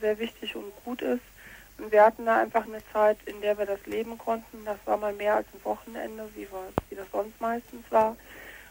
sehr 0.00 0.18
wichtig 0.18 0.56
und 0.56 0.72
gut 0.84 1.02
ist. 1.02 1.22
Und 1.78 1.92
wir 1.92 2.04
hatten 2.04 2.24
da 2.24 2.40
einfach 2.40 2.64
eine 2.64 2.80
Zeit, 2.92 3.18
in 3.26 3.40
der 3.42 3.58
wir 3.58 3.66
das 3.66 3.84
leben 3.84 4.16
konnten. 4.16 4.64
Das 4.64 4.78
war 4.86 4.96
mal 4.96 5.12
mehr 5.12 5.36
als 5.36 5.46
ein 5.52 5.62
Wochenende, 5.64 6.28
wie, 6.34 6.48
wir, 6.50 6.72
wie 6.88 6.96
das 6.96 7.06
sonst 7.12 7.38
meistens 7.40 7.84
war. 7.90 8.16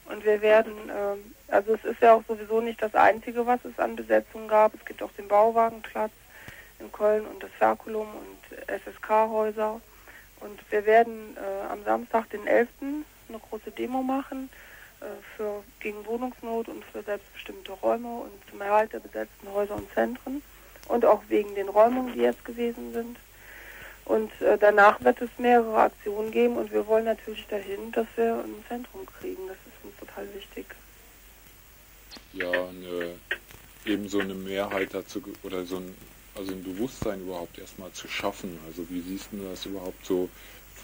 Und 0.06 0.26
wir 0.26 0.42
werden, 0.42 0.74
ähm, 0.90 1.36
also 1.48 1.76
es 1.76 1.84
ist 1.84 2.02
ja 2.02 2.14
auch 2.14 2.24
sowieso 2.28 2.62
nicht 2.62 2.82
das 2.82 2.96
Einzige, 2.96 3.46
was 3.46 3.64
es 3.64 3.78
an 3.78 3.96
Besetzungen 3.96 4.48
gab. 4.48 4.74
Es 4.74 4.86
gibt 4.86 5.04
auch 5.04 5.12
den 5.14 5.28
Bauwagenplatz 5.28 6.12
in 6.80 6.92
Köln 6.92 7.26
und 7.26 7.42
das 7.42 7.52
Ferkulum 7.58 8.08
und 8.08 8.68
SSK-Häuser. 8.68 9.82
Und 10.42 10.60
wir 10.70 10.86
werden 10.86 11.38
äh, 11.38 11.72
am 11.72 11.84
Samstag, 11.84 12.30
den 12.30 12.46
11., 12.46 12.68
eine 13.28 13.40
große 13.50 13.72
Demo 13.72 14.04
machen 14.04 14.50
äh, 15.02 15.06
für, 15.36 15.64
gegen 15.80 16.06
Wohnungsnot 16.06 16.68
und 16.70 16.84
für 16.86 17.02
selbstbestimmte 17.02 17.72
Räume 17.72 18.22
und 18.22 18.32
zum 18.50 18.62
Erhalt 18.62 18.94
der 18.94 19.00
besetzten 19.00 19.52
Häuser 19.52 19.76
und 19.76 19.92
Zentren 19.94 20.42
und 20.88 21.06
auch 21.06 21.24
wegen 21.30 21.56
den 21.56 21.70
Räumungen, 21.70 22.14
die 22.14 22.22
jetzt 22.22 22.46
gewesen 22.46 22.94
sind. 22.94 23.18
Und 24.06 24.32
äh, 24.42 24.58
danach 24.60 25.04
wird 25.04 25.20
es 25.22 25.30
mehrere 25.40 25.82
Aktionen 25.82 26.32
geben 26.32 26.58
und 26.58 26.72
wir 26.72 26.86
wollen 26.86 27.06
natürlich 27.06 27.48
dahin, 27.48 27.92
dass 27.92 28.06
wir 28.16 28.36
ein 28.36 28.64
Zentrum 28.68 29.06
kriegen. 29.20 29.48
Das 29.48 29.58
ist 29.66 29.84
uns 29.84 29.96
total 29.98 30.32
wichtig. 30.36 30.68
Ja, 32.34 32.52
eine, 32.52 33.16
eben 33.86 34.08
so 34.08 34.20
eine 34.20 34.36
Mehrheit 34.36 34.94
dazu 34.94 35.24
oder 35.42 35.66
so 35.66 35.78
ein, 35.78 35.96
also 36.36 36.52
ein 36.52 36.64
Bewusstsein 36.64 37.22
überhaupt 37.22 37.58
erstmal 37.58 37.92
zu 37.92 38.08
schaffen. 38.08 38.60
Also 38.68 38.86
wie 38.90 39.02
siehst 39.02 39.28
du 39.32 39.38
das 39.50 39.66
überhaupt 39.66 40.06
so 40.06 40.30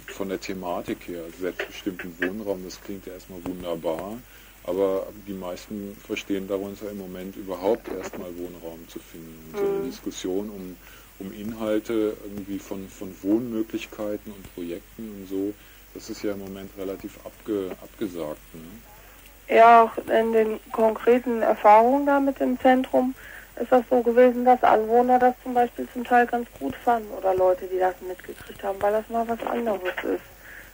von 0.08 0.30
der 0.30 0.40
Thematik 0.40 1.08
her? 1.08 1.24
Selbstbestimmten 1.40 2.16
Wohnraum, 2.22 2.64
das 2.64 2.82
klingt 2.82 3.06
ja 3.06 3.14
erstmal 3.14 3.44
wunderbar. 3.46 4.18
Aber 4.64 5.08
die 5.28 5.34
meisten 5.34 5.98
verstehen 6.06 6.48
darunter 6.48 6.90
im 6.92 7.00
Moment 7.00 7.36
überhaupt 7.36 7.88
erstmal 7.90 8.30
Wohnraum 8.38 8.88
zu 8.88 9.00
finden. 9.00 9.54
So 9.54 9.66
eine 9.66 9.80
mhm. 9.80 9.86
Diskussion 9.90 10.50
um, 10.50 10.78
um 11.20 11.34
Inhalte 11.34 12.16
irgendwie 12.24 12.60
von, 12.60 12.88
von 12.88 13.16
Wohnmöglichkeiten 13.24 14.32
und 14.32 14.54
Projekten 14.54 15.10
und 15.10 15.28
so, 15.28 15.54
das 15.94 16.10
ist 16.10 16.24
ja 16.24 16.34
im 16.34 16.40
Moment 16.40 16.72
relativ 16.78 17.20
abge, 17.26 17.72
abgesagt. 17.82 18.40
Ne? 18.54 19.56
Ja, 19.56 19.84
auch 19.84 19.98
in 19.98 20.32
den 20.32 20.60
konkreten 20.72 21.42
Erfahrungen 21.42 22.06
da 22.06 22.20
mit 22.20 22.40
dem 22.40 22.60
Zentrum 22.60 23.16
ist 23.58 23.72
das 23.72 23.84
so 23.90 24.02
gewesen, 24.02 24.46
dass 24.46 24.64
Anwohner 24.64 25.20
das 25.20 25.36
zum 25.44 25.54
Beispiel 25.54 25.88
zum 25.94 26.04
Teil 26.04 26.26
ganz 26.26 26.48
gut 26.60 26.76
fanden 26.76 27.12
oder 27.12 27.36
Leute, 27.36 27.66
die 27.68 27.80
das 27.80 27.96
mitgekriegt 28.02 28.64
haben, 28.64 28.82
weil 28.82 28.94
das 28.94 29.10
mal 29.10 29.28
was 29.28 29.46
anderes 29.46 29.82
ist. 30.04 30.24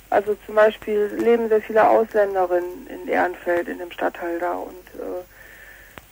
Also 0.09 0.37
zum 0.45 0.55
Beispiel 0.55 1.11
leben 1.17 1.49
sehr 1.49 1.61
viele 1.61 1.87
Ausländerinnen 1.87 2.87
in 2.87 3.07
Ehrenfeld, 3.07 3.67
in 3.67 3.79
dem 3.79 3.91
Stadtteil 3.91 4.39
da. 4.39 4.53
Und 4.53 4.87
äh, 4.95 5.23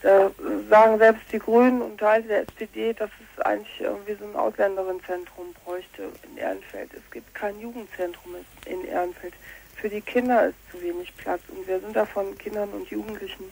da 0.02 0.30
sagen 0.68 0.98
selbst 0.98 1.22
die 1.32 1.38
Grünen 1.38 1.80
und 1.80 1.98
Teile 1.98 2.24
der 2.24 2.42
SPD, 2.42 2.92
dass 2.92 3.08
es 3.08 3.42
eigentlich 3.42 3.80
irgendwie 3.80 4.14
so 4.14 4.26
ein 4.26 4.36
Ausländerinnenzentrum 4.36 5.54
bräuchte 5.64 6.10
in 6.30 6.36
Ehrenfeld. 6.36 6.90
Es 6.92 7.10
gibt 7.10 7.34
kein 7.34 7.58
Jugendzentrum 7.58 8.36
in 8.66 8.84
Ehrenfeld. 8.86 9.34
Für 9.76 9.88
die 9.88 10.02
Kinder 10.02 10.48
ist 10.48 10.56
zu 10.70 10.80
wenig 10.82 11.16
Platz. 11.16 11.40
Und 11.48 11.66
wir 11.66 11.80
sind 11.80 11.96
da 11.96 12.04
von 12.04 12.36
Kindern 12.36 12.68
und 12.70 12.88
Jugendlichen 12.90 13.44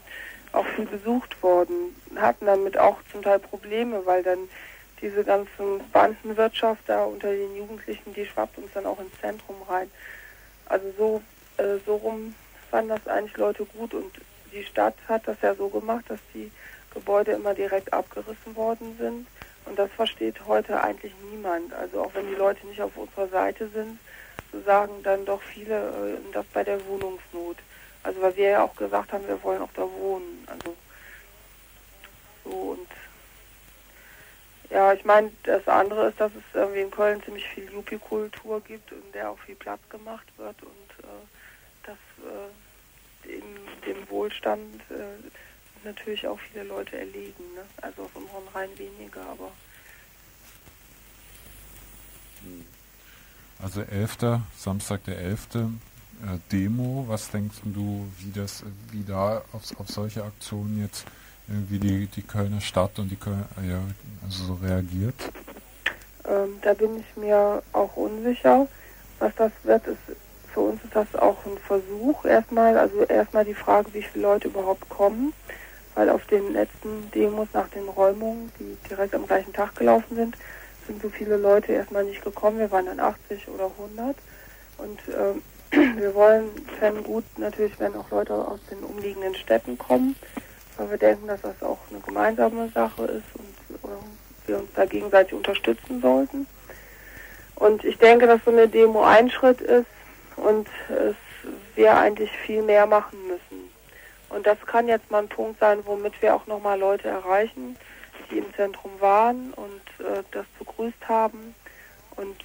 auch 0.52 0.66
viel 0.66 0.86
besucht 0.86 1.42
worden, 1.42 1.96
hatten 2.24 2.46
damit 2.46 2.78
auch 2.78 2.98
zum 3.10 3.22
Teil 3.22 3.38
Probleme, 3.38 4.04
weil 4.06 4.22
dann 4.22 4.48
diese 5.00 5.24
ganzen 5.24 5.80
Bandenwirtschaft 5.92 6.82
da 6.86 7.04
unter 7.04 7.30
den 7.30 7.56
Jugendlichen, 7.56 8.14
die 8.14 8.24
schwappt 8.24 8.58
uns 8.58 8.72
dann 8.72 8.86
auch 8.86 9.00
ins 9.00 9.18
Zentrum 9.20 9.56
rein. 9.68 9.90
Also 10.66 10.86
so, 10.96 11.22
äh, 11.62 11.78
so 11.84 11.96
rum 11.96 12.34
fanden 12.70 12.90
das 12.90 13.06
eigentlich 13.06 13.36
Leute 13.36 13.64
gut 13.66 13.94
und 13.94 14.12
die 14.52 14.64
Stadt 14.64 14.94
hat 15.08 15.26
das 15.26 15.36
ja 15.42 15.54
so 15.54 15.68
gemacht, 15.68 16.04
dass 16.08 16.20
die 16.32 16.50
Gebäude 16.92 17.32
immer 17.32 17.54
direkt 17.54 17.92
abgerissen 17.92 18.54
worden 18.54 18.96
sind. 18.98 19.26
Und 19.66 19.78
das 19.78 19.90
versteht 19.92 20.36
heute 20.46 20.80
eigentlich 20.82 21.12
niemand. 21.30 21.72
Also 21.74 22.02
auch 22.02 22.14
wenn 22.14 22.28
die 22.28 22.34
Leute 22.34 22.66
nicht 22.66 22.80
auf 22.80 22.96
unserer 22.96 23.28
Seite 23.28 23.68
sind, 23.68 23.98
so 24.52 24.60
sagen 24.62 25.02
dann 25.02 25.24
doch 25.24 25.42
viele 25.42 25.74
äh, 25.74 26.32
das 26.32 26.46
bei 26.52 26.62
der 26.62 26.84
Wohnungsnot. 26.86 27.56
Also 28.02 28.22
weil 28.22 28.36
wir 28.36 28.48
ja 28.50 28.64
auch 28.64 28.76
gesagt 28.76 29.12
haben, 29.12 29.26
wir 29.26 29.42
wollen 29.42 29.62
auch 29.62 29.72
da 29.74 29.82
wohnen. 29.82 30.46
Also 30.46 30.76
so 32.44 32.50
und 32.50 32.88
ja, 34.70 34.92
ich 34.92 35.04
meine, 35.04 35.30
das 35.44 35.66
andere 35.68 36.08
ist, 36.08 36.20
dass 36.20 36.32
es 36.34 36.42
irgendwie 36.54 36.80
in 36.80 36.90
Köln 36.90 37.22
ziemlich 37.22 37.46
viel 37.46 37.70
Yuppie-Kultur 37.72 38.60
gibt 38.62 38.92
und 38.92 39.14
der 39.14 39.30
auch 39.30 39.38
viel 39.38 39.54
Platz 39.54 39.80
gemacht 39.88 40.26
wird 40.36 40.56
und 40.62 41.04
äh, 41.04 41.84
dass 41.84 41.98
äh, 42.24 43.28
dem, 43.28 43.42
dem 43.86 44.10
Wohlstand 44.10 44.80
äh, 44.90 45.84
natürlich 45.84 46.26
auch 46.26 46.38
viele 46.40 46.64
Leute 46.64 46.98
erlegen. 46.98 47.44
Ne? 47.54 47.62
Also 47.82 48.02
auf 48.02 48.16
unseren 48.16 48.48
Rhein 48.52 48.70
weniger, 48.78 49.22
aber. 49.22 49.52
Also 53.62 53.82
11. 53.82 54.40
Samstag 54.56 55.04
der 55.04 55.18
11. 55.18 55.54
Äh, 55.54 55.68
Demo, 56.50 57.04
was 57.08 57.30
denkst 57.30 57.58
du, 57.64 58.10
wie 58.18 58.32
das, 58.32 58.64
wie 58.90 59.04
da 59.04 59.42
auf, 59.52 59.78
auf 59.78 59.88
solche 59.88 60.24
Aktionen 60.24 60.82
jetzt 60.82 61.06
wie 61.46 61.78
die, 61.78 62.06
die 62.06 62.22
Kölner 62.22 62.60
Stadt 62.60 62.98
und 62.98 63.10
die 63.10 63.16
Kölner, 63.16 63.46
ja, 63.68 63.80
also 64.24 64.44
so 64.44 64.54
reagiert? 64.54 65.14
Ähm, 66.26 66.56
da 66.62 66.74
bin 66.74 67.00
ich 67.00 67.16
mir 67.16 67.62
auch 67.72 67.96
unsicher. 67.96 68.66
Was 69.18 69.34
das 69.36 69.52
wird, 69.62 69.86
ist 69.86 69.98
für 70.54 70.60
uns 70.60 70.82
ist 70.84 70.94
das 70.94 71.14
auch 71.16 71.44
ein 71.46 71.58
Versuch 71.58 72.24
erstmal, 72.24 72.78
also 72.78 73.02
erstmal 73.02 73.44
die 73.44 73.54
Frage, 73.54 73.92
wie 73.92 74.02
viele 74.02 74.22
Leute 74.22 74.48
überhaupt 74.48 74.88
kommen, 74.88 75.32
weil 75.96 76.08
auf 76.08 76.24
den 76.26 76.52
letzten 76.52 77.10
Demos 77.12 77.48
nach 77.52 77.68
den 77.68 77.88
Räumungen, 77.88 78.52
die 78.60 78.76
direkt 78.88 79.14
am 79.14 79.26
gleichen 79.26 79.52
Tag 79.52 79.74
gelaufen 79.74 80.14
sind, 80.14 80.36
sind 80.86 81.02
so 81.02 81.08
viele 81.08 81.36
Leute 81.36 81.72
erstmal 81.72 82.04
nicht 82.04 82.22
gekommen. 82.22 82.58
Wir 82.58 82.70
waren 82.70 82.86
dann 82.86 83.00
80 83.00 83.48
oder 83.48 83.70
100 83.78 84.16
und 84.78 85.00
ähm, 85.08 85.96
wir 85.98 86.14
wollen, 86.14 86.50
fänden 86.78 87.02
gut 87.02 87.24
natürlich, 87.36 87.78
wenn 87.80 87.96
auch 87.96 88.10
Leute 88.10 88.34
aus 88.34 88.60
den 88.70 88.78
umliegenden 88.84 89.34
Städten 89.34 89.76
kommen 89.76 90.14
weil 90.76 90.90
wir 90.90 90.98
denken, 90.98 91.26
dass 91.26 91.40
das 91.42 91.62
auch 91.62 91.78
eine 91.90 92.00
gemeinsame 92.00 92.68
Sache 92.70 93.04
ist 93.04 93.34
und 93.34 93.54
wir 94.46 94.58
uns 94.58 94.70
da 94.74 94.84
gegenseitig 94.84 95.34
unterstützen 95.34 96.00
sollten. 96.00 96.46
Und 97.56 97.84
ich 97.84 97.98
denke, 97.98 98.26
dass 98.26 98.44
so 98.44 98.50
eine 98.50 98.68
Demo 98.68 99.02
ein 99.04 99.30
Schritt 99.30 99.60
ist 99.60 99.86
und 100.36 100.68
es 100.88 101.14
wir 101.74 101.96
eigentlich 101.96 102.30
viel 102.30 102.62
mehr 102.62 102.86
machen 102.86 103.18
müssen. 103.26 103.70
Und 104.28 104.46
das 104.46 104.58
kann 104.66 104.88
jetzt 104.88 105.10
mal 105.10 105.22
ein 105.22 105.28
Punkt 105.28 105.60
sein, 105.60 105.80
womit 105.84 106.20
wir 106.22 106.34
auch 106.34 106.46
nochmal 106.46 106.78
Leute 106.78 107.08
erreichen, 107.08 107.76
die 108.30 108.38
im 108.38 108.54
Zentrum 108.54 108.92
waren 109.00 109.52
und 109.54 110.06
äh, 110.06 110.22
das 110.32 110.46
begrüßt 110.58 111.08
haben. 111.08 111.54
Und 112.16 112.36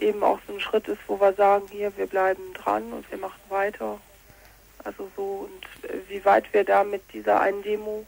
eben 0.00 0.22
auch 0.22 0.38
so 0.46 0.54
ein 0.54 0.60
Schritt 0.60 0.88
ist, 0.88 1.00
wo 1.06 1.20
wir 1.20 1.34
sagen, 1.34 1.66
hier, 1.70 1.94
wir 1.96 2.06
bleiben 2.06 2.42
dran 2.54 2.92
und 2.92 3.10
wir 3.10 3.18
machen 3.18 3.40
weiter 3.50 3.98
also 4.88 5.10
so 5.14 5.48
und 5.48 5.90
äh, 5.90 5.98
wie 6.08 6.24
weit 6.24 6.52
wir 6.52 6.64
da 6.64 6.82
mit 6.82 7.02
dieser 7.12 7.40
einen 7.40 7.62
Demo 7.62 8.06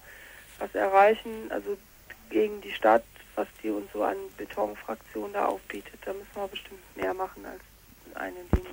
was 0.58 0.74
erreichen, 0.74 1.50
also 1.50 1.76
gegen 2.30 2.60
die 2.62 2.72
Stadt, 2.72 3.04
was 3.34 3.46
die 3.62 3.70
uns 3.70 3.90
so 3.92 4.02
an 4.02 4.16
Betonfraktion 4.36 5.32
da 5.32 5.46
aufbietet, 5.46 5.98
da 6.04 6.12
müssen 6.12 6.34
wir 6.34 6.48
bestimmt 6.48 6.96
mehr 6.96 7.14
machen 7.14 7.44
als 7.44 7.62
eine 8.14 8.40
Demo. 8.52 8.68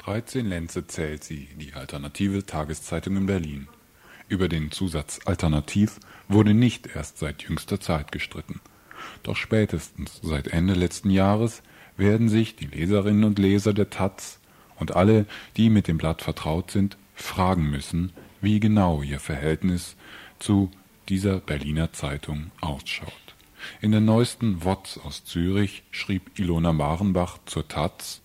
13 0.00 0.46
Lenze 0.46 0.86
zählt 0.86 1.24
sie, 1.24 1.48
die 1.56 1.74
alternative 1.74 2.46
Tageszeitung 2.46 3.18
in 3.18 3.26
Berlin. 3.26 3.68
Über 4.28 4.48
den 4.48 4.70
Zusatz 4.70 5.20
Alternativ 5.26 6.00
wurde 6.26 6.54
nicht 6.54 6.86
erst 6.86 7.18
seit 7.18 7.42
jüngster 7.42 7.80
Zeit 7.80 8.10
gestritten. 8.10 8.60
Doch 9.22 9.36
spätestens 9.36 10.18
seit 10.22 10.48
Ende 10.48 10.72
letzten 10.72 11.10
Jahres 11.10 11.62
werden 11.98 12.30
sich 12.30 12.56
die 12.56 12.66
Leserinnen 12.66 13.24
und 13.24 13.38
Leser 13.38 13.74
der 13.74 13.90
Taz 13.90 14.40
und 14.78 14.96
alle, 14.96 15.26
die 15.58 15.68
mit 15.68 15.86
dem 15.86 15.98
Blatt 15.98 16.22
vertraut 16.22 16.70
sind, 16.70 16.96
fragen 17.14 17.68
müssen, 17.68 18.14
wie 18.40 18.58
genau 18.58 19.02
ihr 19.02 19.20
Verhältnis 19.20 19.96
zu 20.38 20.70
dieser 21.10 21.40
Berliner 21.40 21.92
Zeitung 21.92 22.52
ausschaut. 22.62 23.12
In 23.82 23.90
der 23.90 24.00
neuesten 24.00 24.64
WOTS 24.64 24.96
aus 24.96 25.24
Zürich 25.24 25.82
schrieb 25.90 26.38
Ilona 26.38 26.72
Marenbach 26.72 27.38
zur 27.44 27.68
Taz 27.68 28.22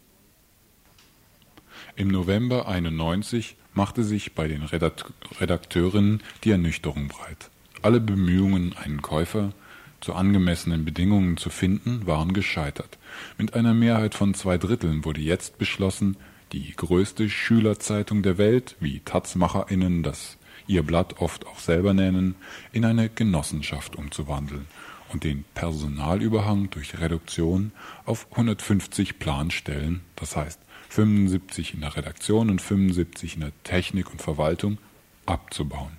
Im 1.97 2.09
November 2.09 2.67
91 2.67 3.55
machte 3.73 4.03
sich 4.03 4.33
bei 4.33 4.49
den 4.49 4.63
Redakteurinnen 4.63 6.21
die 6.43 6.51
Ernüchterung 6.51 7.07
breit. 7.07 7.49
Alle 7.81 8.01
Bemühungen, 8.01 8.75
einen 8.75 9.01
Käufer 9.01 9.53
zu 10.01 10.13
angemessenen 10.13 10.83
Bedingungen 10.83 11.37
zu 11.37 11.49
finden, 11.49 12.05
waren 12.05 12.33
gescheitert. 12.33 12.97
Mit 13.37 13.53
einer 13.53 13.73
Mehrheit 13.73 14.13
von 14.13 14.33
zwei 14.33 14.57
Dritteln 14.57 15.05
wurde 15.05 15.21
jetzt 15.21 15.57
beschlossen, 15.57 16.17
die 16.51 16.73
größte 16.75 17.29
Schülerzeitung 17.29 18.23
der 18.23 18.37
Welt, 18.37 18.75
wie 18.81 18.99
Tatzmacherinnen 18.99 20.03
das 20.03 20.37
ihr 20.67 20.83
Blatt 20.83 21.21
oft 21.21 21.47
auch 21.47 21.59
selber 21.59 21.93
nennen, 21.93 22.35
in 22.73 22.83
eine 22.83 23.07
Genossenschaft 23.07 23.95
umzuwandeln 23.95 24.65
und 25.13 25.23
den 25.23 25.45
Personalüberhang 25.53 26.69
durch 26.71 26.99
Reduktion 26.99 27.71
auf 28.03 28.27
150 28.31 29.19
Planstellen, 29.19 30.01
das 30.15 30.35
heißt 30.35 30.59
75 30.95 31.73
in 31.73 31.81
der 31.81 31.97
Redaktion 31.97 32.49
und 32.49 32.61
75 32.61 33.35
in 33.35 33.41
der 33.41 33.51
Technik 33.63 34.11
und 34.11 34.21
Verwaltung, 34.21 34.77
abzubauen. 35.25 35.91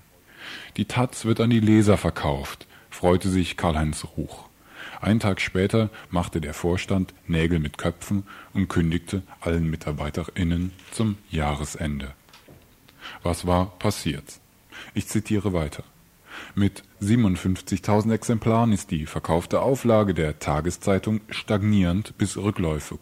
Die 0.79 0.87
Taz 0.87 1.27
wird 1.27 1.41
an 1.41 1.51
die 1.51 1.61
Leser 1.61 1.99
verkauft, 1.99 2.67
freute 2.89 3.29
sich 3.29 3.59
Karl-Heinz 3.59 4.07
Ruch. 4.17 4.49
Einen 5.03 5.21
Tag 5.21 5.43
später 5.43 5.91
machte 6.09 6.41
der 6.41 6.55
Vorstand 6.55 7.13
Nägel 7.27 7.59
mit 7.59 7.77
Köpfen 7.77 8.23
und 8.55 8.69
kündigte 8.69 9.23
allen 9.43 9.69
MitarbeiterInnen 9.69 10.73
zum 10.93 11.19
Jahresende. 11.31 12.15
Was 13.23 13.47
war 13.47 13.79
passiert? 13.79 14.41
Ich 14.95 15.09
zitiere 15.09 15.53
weiter. 15.53 15.85
Mit 16.55 16.85
57.000 17.03 18.15
Exemplaren 18.15 18.73
ist 18.73 18.91
die 18.91 19.05
verkaufte 19.05 19.61
Auflage 19.61 20.15
der 20.15 20.39
Tageszeitung 20.39 21.21
stagnierend 21.29 22.17
bis 22.17 22.39
rückläufig 22.39 23.01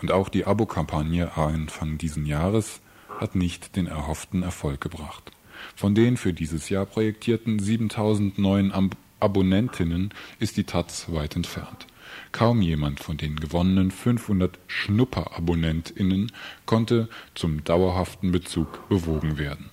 und 0.00 0.12
auch 0.12 0.28
die 0.28 0.44
Abokampagne 0.44 1.36
Anfang 1.36 1.98
diesen 1.98 2.26
Jahres 2.26 2.80
hat 3.18 3.34
nicht 3.34 3.76
den 3.76 3.86
erhofften 3.86 4.42
Erfolg 4.42 4.80
gebracht. 4.80 5.32
Von 5.74 5.94
den 5.94 6.16
für 6.16 6.32
dieses 6.32 6.68
Jahr 6.68 6.86
projektierten 6.86 7.58
7000 7.58 8.38
neuen 8.38 8.72
Ab 8.72 8.96
Abonnentinnen 9.18 10.12
ist 10.38 10.58
die 10.58 10.64
Taz 10.64 11.06
weit 11.08 11.36
entfernt. 11.36 11.86
Kaum 12.32 12.60
jemand 12.60 13.00
von 13.00 13.16
den 13.16 13.36
gewonnenen 13.36 13.90
500 13.90 14.58
Schnupperabonnentinnen 14.66 16.32
konnte 16.66 17.08
zum 17.34 17.64
dauerhaften 17.64 18.30
Bezug 18.30 18.86
bewogen 18.90 19.38
werden. 19.38 19.70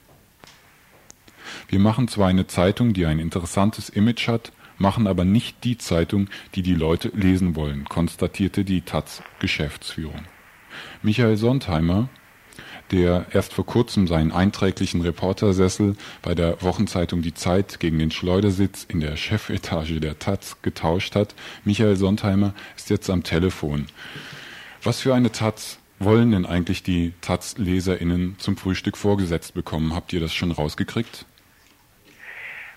Wir 1.67 1.79
machen 1.79 2.07
zwar 2.07 2.29
eine 2.29 2.47
Zeitung, 2.47 2.93
die 2.93 3.05
ein 3.05 3.19
interessantes 3.19 3.89
Image 3.89 4.29
hat, 4.29 4.53
machen 4.77 5.07
aber 5.07 5.25
nicht 5.25 5.63
die 5.63 5.77
Zeitung, 5.77 6.29
die 6.55 6.61
die 6.61 6.75
Leute 6.75 7.09
lesen 7.09 7.55
wollen, 7.55 7.85
konstatierte 7.85 8.63
die 8.63 8.81
taz 8.81 9.23
Geschäftsführung. 9.39 10.25
Michael 11.01 11.37
Sontheimer, 11.37 12.09
der 12.91 13.25
erst 13.31 13.53
vor 13.53 13.65
kurzem 13.65 14.07
seinen 14.07 14.31
einträglichen 14.31 15.01
Reportersessel 15.01 15.95
bei 16.21 16.35
der 16.35 16.61
Wochenzeitung 16.61 17.21
Die 17.21 17.33
Zeit 17.33 17.79
gegen 17.79 17.99
den 17.99 18.11
Schleudersitz 18.11 18.85
in 18.87 18.99
der 18.99 19.15
Chefetage 19.15 19.99
der 19.99 20.19
Taz 20.19 20.57
getauscht 20.61 21.15
hat, 21.15 21.35
Michael 21.63 21.95
Sontheimer 21.95 22.53
ist 22.75 22.89
jetzt 22.89 23.09
am 23.09 23.23
Telefon. 23.23 23.87
Was 24.83 25.01
für 25.01 25.15
eine 25.15 25.31
Taz 25.31 25.79
wollen 25.99 26.31
denn 26.31 26.45
eigentlich 26.45 26.83
die 26.83 27.13
Taz-LeserInnen 27.21 28.35
zum 28.37 28.57
Frühstück 28.57 28.97
vorgesetzt 28.97 29.53
bekommen? 29.53 29.95
Habt 29.95 30.11
ihr 30.13 30.19
das 30.19 30.33
schon 30.33 30.51
rausgekriegt? 30.51 31.25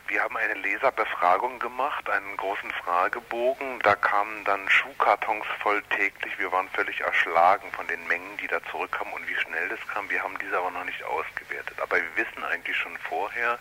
Wir 0.08 0.22
haben 0.22 0.36
eine 0.36 0.54
Leserbefragung 0.54 1.58
gemacht, 1.58 2.08
einen 2.08 2.36
großen 2.36 2.70
Fragebogen. 2.70 3.80
Da 3.80 3.96
kamen 3.96 4.44
dann 4.44 4.68
Schuhkartons 4.68 5.44
voll 5.60 5.82
täglich. 5.90 6.38
Wir 6.38 6.52
waren 6.52 6.68
völlig 6.70 7.00
erschlagen 7.00 7.70
von 7.72 7.86
den 7.88 8.06
Mengen, 8.06 8.36
die 8.36 8.46
da 8.46 8.62
zurückkamen 8.70 9.12
und 9.12 9.26
wie 9.26 9.34
schnell 9.34 9.68
das 9.68 9.80
kam. 9.88 10.08
Wir 10.08 10.22
haben 10.22 10.38
diese 10.38 10.58
aber 10.58 10.70
noch 10.70 10.84
nicht 10.84 11.02
ausgewertet. 11.02 11.80
Aber 11.80 11.96
wir 11.96 12.16
wissen 12.16 12.44
eigentlich 12.44 12.76
schon 12.76 12.96
vorher, 12.98 13.58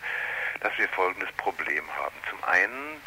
dass 0.60 0.76
wir 0.78 0.88
folgendes 0.90 1.32
Problem 1.32 1.84
haben. 1.96 2.14
Zum 2.30 2.42
einen 2.44 3.02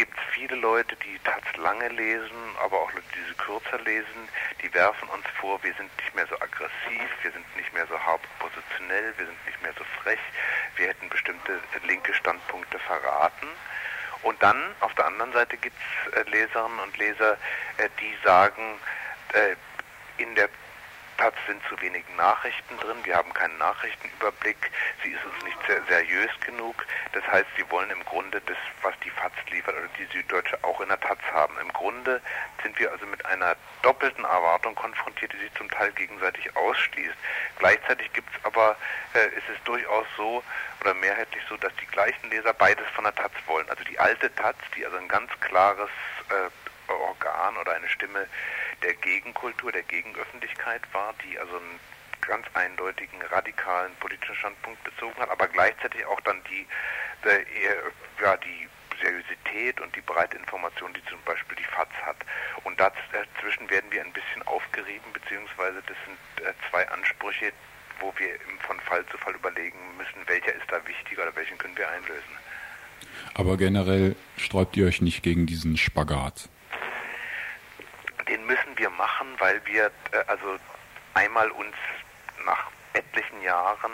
gibt 0.00 0.16
es 0.16 0.34
viele 0.34 0.56
Leute, 0.56 0.96
die 0.96 1.18
Taz 1.24 1.44
lange 1.58 1.88
lesen, 1.88 2.56
aber 2.64 2.78
auch 2.80 2.90
Leute, 2.94 3.04
die 3.14 3.28
sie 3.28 3.34
kürzer 3.34 3.78
lesen, 3.84 4.30
die 4.62 4.72
werfen 4.72 5.06
uns 5.10 5.26
vor, 5.38 5.62
wir 5.62 5.74
sind 5.74 5.94
nicht 5.98 6.14
mehr 6.14 6.26
so 6.26 6.36
aggressiv, 6.36 7.08
wir 7.20 7.30
sind 7.30 7.44
nicht 7.54 7.70
mehr 7.74 7.86
so 7.86 8.00
hart 8.00 8.22
positionell, 8.38 9.12
wir 9.18 9.26
sind 9.26 9.46
nicht 9.46 9.60
mehr 9.60 9.74
so 9.76 9.84
frech, 10.00 10.18
wir 10.76 10.88
hätten 10.88 11.06
bestimmte 11.10 11.60
linke 11.84 12.14
Standpunkte 12.14 12.78
verraten. 12.78 13.48
Und 14.22 14.42
dann 14.42 14.74
auf 14.80 14.94
der 14.94 15.04
anderen 15.04 15.34
Seite 15.34 15.58
gibt 15.58 15.76
es 15.76 16.12
äh, 16.14 16.30
Leserinnen 16.30 16.78
und 16.78 16.96
Leser, 16.96 17.36
äh, 17.76 17.90
die 18.00 18.16
sagen, 18.24 18.80
äh, 19.34 19.54
in 20.16 20.34
der 20.34 20.48
Taz 21.20 21.34
sind 21.46 21.60
zu 21.68 21.78
wenig 21.82 22.02
Nachrichten 22.16 22.78
drin, 22.78 22.96
wir 23.04 23.14
haben 23.14 23.34
keinen 23.34 23.58
Nachrichtenüberblick, 23.58 24.56
sie 25.02 25.10
ist 25.10 25.22
uns 25.26 25.44
nicht 25.44 25.58
sehr 25.66 25.82
seriös 25.86 26.30
genug. 26.46 26.86
Das 27.12 27.22
heißt, 27.26 27.46
sie 27.58 27.70
wollen 27.70 27.90
im 27.90 28.02
Grunde 28.06 28.40
das, 28.46 28.56
was 28.80 28.94
die 29.04 29.10
FAZ 29.10 29.34
liefert 29.50 29.76
oder 29.76 29.88
die 29.98 30.06
Süddeutsche 30.16 30.58
auch 30.62 30.80
in 30.80 30.88
der 30.88 30.98
Taz 30.98 31.18
haben. 31.30 31.58
Im 31.60 31.70
Grunde 31.74 32.22
sind 32.62 32.78
wir 32.78 32.90
also 32.90 33.04
mit 33.04 33.22
einer 33.26 33.54
doppelten 33.82 34.24
Erwartung 34.24 34.74
konfrontiert, 34.74 35.34
die 35.34 35.40
sich 35.40 35.52
zum 35.56 35.68
Teil 35.68 35.92
gegenseitig 35.92 36.56
ausschließt. 36.56 37.16
Gleichzeitig 37.58 38.10
gibt 38.14 38.34
es 38.34 38.42
aber, 38.46 38.76
äh, 39.12 39.28
ist 39.36 39.48
es 39.54 39.62
durchaus 39.64 40.06
so 40.16 40.42
oder 40.80 40.94
mehrheitlich 40.94 41.42
so, 41.50 41.56
dass 41.58 41.74
die 41.76 41.86
gleichen 41.86 42.30
Leser 42.30 42.54
beides 42.54 42.86
von 42.94 43.04
der 43.04 43.14
Taz 43.14 43.32
wollen. 43.46 43.68
Also 43.68 43.84
die 43.84 43.98
alte 43.98 44.34
Taz, 44.36 44.56
die 44.74 44.86
also 44.86 44.96
ein 44.96 45.08
ganz 45.08 45.30
klares 45.40 45.90
äh, 46.30 46.90
Organ 46.90 47.58
oder 47.58 47.74
eine 47.74 47.88
Stimme 47.90 48.26
der 48.82 48.94
Gegenkultur, 48.94 49.72
der 49.72 49.82
Gegenöffentlichkeit 49.82 50.82
war, 50.92 51.14
die 51.24 51.38
also 51.38 51.56
einen 51.56 51.80
ganz 52.20 52.46
eindeutigen 52.54 53.20
radikalen 53.30 53.94
politischen 53.96 54.34
Standpunkt 54.36 54.82
bezogen 54.84 55.16
hat, 55.18 55.30
aber 55.30 55.48
gleichzeitig 55.48 56.04
auch 56.06 56.20
dann 56.20 56.40
die, 56.50 56.66
äh, 57.28 57.44
ja, 58.22 58.36
die 58.36 58.68
Seriosität 59.02 59.80
und 59.80 59.94
die 59.96 60.02
breite 60.02 60.36
Information, 60.36 60.92
die 60.92 61.04
zum 61.06 61.18
Beispiel 61.24 61.56
die 61.56 61.64
FAZ 61.64 61.88
hat. 62.04 62.16
Und 62.64 62.78
dazwischen 62.78 63.68
werden 63.70 63.90
wir 63.90 64.04
ein 64.04 64.12
bisschen 64.12 64.42
aufgerieben, 64.42 65.12
beziehungsweise 65.12 65.82
das 65.86 65.96
sind 66.04 66.46
äh, 66.46 66.52
zwei 66.70 66.86
Ansprüche, 66.90 67.52
wo 68.00 68.12
wir 68.18 68.36
von 68.66 68.78
Fall 68.80 69.04
zu 69.06 69.16
Fall 69.18 69.34
überlegen 69.34 69.78
müssen, 69.96 70.20
welcher 70.26 70.54
ist 70.54 70.70
da 70.70 70.86
wichtiger 70.86 71.22
oder 71.22 71.36
welchen 71.36 71.56
können 71.56 71.76
wir 71.76 71.88
einlösen. 71.88 72.36
Aber 73.34 73.56
generell 73.56 74.16
sträubt 74.36 74.76
ihr 74.76 74.86
euch 74.86 75.00
nicht 75.00 75.22
gegen 75.22 75.46
diesen 75.46 75.76
Spagat? 75.76 76.48
den 78.30 78.46
müssen 78.46 78.69
wir 78.80 78.90
machen, 78.90 79.28
weil 79.38 79.60
wir 79.66 79.90
äh, 80.12 80.24
also 80.26 80.56
einmal 81.12 81.50
uns 81.50 81.76
nach 82.46 82.70
etlichen 82.94 83.42
Jahren 83.42 83.92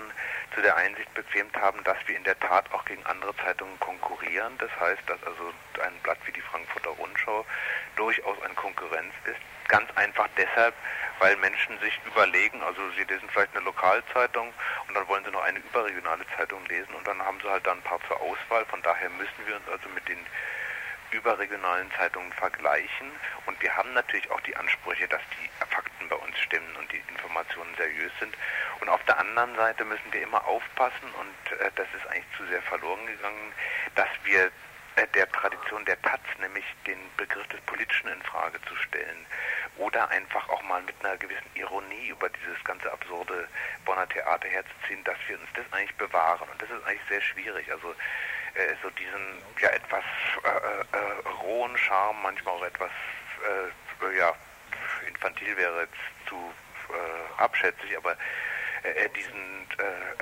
zu 0.54 0.62
der 0.62 0.76
Einsicht 0.76 1.12
bequemt 1.12 1.54
haben, 1.56 1.82
dass 1.82 1.98
wir 2.06 2.16
in 2.16 2.22
der 2.22 2.38
Tat 2.38 2.72
auch 2.72 2.84
gegen 2.84 3.04
andere 3.06 3.36
Zeitungen 3.36 3.78
konkurrieren. 3.80 4.56
Das 4.58 4.70
heißt, 4.80 5.02
dass 5.06 5.22
also 5.24 5.52
ein 5.84 5.92
Blatt 6.04 6.18
wie 6.24 6.32
die 6.32 6.40
Frankfurter 6.40 6.90
Rundschau 6.90 7.44
durchaus 7.96 8.40
eine 8.42 8.54
Konkurrenz 8.54 9.12
ist. 9.24 9.40
Ganz 9.68 9.90
einfach 9.96 10.28
deshalb, 10.36 10.74
weil 11.18 11.36
Menschen 11.38 11.78
sich 11.80 12.00
überlegen, 12.06 12.62
also 12.62 12.80
sie 12.96 13.02
lesen 13.02 13.28
vielleicht 13.32 13.54
eine 13.56 13.64
Lokalzeitung 13.64 14.54
und 14.86 14.94
dann 14.94 15.06
wollen 15.08 15.24
sie 15.24 15.32
noch 15.32 15.42
eine 15.42 15.58
überregionale 15.58 16.24
Zeitung 16.36 16.64
lesen 16.66 16.94
und 16.94 17.06
dann 17.06 17.20
haben 17.20 17.40
sie 17.42 17.50
halt 17.50 17.66
da 17.66 17.72
ein 17.72 17.82
paar 17.82 17.98
zur 18.06 18.20
Auswahl. 18.20 18.64
Von 18.66 18.80
daher 18.82 19.10
müssen 19.10 19.46
wir 19.46 19.56
uns 19.56 19.68
also 19.68 19.88
mit 19.88 20.08
den 20.08 20.24
überregionalen 21.10 21.90
Zeitungen 21.92 22.32
vergleichen. 22.32 23.10
Und 23.46 23.60
wir 23.62 23.74
haben 23.76 23.92
natürlich 23.94 24.30
auch 24.30 24.40
die 24.40 24.56
Ansprüche, 24.56 25.08
dass 25.08 25.22
die 25.40 25.48
Fakten 25.66 26.08
bei 26.08 26.16
uns 26.16 26.38
stimmen 26.38 26.74
und 26.76 26.90
die 26.92 27.02
Informationen 27.08 27.74
seriös 27.76 28.12
sind. 28.20 28.36
Und 28.80 28.88
auf 28.88 29.02
der 29.04 29.18
anderen 29.18 29.54
Seite 29.56 29.84
müssen 29.84 30.12
wir 30.12 30.22
immer 30.22 30.44
aufpassen, 30.46 31.10
und 31.20 31.58
äh, 31.58 31.70
das 31.74 31.86
ist 31.94 32.06
eigentlich 32.08 32.36
zu 32.36 32.46
sehr 32.46 32.62
verloren 32.62 33.06
gegangen, 33.06 33.52
dass 33.94 34.08
wir 34.24 34.50
äh, 34.96 35.06
der 35.14 35.28
Tradition 35.30 35.84
der 35.84 36.00
Taz, 36.02 36.20
nämlich 36.40 36.64
den 36.86 36.98
Begriff 37.16 37.46
des 37.48 37.60
Politischen 37.62 38.08
in 38.08 38.22
Frage 38.22 38.60
zu 38.62 38.76
stellen 38.76 39.26
oder 39.76 40.08
einfach 40.08 40.48
auch 40.48 40.62
mal 40.62 40.82
mit 40.82 40.94
einer 41.04 41.16
gewissen 41.18 41.50
Ironie 41.54 42.08
über 42.08 42.28
dieses 42.30 42.62
ganze 42.64 42.90
absurde 42.90 43.48
Bonner 43.84 44.08
Theater 44.08 44.48
herzuziehen, 44.48 45.04
dass 45.04 45.18
wir 45.28 45.38
uns 45.38 45.48
das 45.54 45.70
eigentlich 45.72 45.94
bewahren. 45.96 46.48
Und 46.48 46.62
das 46.62 46.70
ist 46.70 46.84
eigentlich 46.86 47.08
sehr 47.08 47.20
schwierig. 47.20 47.70
Also 47.70 47.94
äh, 48.56 48.74
so 48.82 48.90
diesen 48.90 49.42
ja 49.60 49.68
etwas 49.70 50.04
äh, 50.44 50.96
äh, 50.96 51.28
rohen 51.42 51.76
Charme, 51.76 52.22
manchmal 52.22 52.54
auch 52.54 52.64
etwas 52.64 52.90
äh, 52.90 54.18
ja 54.18 54.34
infantil 55.08 55.56
wäre 55.56 55.82
jetzt 55.82 56.28
zu 56.28 56.36
äh, 56.36 57.42
abschätzig, 57.42 57.96
aber 57.96 58.16
äh, 58.82 59.08
diesen 59.10 59.66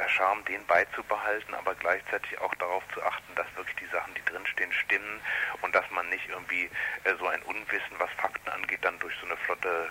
Charme, 0.08 0.44
den 0.44 0.64
beizubehalten, 0.66 1.54
aber 1.54 1.74
gleichzeitig 1.76 2.38
auch 2.40 2.54
darauf 2.56 2.82
zu 2.92 3.02
achten, 3.02 3.34
dass 3.36 3.46
wirklich 3.56 3.76
die 3.76 3.86
Sachen, 3.86 4.12
die 4.14 4.24
drinstehen, 4.24 4.72
stimmen 4.72 5.20
und 5.62 5.74
dass 5.74 5.88
man 5.90 6.08
nicht 6.08 6.28
irgendwie 6.28 6.68
so 7.18 7.26
ein 7.26 7.42
Unwissen, 7.42 7.98
was 7.98 8.10
Fakten 8.12 8.48
angeht, 8.48 8.80
dann 8.82 8.98
durch 8.98 9.14
so 9.20 9.26
eine 9.26 9.36
flotte 9.36 9.88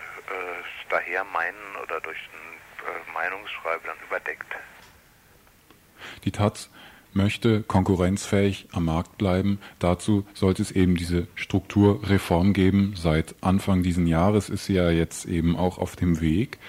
daher 0.89 1.23
meinen 1.25 1.75
oder 1.81 1.99
durch 2.01 2.17
ein 2.17 3.13
Meinungsschreiben 3.13 3.85
dann 3.85 3.99
überdeckt. 4.05 4.55
Die 6.23 6.31
Taz 6.31 6.69
möchte 7.13 7.63
konkurrenzfähig 7.63 8.67
am 8.71 8.85
Markt 8.85 9.17
bleiben. 9.17 9.59
Dazu 9.79 10.25
sollte 10.33 10.61
es 10.61 10.71
eben 10.71 10.95
diese 10.95 11.27
Strukturreform 11.35 12.53
geben. 12.53 12.93
Seit 12.95 13.35
Anfang 13.41 13.83
diesen 13.83 14.07
Jahres 14.07 14.49
ist 14.49 14.65
sie 14.65 14.73
ja 14.73 14.89
jetzt 14.91 15.25
eben 15.25 15.55
auch 15.55 15.77
auf 15.77 15.95
dem 15.95 16.21
Weg. 16.21 16.59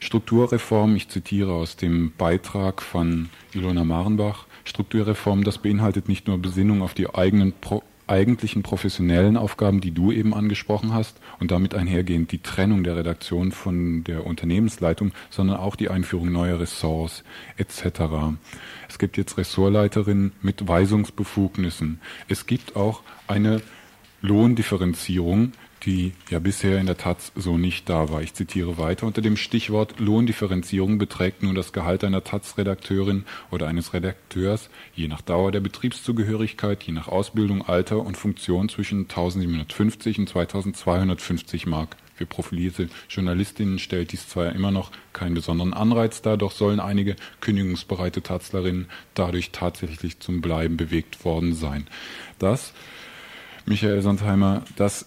Strukturreform, 0.00 0.96
ich 0.96 1.08
zitiere 1.08 1.52
aus 1.52 1.76
dem 1.76 2.12
Beitrag 2.16 2.82
von 2.82 3.30
Ilona 3.54 3.84
Marenbach, 3.84 4.46
Strukturreform, 4.64 5.44
das 5.44 5.58
beinhaltet 5.58 6.08
nicht 6.08 6.26
nur 6.26 6.38
Besinnung 6.38 6.82
auf 6.82 6.94
die 6.94 7.14
eigenen 7.14 7.52
Pro 7.52 7.82
eigentlichen 8.06 8.62
professionellen 8.62 9.36
Aufgaben, 9.36 9.80
die 9.80 9.90
du 9.90 10.12
eben 10.12 10.34
angesprochen 10.34 10.92
hast, 10.92 11.18
und 11.40 11.50
damit 11.50 11.74
einhergehend 11.74 12.32
die 12.32 12.42
Trennung 12.42 12.84
der 12.84 12.96
Redaktion 12.96 13.52
von 13.52 14.04
der 14.04 14.26
Unternehmensleitung, 14.26 15.12
sondern 15.30 15.56
auch 15.56 15.76
die 15.76 15.88
Einführung 15.88 16.30
neuer 16.32 16.60
Ressorts 16.60 17.24
etc. 17.56 18.36
Es 18.88 18.98
gibt 18.98 19.16
jetzt 19.16 19.38
Ressortleiterinnen 19.38 20.32
mit 20.42 20.66
Weisungsbefugnissen. 20.66 22.00
Es 22.28 22.46
gibt 22.46 22.76
auch 22.76 23.02
eine 23.26 23.62
Lohndifferenzierung, 24.22 25.52
die 25.84 26.12
ja 26.30 26.38
bisher 26.38 26.78
in 26.78 26.86
der 26.86 26.96
Taz 26.96 27.32
so 27.34 27.58
nicht 27.58 27.88
da 27.88 28.10
war. 28.10 28.22
Ich 28.22 28.34
zitiere 28.34 28.78
weiter. 28.78 29.06
Unter 29.06 29.22
dem 29.22 29.36
Stichwort 29.36 29.98
Lohndifferenzierung 29.98 30.98
beträgt 30.98 31.42
nun 31.42 31.54
das 31.54 31.72
Gehalt 31.72 32.04
einer 32.04 32.24
Taz-Redakteurin 32.24 33.24
oder 33.50 33.66
eines 33.66 33.92
Redakteurs 33.92 34.70
je 34.94 35.08
nach 35.08 35.20
Dauer 35.20 35.52
der 35.52 35.60
Betriebszugehörigkeit, 35.60 36.82
je 36.82 36.92
nach 36.92 37.08
Ausbildung, 37.08 37.66
Alter 37.66 37.98
und 37.98 38.16
Funktion 38.16 38.68
zwischen 38.68 39.02
1750 39.02 40.18
und 40.18 40.28
2250 40.28 41.66
Mark. 41.66 41.96
Für 42.16 42.26
profilierte 42.26 42.88
Journalistinnen 43.08 43.80
stellt 43.80 44.12
dies 44.12 44.28
zwar 44.28 44.52
immer 44.52 44.70
noch 44.70 44.92
keinen 45.12 45.34
besonderen 45.34 45.74
Anreiz 45.74 46.22
dar, 46.22 46.36
doch 46.36 46.52
sollen 46.52 46.78
einige 46.78 47.16
kündigungsbereite 47.40 48.22
Tazlerinnen 48.22 48.86
dadurch 49.14 49.50
tatsächlich 49.50 50.20
zum 50.20 50.40
Bleiben 50.40 50.76
bewegt 50.76 51.24
worden 51.24 51.54
sein. 51.54 51.88
Das, 52.38 52.72
Michael 53.66 54.00
Sondheimer, 54.02 54.62
das 54.76 55.06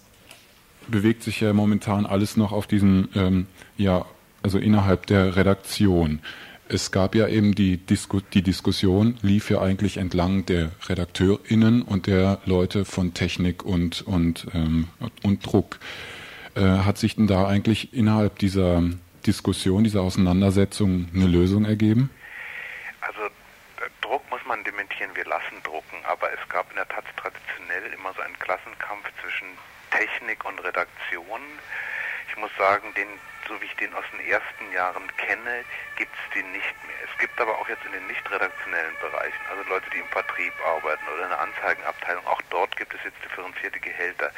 bewegt 0.88 1.22
sich 1.22 1.40
ja 1.40 1.52
momentan 1.52 2.06
alles 2.06 2.36
noch 2.36 2.52
auf 2.52 2.66
diesen, 2.66 3.08
ähm, 3.14 3.46
ja, 3.76 4.04
also 4.42 4.58
innerhalb 4.58 5.06
der 5.06 5.36
Redaktion. 5.36 6.20
Es 6.68 6.90
gab 6.90 7.14
ja 7.14 7.28
eben 7.28 7.54
die, 7.54 7.78
Disku 7.78 8.20
die 8.20 8.42
Diskussion, 8.42 9.16
lief 9.22 9.50
ja 9.50 9.60
eigentlich 9.60 9.96
entlang 9.96 10.44
der 10.44 10.70
RedakteurInnen 10.88 11.82
und 11.82 12.06
der 12.06 12.40
Leute 12.44 12.84
von 12.84 13.14
Technik 13.14 13.64
und, 13.64 14.02
und, 14.02 14.46
ähm, 14.52 14.88
und 15.22 15.46
Druck. 15.46 15.78
Äh, 16.54 16.60
hat 16.60 16.98
sich 16.98 17.16
denn 17.16 17.26
da 17.26 17.46
eigentlich 17.46 17.94
innerhalb 17.94 18.38
dieser 18.38 18.82
Diskussion, 19.26 19.84
dieser 19.84 20.02
Auseinandersetzung 20.02 21.08
eine 21.14 21.26
Lösung 21.26 21.64
ergeben? 21.64 22.10
Also 23.00 23.20
Druck 24.02 24.22
muss 24.30 24.40
man 24.46 24.62
dementieren, 24.64 25.10
wir 25.14 25.24
lassen 25.24 25.56
drucken, 25.64 25.96
aber 26.04 26.28
es 26.32 26.48
gab 26.48 26.68
in 26.70 26.76
der 26.76 26.88
Tat 26.88 27.04
traditionell 27.16 27.92
immer 27.94 28.12
so 28.14 28.20
einen 28.20 28.38
Klassenkampf 28.38 29.04
zwischen 29.22 29.46
Technik 29.90 30.44
und 30.44 30.58
Redaktion. 30.60 31.40
Ich 32.28 32.36
muss 32.36 32.50
sagen, 32.56 32.92
den, 32.94 33.08
so 33.48 33.60
wie 33.60 33.64
ich 33.64 33.76
den 33.76 33.92
aus 33.94 34.04
den 34.12 34.20
ersten 34.28 34.72
Jahren 34.72 35.10
kenne, 35.16 35.64
gibt 35.96 36.12
es 36.14 36.34
den 36.34 36.52
nicht 36.52 36.86
mehr. 36.86 36.96
Es 37.10 37.18
gibt 37.18 37.40
aber 37.40 37.58
auch 37.58 37.68
jetzt 37.68 37.84
in 37.86 37.92
den 37.92 38.06
nicht 38.06 38.30
redaktionellen 38.30 38.94
Bereichen, 39.00 39.40
also 39.50 39.68
Leute, 39.68 39.88
die 39.90 39.98
im 39.98 40.08
Vertrieb 40.08 40.52
arbeiten 40.64 41.02
oder 41.08 41.24
in 41.24 41.30
der 41.30 41.40
Anzeigenabteilung, 41.40 42.26
auch 42.26 42.42
dort 42.50 42.76
gibt 42.76 42.94
es 42.94 43.00
jetzt 43.04 43.22
differenzierte 43.24 43.80
Gehälter. 43.80 44.30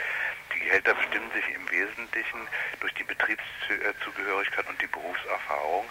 Die 0.55 0.61
Gehälter 0.61 0.95
bestimmen 0.95 1.31
sich 1.33 1.49
im 1.55 1.71
Wesentlichen 1.71 2.49
durch 2.81 2.95
die 2.95 3.05
Betriebszugehörigkeit 3.05 4.69
und 4.69 4.81
die 4.81 4.87
Berufserfahrung. 4.87 5.87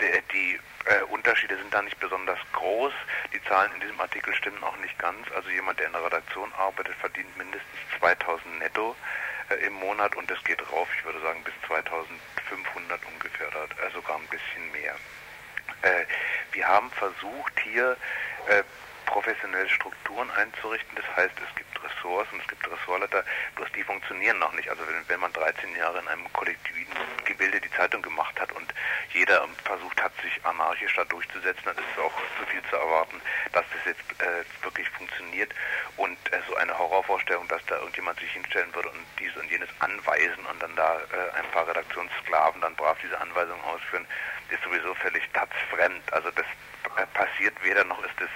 Die, 0.00 0.58
äh, 0.86 1.02
Unterschiede 1.04 1.56
sind 1.56 1.72
da 1.72 1.82
nicht 1.82 1.98
besonders 1.98 2.38
groß. 2.52 2.92
Die 3.32 3.42
Zahlen 3.44 3.72
in 3.74 3.80
diesem 3.80 4.00
Artikel 4.00 4.34
stimmen 4.34 4.62
auch 4.62 4.76
nicht 4.78 4.98
ganz. 4.98 5.26
Also 5.34 5.48
jemand, 5.50 5.78
der 5.78 5.86
in 5.86 5.92
der 5.92 6.04
Redaktion 6.04 6.52
arbeitet, 6.58 6.94
verdient 6.96 7.36
mindestens 7.36 7.78
2000 7.98 8.58
netto 8.58 8.94
äh, 9.48 9.66
im 9.66 9.72
Monat 9.74 10.14
und 10.16 10.30
das 10.30 10.42
geht 10.44 10.60
rauf, 10.70 10.88
ich 10.98 11.04
würde 11.04 11.20
sagen, 11.20 11.42
bis 11.44 11.54
2500 11.66 13.00
ungefähr, 13.06 13.48
äh, 13.48 13.90
sogar 13.92 14.16
ein 14.16 14.26
bisschen 14.28 14.72
mehr. 14.72 14.94
Äh, 15.82 16.04
wir 16.52 16.68
haben 16.68 16.90
versucht, 16.90 17.60
hier 17.62 17.96
äh, 18.48 18.62
professionelle 19.06 19.68
Strukturen 19.68 20.30
einzurichten. 20.32 20.96
Das 20.96 21.16
heißt, 21.16 21.34
es 21.36 21.54
gibt 21.56 21.74
Ressorts 21.82 22.32
und 22.32 22.40
es 22.40 22.48
gibt 22.48 22.70
Ressortleiter, 22.70 23.24
bloß 23.56 23.68
die 23.72 23.82
funktionieren 23.82 24.38
noch 24.38 24.52
nicht. 24.52 24.68
Also 24.68 24.82
wenn, 24.86 25.08
wenn 25.08 25.20
man 25.20 25.32
13 25.32 25.76
Jahre 25.76 26.00
in 26.00 26.08
einem 26.08 26.32
kollektiven 26.32 26.86
Gebilde 27.24 27.60
die 27.60 27.70
Zeitung 27.72 28.02
gemacht 28.02 28.38
hat 28.40 28.52
und 28.52 28.72
jeder 29.12 29.46
versucht 29.64 30.02
hat, 30.02 30.12
sich 30.22 30.44
anarchisch 30.44 30.94
da 30.96 31.04
durchzusetzen, 31.04 31.62
dann 31.64 31.76
ist 31.76 31.84
es 31.92 32.02
auch 32.02 32.12
zu 32.38 32.46
viel 32.46 32.62
zu 32.70 32.76
erwarten, 32.76 33.20
dass 33.52 33.64
das 33.72 33.84
jetzt 33.86 34.20
äh, 34.20 34.64
wirklich 34.64 34.88
funktioniert. 34.90 35.54
Und 35.96 36.18
äh, 36.32 36.40
so 36.48 36.56
eine 36.56 36.76
Horrorvorstellung, 36.76 37.46
dass 37.48 37.64
da 37.66 37.76
irgendjemand 37.78 38.18
sich 38.20 38.30
hinstellen 38.32 38.74
würde 38.74 38.90
und 38.90 39.04
dies 39.18 39.34
und 39.36 39.50
jenes 39.50 39.68
anweisen 39.80 40.44
und 40.50 40.62
dann 40.62 40.74
da 40.76 40.96
äh, 40.96 41.38
ein 41.38 41.50
paar 41.52 41.66
Redaktionssklaven 41.68 42.60
dann 42.60 42.74
brav 42.76 42.98
diese 43.02 43.20
Anweisungen 43.20 43.62
ausführen, 43.64 44.06
ist 44.50 44.62
sowieso 44.62 44.94
völlig 44.94 45.22
tatzfremd. 45.32 46.12
Also 46.12 46.30
das 46.30 46.46
äh, 46.96 47.06
passiert 47.14 47.54
weder 47.62 47.84
noch 47.84 48.02
ist 48.04 48.20
es 48.20 48.30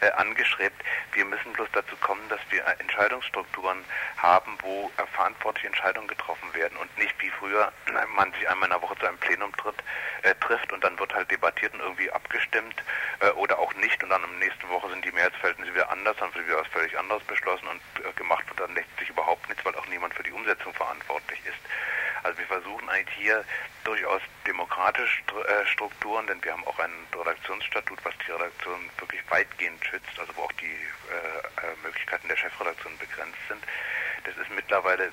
äh, 0.00 0.10
angestrebt. 0.12 0.76
Wir 1.12 1.24
müssen 1.24 1.52
bloß 1.52 1.68
dazu 1.72 1.96
kommen, 1.96 2.26
dass 2.28 2.40
wir 2.50 2.64
äh, 2.66 2.74
Entscheidungsstrukturen 2.78 3.84
haben, 4.16 4.56
wo 4.62 4.90
äh, 4.96 5.06
verantwortliche 5.14 5.68
Entscheidungen 5.68 6.08
getroffen 6.08 6.52
werden 6.54 6.76
und 6.78 6.98
nicht 6.98 7.14
wie 7.20 7.30
früher 7.30 7.72
man 8.16 8.32
sich 8.32 8.48
einmal 8.48 8.68
in 8.68 8.72
der 8.72 8.82
Woche 8.82 8.96
zu 8.98 9.06
einem 9.06 9.18
Plenum 9.18 9.54
tritt, 9.56 9.76
äh, 10.22 10.34
trifft 10.40 10.72
und 10.72 10.82
dann 10.82 10.98
wird 10.98 11.14
halt 11.14 11.30
debattiert 11.30 11.74
und 11.74 11.80
irgendwie 11.80 12.10
abgestimmt 12.10 12.82
oder 13.36 13.58
auch 13.58 13.74
nicht 13.74 14.02
und 14.02 14.08
dann 14.08 14.22
der 14.22 14.48
nächsten 14.48 14.66
Woche 14.70 14.88
sind 14.88 15.04
die 15.04 15.12
Mehrheitsverhältnisse 15.12 15.74
wieder 15.74 15.90
anders, 15.90 16.16
dann 16.18 16.34
wird 16.34 16.46
wieder 16.46 16.58
was 16.58 16.68
völlig 16.68 16.98
anderes 16.98 17.22
beschlossen 17.24 17.68
und 17.68 18.16
gemacht 18.16 18.48
wird 18.48 18.60
dann 18.60 18.74
letztlich 18.74 19.10
überhaupt 19.10 19.46
nichts, 19.48 19.62
weil 19.64 19.74
auch 19.74 19.86
niemand 19.88 20.14
für 20.14 20.22
die 20.22 20.32
Umsetzung 20.32 20.72
verantwortlich 20.72 21.38
ist. 21.44 21.58
Also 22.22 22.38
wir 22.38 22.46
versuchen 22.46 22.88
eigentlich 22.88 23.16
hier 23.16 23.44
durchaus 23.84 24.22
demokratische 24.46 25.22
Strukturen, 25.66 26.26
denn 26.26 26.42
wir 26.44 26.52
haben 26.52 26.66
auch 26.66 26.78
ein 26.78 26.92
Redaktionsstatut, 27.14 27.98
was 28.04 28.14
die 28.26 28.32
Redaktion 28.32 28.90
wirklich 28.98 29.20
weitgehend 29.30 29.82
schützt, 29.90 30.18
also 30.18 30.34
wo 30.36 30.42
auch 30.42 30.52
die 30.52 30.66
äh, 30.66 31.66
äh, 31.66 31.76
Möglichkeiten 31.82 32.28
der 32.28 32.36
Chefredaktion 32.36 32.96
begrenzt 32.98 33.38
sind. 33.48 33.62
Das 34.24 34.36
ist 34.36 34.50
mittlerweile 34.50 35.12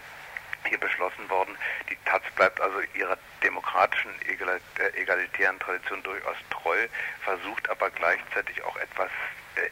hier 0.65 0.78
beschlossen 0.80 1.30
worden. 1.30 1.57
Die 1.89 1.97
Taz 2.05 2.23
bleibt 2.36 2.59
also 2.59 2.80
ihrer 2.93 3.17
demokratischen, 3.41 4.11
egalitären 4.95 5.59
Tradition 5.59 6.03
durchaus 6.03 6.36
treu, 6.49 6.88
versucht 7.21 7.69
aber 7.69 7.89
gleichzeitig 7.91 8.61
auch 8.63 8.75
etwas 8.78 9.09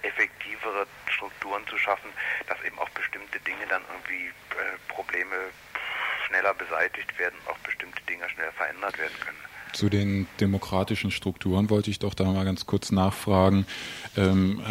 effektivere 0.03 0.88
Strukturen 1.10 1.66
zu 1.68 1.78
schaffen, 1.78 2.10
dass 2.47 2.62
eben 2.64 2.80
auch 2.80 2.89
bestimmte 2.89 3.39
Dinge 3.41 3.66
dann 3.68 3.84
irgendwie 3.91 4.28
äh, 4.28 4.78
Probleme 4.88 5.36
schneller 6.28 6.53
beseitigt 6.53 7.18
werden, 7.20 7.38
auch 7.47 7.58
bestimmte 7.60 8.01
Dinge 8.03 8.28
schneller 8.30 8.53
verändert 8.53 8.97
werden 8.97 9.20
können. 9.20 9.55
Zu 9.76 9.89
den 9.89 10.26
demokratischen 10.39 11.11
Strukturen 11.11 11.69
wollte 11.69 11.91
ich 11.91 11.99
doch 11.99 12.13
da 12.13 12.23
mal 12.23 12.45
ganz 12.45 12.65
kurz 12.65 12.93
nachfragen. 12.93 13.65
Ähm, 14.15 14.61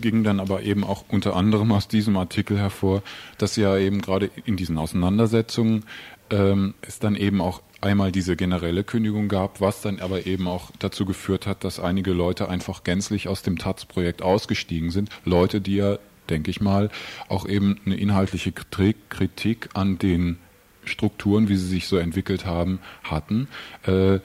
ging 0.00 0.24
dann 0.24 0.40
aber 0.40 0.62
eben 0.62 0.84
auch 0.84 1.04
unter 1.08 1.36
anderem 1.36 1.70
aus 1.70 1.86
diesem 1.86 2.16
Artikel 2.16 2.56
hervor, 2.56 3.02
dass 3.36 3.56
ja 3.56 3.76
eben 3.76 4.00
gerade 4.00 4.30
in 4.46 4.56
diesen 4.56 4.78
Auseinandersetzungen 4.78 5.84
ähm, 6.30 6.72
es 6.80 6.98
dann 6.98 7.14
eben 7.14 7.42
auch 7.42 7.60
einmal 7.82 8.10
diese 8.10 8.36
generelle 8.36 8.84
Kündigung 8.84 9.28
gab, 9.28 9.60
was 9.60 9.82
dann 9.82 10.00
aber 10.00 10.24
eben 10.24 10.48
auch 10.48 10.70
dazu 10.78 11.04
geführt 11.04 11.46
hat, 11.46 11.62
dass 11.62 11.78
einige 11.78 12.12
Leute 12.12 12.48
einfach 12.48 12.84
gänzlich 12.84 13.28
aus 13.28 13.42
dem 13.42 13.58
Taz-Projekt 13.58 14.22
ausgestiegen 14.22 14.90
sind. 14.90 15.10
Leute, 15.26 15.60
die 15.60 15.76
ja, 15.76 15.98
denke 16.30 16.50
ich 16.50 16.62
mal, 16.62 16.88
auch 17.28 17.46
eben 17.46 17.78
eine 17.84 17.96
inhaltliche 17.96 18.52
Kritik 18.52 19.68
an 19.74 19.98
den 19.98 20.38
Strukturen, 20.86 21.48
wie 21.48 21.56
sie 21.56 21.66
sich 21.66 21.86
so 21.86 21.96
entwickelt 21.96 22.46
haben, 22.46 22.78
hatten. 23.02 23.48
Äh, 23.86 24.20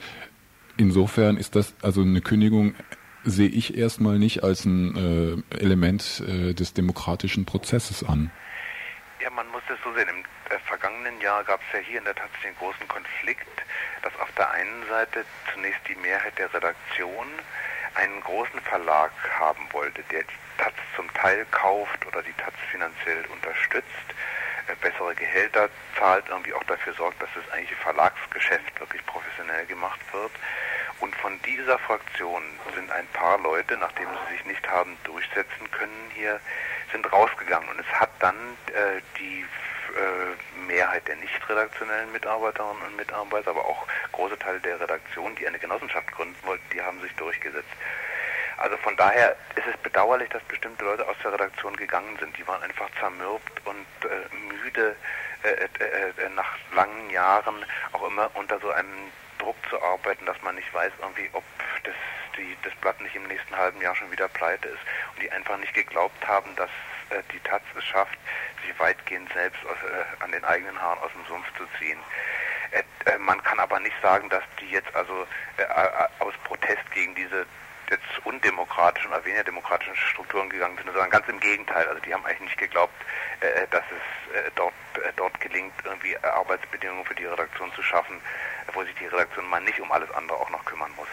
insofern 0.80 1.36
ist 1.36 1.54
das 1.54 1.74
also 1.82 2.00
eine 2.00 2.22
Kündigung 2.22 2.74
sehe 3.22 3.48
ich 3.48 3.76
erstmal 3.76 4.18
nicht 4.18 4.42
als 4.42 4.64
ein 4.64 5.44
äh, 5.52 5.56
Element 5.56 6.22
äh, 6.26 6.54
des 6.54 6.72
demokratischen 6.72 7.44
Prozesses 7.44 8.02
an. 8.02 8.30
Ja, 9.20 9.28
man 9.28 9.46
muss 9.48 9.60
das 9.68 9.76
so 9.84 9.92
sehen. 9.92 10.08
Im 10.08 10.24
äh, 10.48 10.58
vergangenen 10.60 11.20
Jahr 11.20 11.44
gab 11.44 11.60
es 11.60 11.78
ja 11.78 11.80
hier 11.86 11.98
in 11.98 12.04
der 12.06 12.14
Tat 12.14 12.30
den 12.42 12.56
großen 12.56 12.88
Konflikt, 12.88 13.46
dass 14.02 14.18
auf 14.20 14.32
der 14.38 14.50
einen 14.52 14.86
Seite 14.88 15.26
zunächst 15.52 15.82
die 15.86 15.96
Mehrheit 15.96 16.38
der 16.38 16.52
Redaktion 16.54 17.26
einen 17.94 18.20
großen 18.22 18.60
Verlag 18.60 19.12
haben 19.38 19.66
wollte, 19.72 20.02
der 20.10 20.22
die 20.22 20.40
Taz 20.56 20.72
zum 20.96 21.12
Teil 21.12 21.44
kauft 21.50 22.06
oder 22.06 22.22
die 22.22 22.32
Taz 22.32 22.54
finanziell 22.70 23.22
unterstützt 23.30 24.08
bessere 24.76 25.14
Gehälter 25.14 25.68
zahlt, 25.98 26.24
irgendwie 26.28 26.52
auch 26.54 26.64
dafür 26.64 26.92
sorgt, 26.94 27.20
dass 27.22 27.28
das 27.34 27.50
eigentliche 27.52 27.80
Verlagsgeschäft 27.82 28.80
wirklich 28.80 29.04
professionell 29.06 29.66
gemacht 29.66 30.00
wird. 30.12 30.32
Und 31.00 31.14
von 31.16 31.40
dieser 31.42 31.78
Fraktion 31.78 32.42
sind 32.74 32.90
ein 32.90 33.06
paar 33.08 33.38
Leute, 33.38 33.76
nachdem 33.78 34.06
sie 34.06 34.36
sich 34.36 34.44
nicht 34.44 34.68
haben 34.68 34.96
durchsetzen 35.04 35.70
können 35.70 36.10
hier, 36.14 36.40
sind 36.92 37.10
rausgegangen. 37.10 37.68
Und 37.70 37.80
es 37.80 37.86
hat 37.86 38.10
dann 38.18 38.36
äh, 38.66 39.00
die 39.18 39.40
äh, 39.96 40.66
Mehrheit 40.66 41.08
der 41.08 41.16
nicht 41.16 41.48
redaktionellen 41.48 42.12
Mitarbeiterinnen 42.12 42.82
und 42.82 42.96
Mitarbeiter, 42.96 43.50
aber 43.50 43.64
auch 43.64 43.86
große 44.12 44.38
Teile 44.38 44.60
der 44.60 44.78
Redaktion, 44.80 45.34
die 45.36 45.46
eine 45.46 45.58
Genossenschaft 45.58 46.12
gründen 46.12 46.36
wollten, 46.44 46.64
die 46.72 46.82
haben 46.82 47.00
sich 47.00 47.14
durchgesetzt. 47.14 47.68
Also 48.60 48.76
von 48.76 48.94
daher 48.96 49.34
ist 49.56 49.66
es 49.66 49.76
bedauerlich, 49.78 50.28
dass 50.28 50.42
bestimmte 50.42 50.84
Leute 50.84 51.08
aus 51.08 51.16
der 51.24 51.32
Redaktion 51.32 51.74
gegangen 51.76 52.16
sind. 52.20 52.36
Die 52.36 52.46
waren 52.46 52.62
einfach 52.62 52.90
zermürbt 53.00 53.66
und 53.66 53.86
äh, 54.04 54.36
müde 54.36 54.94
äh, 55.42 55.48
äh, 55.48 56.26
äh 56.26 56.28
nach 56.36 56.58
langen 56.74 57.08
Jahren 57.08 57.64
auch 57.92 58.06
immer 58.06 58.30
unter 58.34 58.60
so 58.60 58.70
einem 58.70 59.10
Druck 59.38 59.56
zu 59.70 59.82
arbeiten, 59.82 60.26
dass 60.26 60.40
man 60.42 60.56
nicht 60.56 60.72
weiß, 60.74 60.92
irgendwie, 61.00 61.30
ob 61.32 61.42
das, 61.84 61.94
die, 62.36 62.54
das 62.62 62.74
Blatt 62.82 63.00
nicht 63.00 63.16
im 63.16 63.26
nächsten 63.28 63.56
halben 63.56 63.80
Jahr 63.80 63.96
schon 63.96 64.10
wieder 64.12 64.28
pleite 64.28 64.68
ist. 64.68 64.82
Und 65.14 65.22
die 65.22 65.32
einfach 65.32 65.56
nicht 65.56 65.72
geglaubt 65.72 66.28
haben, 66.28 66.54
dass 66.56 66.68
äh, 67.08 67.22
die 67.32 67.40
Taz 67.40 67.62
es 67.78 67.84
schafft, 67.84 68.18
sich 68.62 68.78
weitgehend 68.78 69.32
selbst 69.32 69.64
aus, 69.64 69.78
äh, 69.90 70.22
an 70.22 70.32
den 70.32 70.44
eigenen 70.44 70.78
Haaren 70.78 70.98
aus 70.98 71.12
dem 71.12 71.24
Sumpf 71.24 71.46
zu 71.56 71.64
ziehen. 71.78 71.98
Äh, 72.72 72.82
äh 73.10 73.16
man 73.16 73.42
kann 73.42 73.58
aber 73.58 73.80
nicht 73.80 73.96
sagen, 74.02 74.28
dass 74.28 74.44
die 74.60 74.68
jetzt 74.68 74.94
also 74.94 75.26
äh, 75.56 75.62
äh, 75.62 76.08
aus 76.18 76.34
Protest 76.44 76.90
gegen 76.92 77.14
diese 77.14 77.46
jetzt 77.90 78.24
undemokratischen 78.24 79.10
oder 79.10 79.24
weniger 79.24 79.44
demokratischen 79.44 79.94
Strukturen 79.96 80.48
gegangen 80.48 80.76
sind, 80.76 80.86
sondern 80.86 81.10
ganz 81.10 81.28
im 81.28 81.40
Gegenteil. 81.40 81.86
Also 81.88 82.00
die 82.00 82.14
haben 82.14 82.24
eigentlich 82.24 82.40
nicht 82.40 82.58
geglaubt, 82.58 82.94
äh, 83.40 83.66
dass 83.70 83.84
es 83.90 84.36
äh, 84.36 84.50
dort, 84.54 84.72
äh, 84.94 85.12
dort 85.16 85.38
gelingt, 85.40 85.74
irgendwie 85.84 86.16
Arbeitsbedingungen 86.18 87.04
für 87.04 87.14
die 87.14 87.26
Redaktion 87.26 87.72
zu 87.74 87.82
schaffen, 87.82 88.16
wo 88.72 88.84
sich 88.84 88.94
die 88.94 89.06
Redaktion 89.06 89.48
mal 89.48 89.60
nicht 89.60 89.80
um 89.80 89.90
alles 89.90 90.10
andere 90.12 90.38
auch 90.38 90.50
noch 90.50 90.64
kümmern 90.64 90.92
muss. 90.96 91.08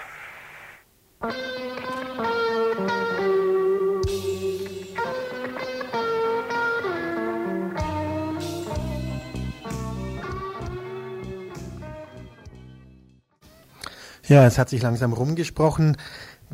Ja, 14.28 14.46
es 14.46 14.58
hat 14.58 14.68
sich 14.68 14.82
langsam 14.82 15.14
rumgesprochen. 15.14 15.96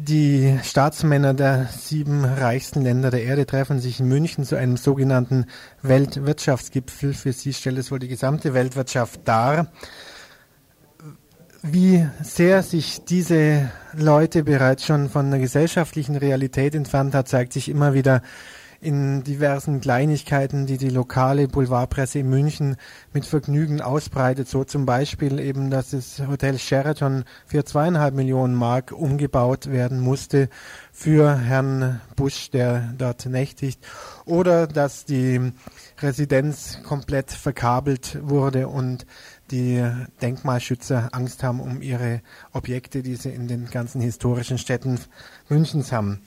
Die 0.05 0.59
Staatsmänner 0.63 1.33
der 1.33 1.67
sieben 1.67 2.25
reichsten 2.25 2.81
Länder 2.81 3.09
der 3.09 3.23
Erde 3.23 3.45
treffen 3.45 3.79
sich 3.79 4.01
in 4.01 4.09
München 4.09 4.43
zu 4.43 4.57
einem 4.57 4.75
sogenannten 4.75 5.45
Weltwirtschaftsgipfel. 5.81 7.13
Für 7.13 7.31
sie 7.31 7.53
stellt 7.53 7.77
es 7.77 7.89
wohl 7.89 7.99
die 7.99 8.09
gesamte 8.09 8.53
Weltwirtschaft 8.53 9.21
dar. 9.23 9.71
Wie 11.61 12.05
sehr 12.21 12.63
sich 12.63 13.05
diese 13.05 13.71
Leute 13.93 14.43
bereits 14.43 14.85
schon 14.85 15.09
von 15.09 15.31
der 15.31 15.39
gesellschaftlichen 15.39 16.17
Realität 16.17 16.75
entfernt 16.75 17.15
hat, 17.15 17.29
zeigt 17.29 17.53
sich 17.53 17.69
immer 17.69 17.93
wieder 17.93 18.23
in 18.83 19.23
diversen 19.23 19.81
Kleinigkeiten, 19.81 20.65
die 20.65 20.77
die 20.77 20.89
lokale 20.89 21.47
Boulevardpresse 21.47 22.19
in 22.19 22.29
München 22.29 22.75
mit 23.13 23.25
Vergnügen 23.25 23.81
ausbreitet. 23.81 24.47
So 24.47 24.63
zum 24.63 24.85
Beispiel 24.85 25.39
eben, 25.39 25.69
dass 25.69 25.91
das 25.91 26.21
Hotel 26.27 26.59
Sheraton 26.59 27.23
für 27.45 27.63
zweieinhalb 27.63 28.13
Millionen 28.13 28.55
Mark 28.55 28.91
umgebaut 28.91 29.71
werden 29.71 29.99
musste 29.99 30.49
für 30.91 31.37
Herrn 31.37 32.01
Busch, 32.15 32.51
der 32.51 32.93
dort 32.97 33.25
nächtigt. 33.25 33.79
Oder 34.25 34.67
dass 34.67 35.05
die 35.05 35.53
Residenz 36.01 36.79
komplett 36.83 37.31
verkabelt 37.31 38.19
wurde 38.21 38.67
und 38.67 39.05
die 39.51 39.83
Denkmalschützer 40.21 41.09
Angst 41.11 41.43
haben 41.43 41.59
um 41.59 41.81
ihre 41.81 42.21
Objekte, 42.51 43.03
die 43.03 43.15
sie 43.15 43.29
in 43.29 43.47
den 43.47 43.69
ganzen 43.69 44.01
historischen 44.01 44.57
Städten 44.57 44.99
Münchens 45.47 45.91
haben. 45.91 46.21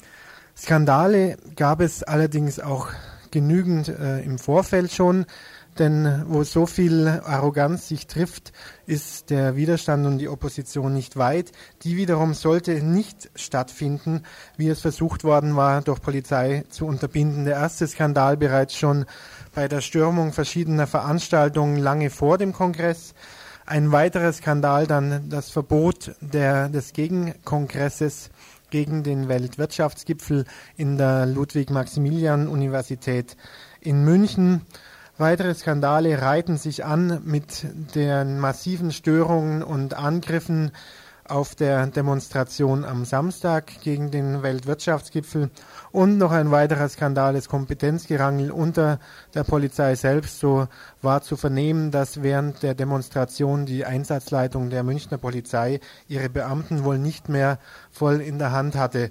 Skandale 0.59 1.37
gab 1.55 1.81
es 1.81 2.03
allerdings 2.03 2.61
auch 2.61 2.89
genügend 3.31 3.89
äh, 3.89 4.21
im 4.21 4.39
Vorfeld 4.39 4.91
schon, 4.91 5.27
denn 5.79 6.25
wo 6.27 6.43
so 6.43 6.65
viel 6.65 7.07
Arroganz 7.07 7.89
sich 7.89 8.07
trifft, 8.07 8.55
ist 8.87 9.29
der 9.29 9.57
Widerstand 9.57 10.07
und 10.07 10.17
die 10.17 10.31
Opposition 10.31 10.95
nicht 10.95 11.19
weit. 11.19 11.53
Die 11.83 11.99
wiederum 11.99 12.33
sollte 12.33 12.83
nicht 12.83 13.31
stattfinden, 13.35 14.23
wie 14.57 14.69
es 14.69 14.81
versucht 14.81 15.23
worden 15.23 15.55
war, 15.55 15.83
durch 15.83 16.01
Polizei 16.01 16.65
zu 16.71 16.87
unterbinden. 16.87 17.45
Der 17.45 17.57
erste 17.57 17.87
Skandal 17.87 18.39
bereits 18.39 18.75
schon 18.75 19.05
bei 19.55 19.69
der 19.69 19.83
Stürmung 19.83 20.33
verschiedener 20.33 20.87
Veranstaltungen 20.87 21.77
lange 21.77 22.09
vor 22.09 22.39
dem 22.39 22.55
Kongress. 22.55 23.13
Ein 23.67 23.93
weiterer 23.93 24.33
Skandal 24.33 24.87
dann 24.87 25.29
das 25.29 25.51
Verbot 25.51 26.15
der, 26.21 26.71
des 26.71 26.95
Gegenkongresses 26.95 28.31
gegen 28.71 29.03
den 29.03 29.29
Weltwirtschaftsgipfel 29.29 30.45
in 30.77 30.99
der 30.99 31.27
Ludwig-Maximilian-Universität 31.27 33.37
in 33.81 34.05
München. 34.05 34.63
Weitere 35.19 35.55
Skandale 35.55 36.21
reiten 36.21 36.59
sich 36.59 36.85
an 36.85 37.23
mit 37.25 37.67
den 37.95 38.39
massiven 38.39 38.93
Störungen 38.93 39.63
und 39.63 39.95
Angriffen 39.95 40.73
auf 41.29 41.55
der 41.55 41.87
Demonstration 41.87 42.85
am 42.85 43.05
Samstag 43.05 43.81
gegen 43.83 44.11
den 44.11 44.43
Weltwirtschaftsgipfel 44.43 45.51
und 45.93 46.19
noch 46.19 46.33
ein 46.33 46.51
weiterer 46.51 46.89
Skandal 46.89 47.35
des 47.35 47.49
Kompetenzgerangel 47.49 48.51
unter 48.51 48.99
der 49.35 49.45
Polizei 49.45 49.95
selbst. 49.95 50.41
So 50.41 50.69
war 51.03 51.23
zu 51.23 51.37
vernehmen, 51.37 51.91
dass 51.91 52.23
während 52.23 52.63
der 52.63 52.75
Demonstration 52.75 53.67
die 53.67 53.85
Einsatzleitung 53.85 54.71
der 54.71 54.83
Münchner 54.83 55.19
Polizei 55.19 55.81
ihre 56.09 56.29
Beamten 56.29 56.85
wohl 56.85 56.99
nicht 56.99 57.29
mehr 57.29 57.59
voll 57.91 58.21
in 58.21 58.39
der 58.39 58.53
Hand 58.53 58.75
hatte. 58.75 59.11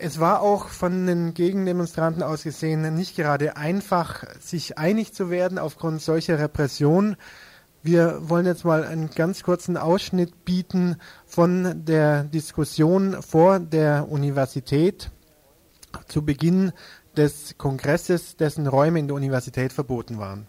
Es 0.00 0.20
war 0.20 0.42
auch 0.42 0.68
von 0.68 1.08
den 1.08 1.34
Gegendemonstranten 1.34 2.22
aus 2.22 2.44
gesehen 2.44 2.94
nicht 2.94 3.16
gerade 3.16 3.56
einfach, 3.56 4.22
sich 4.40 4.78
einig 4.78 5.12
zu 5.12 5.28
werden 5.28 5.58
aufgrund 5.58 6.00
solcher 6.00 6.38
Repression. 6.38 7.16
Wir 7.82 8.28
wollen 8.28 8.46
jetzt 8.46 8.64
mal 8.64 8.84
einen 8.84 9.08
ganz 9.10 9.44
kurzen 9.44 9.76
Ausschnitt 9.76 10.44
bieten 10.44 10.96
von 11.26 11.84
der 11.84 12.24
Diskussion 12.24 13.22
vor 13.22 13.60
der 13.60 14.10
Universität 14.10 15.10
zu 16.08 16.24
Beginn 16.24 16.72
des 17.16 17.56
Kongresses, 17.56 18.36
dessen 18.36 18.66
Räume 18.66 18.98
in 18.98 19.06
der 19.06 19.14
Universität 19.14 19.72
verboten 19.72 20.18
waren. 20.18 20.48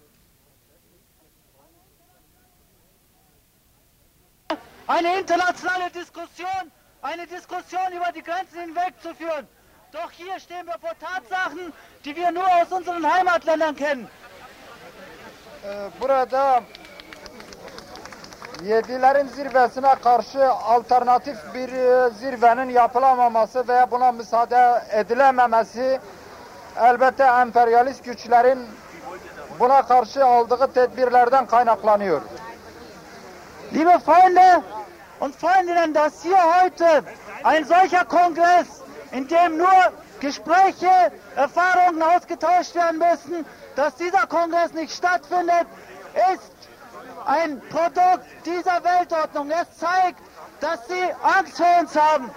Eine 4.87 5.19
internationale 5.19 5.91
Diskussion, 5.91 6.71
eine 7.03 7.27
Diskussion 7.27 7.93
über 7.95 8.11
die 8.11 8.23
Grenzen 8.23 8.59
hinweg 8.59 8.95
zu 9.03 9.13
führen. 9.13 9.47
Doch 9.91 10.09
hier 10.11 10.39
stehen 10.39 10.65
wir 10.65 10.79
vor 10.79 10.93
Tatsachen, 10.99 11.71
die 12.03 12.15
wir 12.15 12.31
nur 12.31 12.47
aus 12.47 12.71
unseren 12.71 13.05
Heimatländern 13.05 13.75
kennen. 13.75 14.07
Äh, 15.63 15.89
burada 15.99 16.63
Yedilerin 18.63 19.27
zirvesine 19.27 19.95
karşı 20.03 20.51
alternatif 20.51 21.37
bir 21.53 21.73
e, 21.73 22.09
zirvenin 22.09 22.69
yapılamaması 22.69 23.67
veya 23.67 23.91
buna 23.91 24.11
müsaade 24.11 24.81
edilememesi 24.91 25.99
elbette 26.79 27.23
emperyalist 27.23 28.03
güçlerin 28.05 28.59
buna 29.59 29.81
karşı 29.81 30.25
aldığı 30.25 30.73
tedbirlerden 30.73 31.45
kaynaklanıyor. 31.45 32.21
Liebe 33.73 33.99
Freunde 33.99 34.61
und 35.21 35.33
Freundinnen, 35.33 35.93
dass 35.95 36.23
hier 36.23 36.37
heute 36.37 37.03
ein 37.43 37.63
solcher 37.63 38.05
Kongress, 38.05 38.67
in 39.11 39.29
dem 39.29 39.57
nur 39.57 39.91
Gespräche, 40.21 41.11
Erfahrungen 41.35 42.01
ausgetauscht 42.01 42.75
werden 42.75 42.99
müssen, 42.99 43.45
dass 43.75 43.95
dieser 43.95 44.27
Kongress 44.27 44.73
nicht 44.73 44.91
stattfindet, 44.91 45.67
ist 46.33 46.58
ein 47.25 47.61
Produkt 47.69 48.25
dieser 48.45 48.83
Weltordnung. 48.83 49.51
Es 49.51 49.77
zeigt, 49.77 50.19
dass 50.61 50.87
sie 50.87 51.13
Angst 51.23 51.57
vor 51.57 51.79
uns 51.79 51.95
haben. 51.95 52.31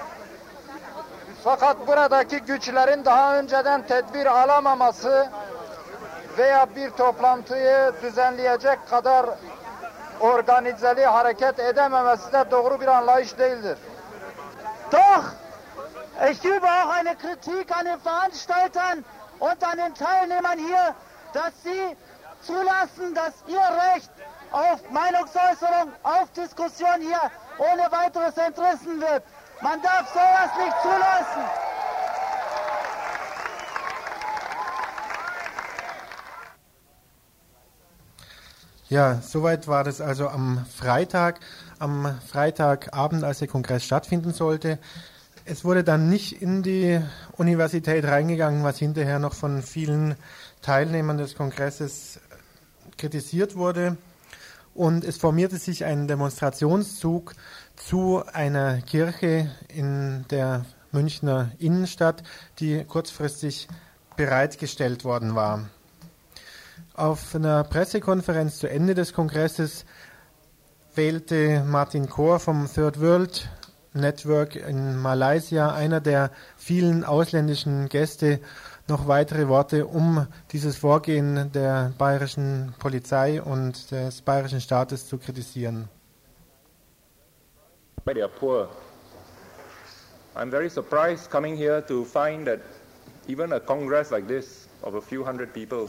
Fakat 1.45 1.87
buradaki 1.87 2.39
güçlerin 2.39 3.05
daha 3.05 3.39
önceden 3.39 3.83
tedbir 3.87 4.27
alamaması 4.27 5.29
veya 6.39 6.67
bir 6.77 6.91
toplantıyı 6.91 7.93
düzenleyecek 8.03 8.89
kadar 8.91 9.27
organizeli 10.21 11.07
hareket 11.07 11.59
edememesi 11.59 12.33
de 12.33 12.51
doğru 12.51 12.81
bir 12.81 12.87
anlayış 12.87 13.39
değildir. 13.39 13.79
Doch, 14.93 15.25
ich 16.31 16.45
übe 16.45 16.67
auch 16.67 16.91
eine 16.91 17.15
Kritik 17.15 17.73
an 17.73 17.85
den 17.85 17.99
Veranstaltern 17.99 19.05
und 19.41 19.65
an 19.65 19.79
den 19.79 19.95
Teilnehmern 19.95 20.59
hier, 20.59 20.95
dass 21.35 21.53
sie 21.63 21.97
zulassen, 22.43 23.15
dass 23.15 23.33
ihr 23.49 23.61
Recht 23.61 24.11
auf 24.53 24.91
Meinungsäußerung, 24.91 25.93
auf 26.03 26.31
Diskussion 26.33 27.01
hier 27.01 27.31
ohne 27.59 27.91
weiteres 27.91 28.37
entrissen 28.37 29.01
wird. 29.01 29.23
Man 29.63 29.81
darf 29.83 30.09
sowas 30.13 30.51
nicht 30.59 30.77
zulassen. 30.83 31.43
Ja, 38.89 39.21
soweit 39.23 39.69
war 39.69 39.85
das 39.85 40.03
also 40.03 40.29
am 40.29 40.67
Freitag, 40.67 41.41
am 41.79 42.21
Freitagabend, 42.29 43.25
als 43.25 43.39
der 43.39 43.49
Kongress 43.49 43.85
stattfinden 43.85 44.35
sollte. 44.35 44.79
Es 45.47 45.65
wurde 45.65 45.83
dann 45.83 46.11
nicht 46.11 46.43
in 46.43 46.63
die 46.63 47.01
Universität 47.39 48.05
reingegangen, 48.05 48.65
was 48.65 48.79
hinterher 48.79 49.19
noch 49.19 49.33
von 49.33 49.63
vielen 49.63 50.17
Teilnehmern 50.61 51.17
des 51.17 51.35
Kongresses 51.35 52.21
kritisiert 52.99 53.57
wurde 53.57 53.97
und 54.75 55.05
es 55.05 55.17
formierte 55.17 55.59
sich 55.59 55.85
ein 55.85 56.09
Demonstrationszug 56.09 57.35
zu 57.77 58.23
einer 58.33 58.81
Kirche 58.83 59.51
in 59.69 60.25
der 60.31 60.65
Münchner 60.93 61.51
Innenstadt, 61.59 62.23
die 62.59 62.85
kurzfristig 62.85 63.69
bereitgestellt 64.17 65.05
worden 65.05 65.35
war. 65.35 65.69
Auf 66.95 67.35
einer 67.35 67.65
Pressekonferenz 67.65 68.59
zu 68.59 68.69
Ende 68.69 68.95
des 68.95 69.15
Kongresses 69.15 69.87
wählte 70.95 71.65
Martin 71.65 72.09
Kohr 72.09 72.39
vom 72.39 72.71
Third 72.71 73.01
World 73.01 73.49
Network 73.95 74.57
in 74.57 74.97
Malaysia, 74.97 75.73
einer 75.75 76.01
der 76.01 76.31
vielen 76.57 77.05
ausländischen 77.05 77.89
Gäste, 77.89 78.41
noch 78.89 79.07
weitere 79.07 79.49
Worte, 79.49 79.87
um 79.87 80.27
dieses 80.51 80.77
Vorgehen 80.77 81.51
der 81.53 81.93
bayerischen 81.99 82.75
Polizei 82.79 83.41
und 83.41 83.91
des 83.91 84.23
bayerischen 84.23 84.61
Staates 84.61 85.07
zu 85.07 85.19
kritisieren. 85.19 85.89
They 88.05 88.21
are 88.21 88.29
poor. 88.29 88.69
I'm 90.35 90.51
very 90.51 90.69
surprised 90.69 91.31
coming 91.31 91.57
here 91.57 91.85
to 91.87 92.05
find 92.05 92.47
that 92.47 92.61
even 93.29 93.53
a 93.53 93.61
congress 93.61 94.11
like 94.11 94.27
this 94.27 94.67
of 94.83 94.95
a 94.95 95.01
few 95.01 95.25
hundred 95.25 95.53
people 95.53 95.89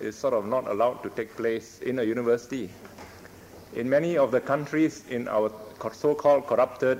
is 0.00 0.18
sort 0.18 0.34
of 0.34 0.44
not 0.46 0.66
allowed 0.66 1.02
to 1.02 1.08
take 1.10 1.34
place 1.36 1.80
in 1.80 1.98
a 1.98 2.02
university. 2.02 2.68
In 3.74 3.88
many 3.88 4.18
of 4.18 4.30
the 4.30 4.40
countries 4.40 5.04
in 5.08 5.28
our 5.28 5.50
so-called 5.92 6.46
corrupted 6.46 6.98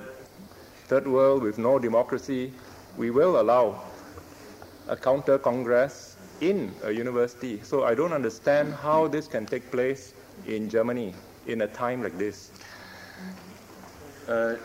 third 0.87 1.07
world 1.07 1.43
with 1.43 1.57
no 1.57 1.77
democracy, 1.79 2.53
we 2.97 3.11
will 3.11 3.39
allow 3.39 3.83
a 4.89 4.95
counter 4.95 5.37
congress 5.37 6.17
in 6.39 6.71
a 6.83 6.91
university. 6.91 7.59
So 7.63 7.83
I 7.83 7.95
don't 7.95 8.13
understand 8.13 8.73
how 8.73 9.07
this 9.07 9.27
can 9.27 9.45
take 9.45 9.71
place 9.71 10.13
in 10.45 10.69
Germany 10.69 11.13
in 11.45 11.61
a 11.61 11.67
time 11.67 12.03
like 12.03 12.17
this. 12.17 12.51
Äh, 14.27 14.55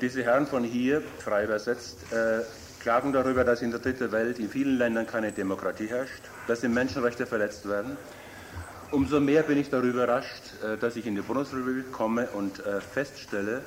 diese 0.00 0.24
Herren 0.24 0.46
von 0.46 0.64
hier, 0.64 1.02
frei 1.18 1.44
übersetzt, 1.44 2.12
äh, 2.12 2.42
klagen 2.80 3.12
darüber, 3.12 3.44
dass 3.44 3.60
in 3.60 3.70
der 3.70 3.80
dritten 3.80 4.10
Welt 4.12 4.38
in 4.38 4.48
vielen 4.48 4.78
Ländern 4.78 5.06
keine 5.06 5.30
Demokratie 5.30 5.86
herrscht, 5.86 6.22
dass 6.46 6.60
die 6.60 6.68
Menschenrechte 6.68 7.26
verletzt 7.26 7.68
werden. 7.68 7.96
Umso 8.90 9.20
mehr 9.20 9.42
bin 9.42 9.58
ich 9.58 9.70
darüber 9.70 10.04
überrascht, 10.04 10.42
äh, 10.64 10.76
dass 10.78 10.96
ich 10.96 11.06
in 11.06 11.14
die 11.14 11.20
Bundesrepublik 11.20 11.92
komme 11.92 12.28
und 12.28 12.64
äh, 12.66 12.80
feststelle, 12.80 13.62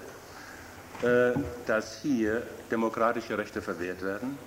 äh, 1.01 1.31
dass 1.65 2.01
hier 2.01 2.43
demokratische 2.71 3.37
Rechte 3.37 3.61
verwehrt 3.61 4.01
werden. 4.01 4.37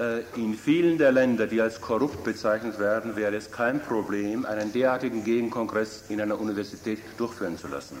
Äh, 0.00 0.22
in 0.34 0.54
vielen 0.54 0.96
der 0.96 1.12
Länder, 1.12 1.46
die 1.46 1.60
als 1.60 1.78
korrupt 1.78 2.24
bezeichnet 2.24 2.78
werden, 2.78 3.16
wäre 3.16 3.36
es 3.36 3.52
kein 3.52 3.80
Problem, 3.80 4.46
einen 4.46 4.72
derartigen 4.72 5.24
Gegenkongress 5.24 6.04
in 6.08 6.22
einer 6.22 6.40
Universität 6.40 7.00
durchführen 7.18 7.58
zu 7.58 7.68
lassen. 7.68 7.98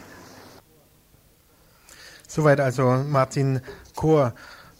Soweit 2.26 2.60
also 2.60 3.04
Martin 3.06 3.60
Kohr. 3.96 4.32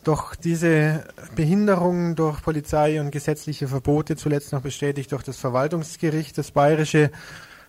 Doch 0.02 0.34
diese 0.34 1.04
Behinderung 1.36 2.14
durch 2.16 2.40
Polizei 2.42 2.98
und 3.02 3.10
gesetzliche 3.10 3.68
Verbote, 3.68 4.16
zuletzt 4.16 4.54
noch 4.54 4.62
bestätigt 4.62 5.12
durch 5.12 5.22
das 5.22 5.36
Verwaltungsgericht, 5.36 6.38
das 6.38 6.52
Bayerische, 6.52 7.10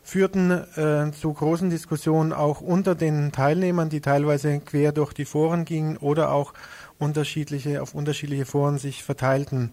führten 0.01 0.51
äh, 0.51 1.11
zu 1.11 1.33
großen 1.33 1.69
Diskussionen 1.69 2.31
auch 2.31 2.61
unter 2.61 2.95
den 2.95 3.31
Teilnehmern, 3.31 3.89
die 3.89 4.01
teilweise 4.01 4.59
quer 4.59 4.93
durch 4.93 5.13
die 5.13 5.25
Foren 5.25 5.65
gingen 5.65 5.97
oder 5.97 6.31
auch 6.31 6.53
unterschiedliche, 7.01 7.81
auf 7.81 7.93
unterschiedliche 7.93 8.45
Foren 8.45 8.77
sich 8.77 9.03
verteilten. 9.03 9.71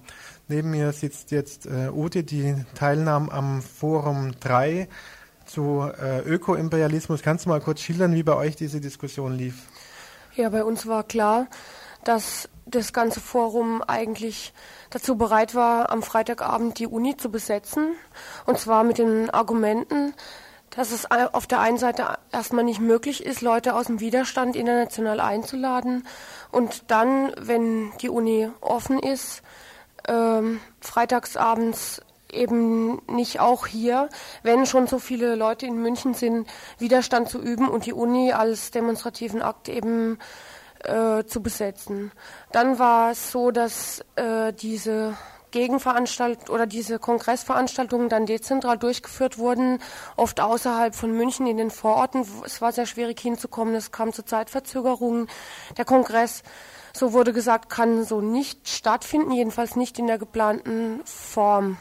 Neben 0.48 0.70
mir 0.70 0.92
sitzt 0.92 1.30
jetzt 1.30 1.66
äh, 1.66 1.90
Ute, 1.90 2.24
die 2.24 2.54
teilnahm 2.74 3.28
am 3.28 3.62
Forum 3.62 4.32
3 4.40 4.88
zu 5.44 5.90
äh, 6.00 6.20
Ökoimperialismus. 6.20 7.22
Kannst 7.22 7.44
du 7.44 7.50
mal 7.50 7.60
kurz 7.60 7.80
schildern, 7.80 8.14
wie 8.14 8.22
bei 8.22 8.34
euch 8.34 8.56
diese 8.56 8.80
Diskussion 8.80 9.36
lief? 9.36 9.54
Ja, 10.34 10.48
bei 10.50 10.64
uns 10.64 10.86
war 10.86 11.04
klar, 11.04 11.48
dass 12.04 12.48
das 12.64 12.92
ganze 12.92 13.20
Forum 13.20 13.82
eigentlich 13.82 14.52
dazu 14.90 15.16
bereit 15.16 15.54
war, 15.54 15.90
am 15.90 16.02
Freitagabend 16.02 16.78
die 16.78 16.86
Uni 16.86 17.16
zu 17.16 17.30
besetzen. 17.30 17.94
Und 18.46 18.58
zwar 18.58 18.84
mit 18.84 18.98
den 18.98 19.30
Argumenten, 19.30 20.14
dass 20.70 20.92
es 20.92 21.10
auf 21.10 21.46
der 21.46 21.60
einen 21.60 21.78
Seite 21.78 22.18
erstmal 22.30 22.64
nicht 22.64 22.80
möglich 22.80 23.24
ist, 23.24 23.40
Leute 23.40 23.74
aus 23.74 23.86
dem 23.86 24.00
Widerstand 24.00 24.54
international 24.54 25.18
einzuladen 25.20 26.06
und 26.50 26.90
dann, 26.90 27.32
wenn 27.38 27.92
die 28.00 28.08
Uni 28.08 28.48
offen 28.60 28.98
ist, 28.98 29.42
ähm, 30.06 30.60
freitagsabends 30.80 32.02
eben 32.30 33.00
nicht 33.06 33.40
auch 33.40 33.66
hier, 33.66 34.08
wenn 34.42 34.66
schon 34.66 34.86
so 34.86 34.98
viele 34.98 35.34
Leute 35.34 35.66
in 35.66 35.80
München 35.80 36.14
sind, 36.14 36.48
Widerstand 36.78 37.28
zu 37.28 37.40
üben 37.40 37.68
und 37.68 37.86
die 37.86 37.92
Uni 37.92 38.32
als 38.32 38.70
demonstrativen 38.70 39.42
Akt 39.42 39.68
eben 39.68 40.18
äh, 40.84 41.24
zu 41.24 41.42
besetzen. 41.42 42.12
Dann 42.52 42.78
war 42.78 43.12
es 43.12 43.30
so, 43.30 43.50
dass 43.50 44.04
äh, 44.16 44.52
diese 44.52 45.16
Gegenveranstaltungen 45.50 46.50
oder 46.50 46.66
diese 46.66 46.98
Kongressveranstaltungen 46.98 48.08
dann 48.08 48.26
dezentral 48.26 48.78
durchgeführt 48.78 49.38
wurden, 49.38 49.80
oft 50.16 50.40
außerhalb 50.40 50.94
von 50.94 51.12
München 51.12 51.46
in 51.46 51.56
den 51.56 51.70
Vororten. 51.70 52.26
Es 52.44 52.60
war 52.60 52.72
sehr 52.72 52.86
schwierig 52.86 53.20
hinzukommen, 53.20 53.74
es 53.74 53.92
kam 53.92 54.12
zu 54.12 54.24
Zeitverzögerungen. 54.24 55.28
Der 55.76 55.84
Kongress, 55.84 56.42
so 56.92 57.12
wurde 57.12 57.32
gesagt, 57.32 57.70
kann 57.70 58.04
so 58.04 58.20
nicht 58.20 58.68
stattfinden, 58.68 59.32
jedenfalls 59.32 59.76
nicht 59.76 59.98
in 59.98 60.06
der 60.06 60.18
geplanten 60.18 61.00
Form 61.04 61.78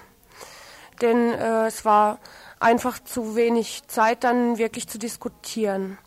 denn 1.02 1.34
äh, 1.34 1.68
es 1.68 1.86
war 1.86 2.20
einfach 2.60 3.00
zu 3.00 3.36
wenig 3.36 3.84
Zeit, 3.88 4.24
dann 4.24 4.58
wirklich 4.58 4.88
zu 4.88 4.98
diskutieren. 4.98 5.98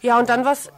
Ja, 0.00 0.18
und 0.18 0.28
dann 0.28 0.44
was. 0.44 0.70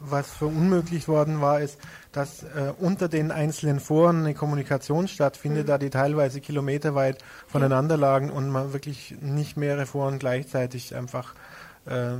Was 0.00 0.30
verunmöglicht 0.30 1.08
worden 1.08 1.40
war, 1.40 1.60
ist, 1.60 1.78
dass 2.12 2.42
äh, 2.42 2.72
unter 2.78 3.08
den 3.08 3.30
einzelnen 3.30 3.80
Foren 3.80 4.20
eine 4.20 4.34
Kommunikation 4.34 5.08
stattfindet, 5.08 5.64
mhm. 5.64 5.68
da 5.68 5.78
die 5.78 5.90
teilweise 5.90 6.40
kilometerweit 6.40 7.18
voneinander 7.46 7.96
lagen 7.96 8.30
und 8.30 8.50
man 8.50 8.72
wirklich 8.72 9.16
nicht 9.20 9.56
mehrere 9.56 9.86
Foren 9.86 10.18
gleichzeitig 10.18 10.94
einfach 10.94 11.34
äh, 11.86 12.16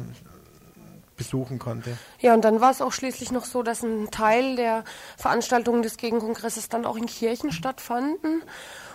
besuchen 1.16 1.58
konnte. 1.58 1.96
Ja, 2.20 2.34
und 2.34 2.44
dann 2.44 2.60
war 2.60 2.70
es 2.70 2.82
auch 2.82 2.92
schließlich 2.92 3.30
noch 3.30 3.44
so, 3.44 3.62
dass 3.62 3.82
ein 3.82 4.10
Teil 4.10 4.56
der 4.56 4.84
Veranstaltungen 5.16 5.82
des 5.82 5.96
Gegenkongresses 5.96 6.68
dann 6.68 6.84
auch 6.84 6.96
in 6.96 7.06
Kirchen 7.06 7.52
stattfanden. 7.52 8.42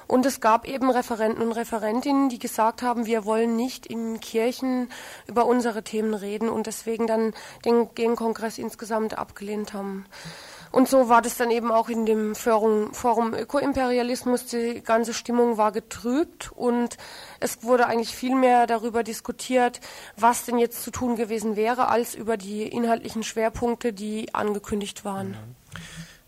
Und 0.07 0.25
es 0.25 0.39
gab 0.39 0.67
eben 0.67 0.89
Referenten 0.89 1.43
und 1.43 1.51
Referentinnen, 1.51 2.29
die 2.29 2.39
gesagt 2.39 2.81
haben, 2.81 3.05
wir 3.05 3.25
wollen 3.25 3.55
nicht 3.55 3.85
in 3.85 4.19
Kirchen 4.19 4.89
über 5.27 5.45
unsere 5.45 5.83
Themen 5.83 6.13
reden 6.13 6.49
und 6.49 6.67
deswegen 6.67 7.07
dann 7.07 7.33
den 7.65 7.93
Gegenkongress 7.93 8.57
insgesamt 8.57 9.17
abgelehnt 9.17 9.73
haben. 9.73 10.05
Und 10.71 10.89
so 10.89 11.09
war 11.09 11.21
das 11.21 11.37
dann 11.37 11.49
eben 11.51 11.71
auch 11.71 11.89
in 11.89 12.05
dem 12.05 12.35
Forum, 12.35 12.93
Forum 12.93 13.33
Ökoimperialismus. 13.33 14.45
Die 14.47 14.81
ganze 14.83 15.13
Stimmung 15.13 15.57
war 15.57 15.71
getrübt 15.71 16.51
und 16.53 16.97
es 17.39 17.63
wurde 17.63 17.87
eigentlich 17.87 18.15
viel 18.15 18.35
mehr 18.35 18.67
darüber 18.67 19.03
diskutiert, 19.03 19.79
was 20.17 20.45
denn 20.45 20.57
jetzt 20.57 20.83
zu 20.83 20.91
tun 20.91 21.15
gewesen 21.15 21.55
wäre, 21.55 21.87
als 21.87 22.15
über 22.15 22.37
die 22.37 22.63
inhaltlichen 22.63 23.23
Schwerpunkte, 23.23 23.93
die 23.93 24.33
angekündigt 24.35 25.05
waren. 25.05 25.29
Mhm. 25.29 25.55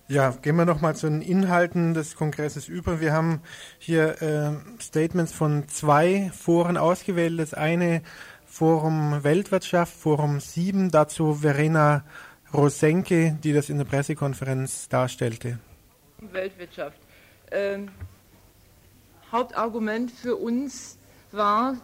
Ja, 0.10 0.32
gehen 0.32 0.56
wir 0.56 0.66
nochmal 0.66 0.96
zu 0.96 1.08
den 1.08 1.22
Inhalten 1.22 1.94
des 1.94 2.16
Kongresses 2.16 2.68
über. 2.68 3.00
Wir 3.00 3.14
haben 3.14 3.42
hier 3.78 4.20
äh, 4.24 4.82
Statements 4.82 5.32
von 5.32 5.68
zwei 5.68 6.32
Foren 6.36 6.78
ausgewählt. 6.78 7.40
Das 7.40 7.54
eine 7.54 8.02
Forum 8.44 9.24
Weltwirtschaft, 9.24 9.94
Forum 9.94 10.40
7, 10.40 10.90
dazu 10.90 11.36
Verena 11.36 12.04
Rosenke, 12.52 13.38
die 13.44 13.54
das 13.54 13.70
in 13.70 13.78
der 13.78 13.86
Pressekonferenz 13.86 14.90
darstellte. 14.90 15.60
Weltwirtschaft. 16.20 16.98
Ähm, 17.52 17.90
Hauptargument 19.32 20.10
für 20.10 20.38
uns 20.38 20.98
war, 21.32 21.76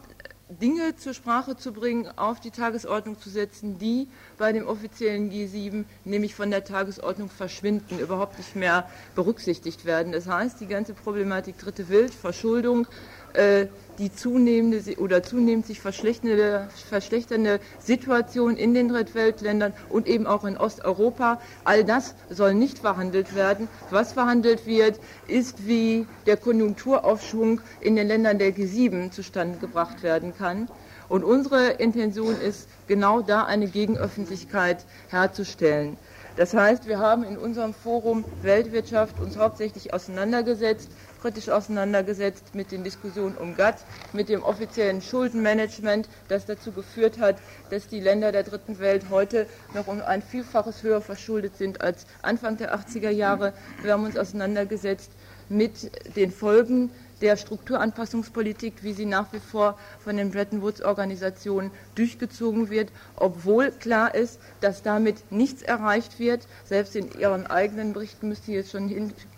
Dinge 0.49 0.95
zur 0.95 1.13
Sprache 1.13 1.57
zu 1.57 1.73
bringen, 1.73 2.07
auf 2.17 2.39
die 2.39 2.51
Tagesordnung 2.51 3.19
zu 3.19 3.29
setzen, 3.29 3.79
die 3.79 4.07
bei 4.37 4.53
dem 4.53 4.67
offiziellen 4.67 5.31
G7 5.31 5.85
nämlich 6.03 6.35
von 6.35 6.51
der 6.51 6.63
Tagesordnung 6.63 7.29
verschwinden, 7.29 7.97
überhaupt 7.97 8.37
nicht 8.37 8.55
mehr 8.55 8.87
berücksichtigt 9.15 9.85
werden. 9.85 10.11
Das 10.11 10.27
heißt, 10.27 10.61
die 10.61 10.67
ganze 10.67 10.93
Problematik 10.93 11.57
dritte 11.57 11.89
Wild, 11.89 12.13
Verschuldung, 12.13 12.85
äh, 13.33 13.67
die 13.97 14.13
zunehmende 14.13 14.81
oder 14.99 15.23
zunehmend 15.23 15.65
sich 15.65 15.79
verschlechternde, 15.79 16.67
verschlechternde 16.89 17.59
Situation 17.79 18.57
in 18.57 18.73
den 18.73 18.89
Drittweltländern 18.89 19.73
und 19.89 20.07
eben 20.07 20.27
auch 20.27 20.43
in 20.43 20.57
Osteuropa. 20.57 21.39
All 21.63 21.83
das 21.83 22.15
soll 22.29 22.53
nicht 22.53 22.79
verhandelt 22.79 23.35
werden. 23.35 23.67
Was 23.89 24.13
verhandelt 24.13 24.65
wird, 24.65 24.99
ist, 25.27 25.67
wie 25.67 26.05
der 26.25 26.37
Konjunkturaufschwung 26.37 27.61
in 27.81 27.95
den 27.95 28.07
Ländern 28.07 28.39
der 28.39 28.53
G7 28.53 29.11
zustande 29.11 29.57
gebracht 29.59 30.03
werden 30.03 30.33
kann. 30.37 30.67
Und 31.07 31.23
unsere 31.23 31.67
Intention 31.73 32.35
ist, 32.39 32.67
genau 32.87 33.21
da 33.21 33.43
eine 33.43 33.67
Gegenöffentlichkeit 33.67 34.85
herzustellen. 35.09 35.97
Das 36.35 36.53
heißt, 36.53 36.87
wir 36.87 36.99
haben 36.99 37.23
in 37.23 37.37
unserem 37.37 37.73
Forum 37.73 38.25
Weltwirtschaft 38.41 39.19
uns 39.21 39.37
hauptsächlich 39.37 39.93
auseinandergesetzt 39.93 40.89
kritisch 41.26 41.49
auseinandergesetzt 41.49 42.53
mit 42.53 42.71
den 42.71 42.84
Diskussionen 42.84 43.36
um 43.36 43.55
GATT, 43.55 43.84
mit 44.13 44.30
dem 44.30 44.43
offiziellen 44.43 45.01
Schuldenmanagement, 45.01 46.07
das 46.28 46.45
dazu 46.45 46.71
geführt 46.71 47.17
hat, 47.17 47.38
dass 47.71 47.88
die 47.88 47.99
Länder 47.99 48.32
der 48.32 48.43
dritten 48.43 48.78
Welt 48.78 49.05
heute 49.09 49.47
noch 49.73 49.88
um 49.88 50.03
ein 50.03 50.21
Vielfaches 50.21 50.84
höher 50.84 51.01
verschuldet 51.01 51.57
sind 51.57 51.82
als 51.82 52.05
Anfang 52.21 52.57
der 52.57 52.78
80er 52.78 53.09
Jahre. 53.09 53.53
Wir 53.82 53.93
haben 53.93 54.05
uns 54.05 54.17
auseinandergesetzt 54.17 55.09
mit 55.49 55.89
den 56.15 56.32
Folgen 56.32 56.91
der 57.21 57.38
Strukturanpassungspolitik, 57.38 58.84
wie 58.84 58.93
sie 58.93 59.07
nach 59.07 59.34
wie 59.34 59.39
vor 59.39 59.80
von 60.03 60.17
den 60.17 60.30
Bretton 60.30 60.61
Woods-Organisationen 60.61 61.71
durchgezogen 61.95 62.69
wird, 62.69 62.91
obwohl 63.15 63.71
klar 63.71 64.13
ist, 64.13 64.39
dass 64.61 64.84
damit 64.84 65.32
nichts 65.32 65.63
erreicht 65.63 66.19
wird. 66.19 66.45
Selbst 66.65 66.95
in 66.95 67.11
ihren 67.17 67.47
eigenen 67.47 67.93
Berichten 67.93 68.30
müsste 68.30 68.51
jetzt 68.51 68.69
schon 68.69 68.89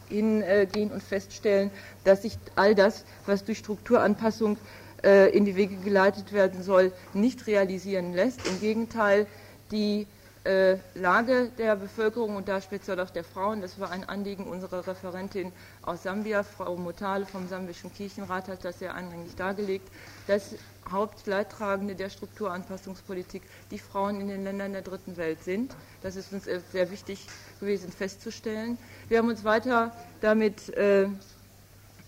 hingehen 0.09 0.91
äh, 0.91 0.93
und 0.93 1.03
feststellen, 1.03 1.71
dass 2.03 2.21
sich 2.23 2.37
all 2.55 2.75
das, 2.75 3.05
was 3.25 3.43
durch 3.43 3.57
Strukturanpassung 3.59 4.57
äh, 5.03 5.29
in 5.35 5.45
die 5.45 5.55
Wege 5.55 5.75
geleitet 5.77 6.33
werden 6.33 6.63
soll, 6.63 6.91
nicht 7.13 7.47
realisieren 7.47 8.13
lässt. 8.13 8.45
Im 8.47 8.59
Gegenteil, 8.59 9.27
die 9.71 10.07
äh, 10.47 10.77
Lage 10.95 11.49
der 11.57 11.75
Bevölkerung 11.75 12.35
und 12.37 12.47
da 12.47 12.61
speziell 12.61 12.99
auch 12.99 13.09
der 13.09 13.23
Frauen. 13.23 13.61
Das 13.61 13.79
war 13.79 13.91
ein 13.91 14.07
Anliegen 14.07 14.45
unserer 14.45 14.87
Referentin 14.87 15.51
aus 15.81 16.03
Sambia, 16.03 16.43
Frau 16.43 16.75
Motale 16.77 17.25
vom 17.25 17.47
Sambischen 17.47 17.93
Kirchenrat 17.93 18.47
hat 18.47 18.63
das 18.63 18.79
sehr 18.79 18.95
eindringlich 18.95 19.35
dargelegt. 19.35 19.87
Das 20.27 20.55
Hauptleidtragende 20.91 21.95
der 21.95 22.09
Strukturanpassungspolitik 22.09 23.41
die 23.71 23.79
Frauen 23.79 24.21
in 24.21 24.27
den 24.27 24.43
Ländern 24.43 24.73
der 24.73 24.81
dritten 24.81 25.17
Welt 25.17 25.43
sind. 25.43 25.75
Das 26.01 26.15
ist 26.15 26.31
uns 26.33 26.45
sehr 26.45 26.91
wichtig 26.91 27.27
gewesen 27.59 27.91
festzustellen. 27.91 28.77
Wir 29.09 29.19
haben 29.19 29.29
uns 29.29 29.43
weiter 29.43 29.91
damit 30.21 30.69
äh, 30.69 31.07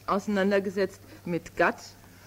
auseinandergesetzt 0.05 1.01
mit 1.25 1.55
GATT. 1.55 1.77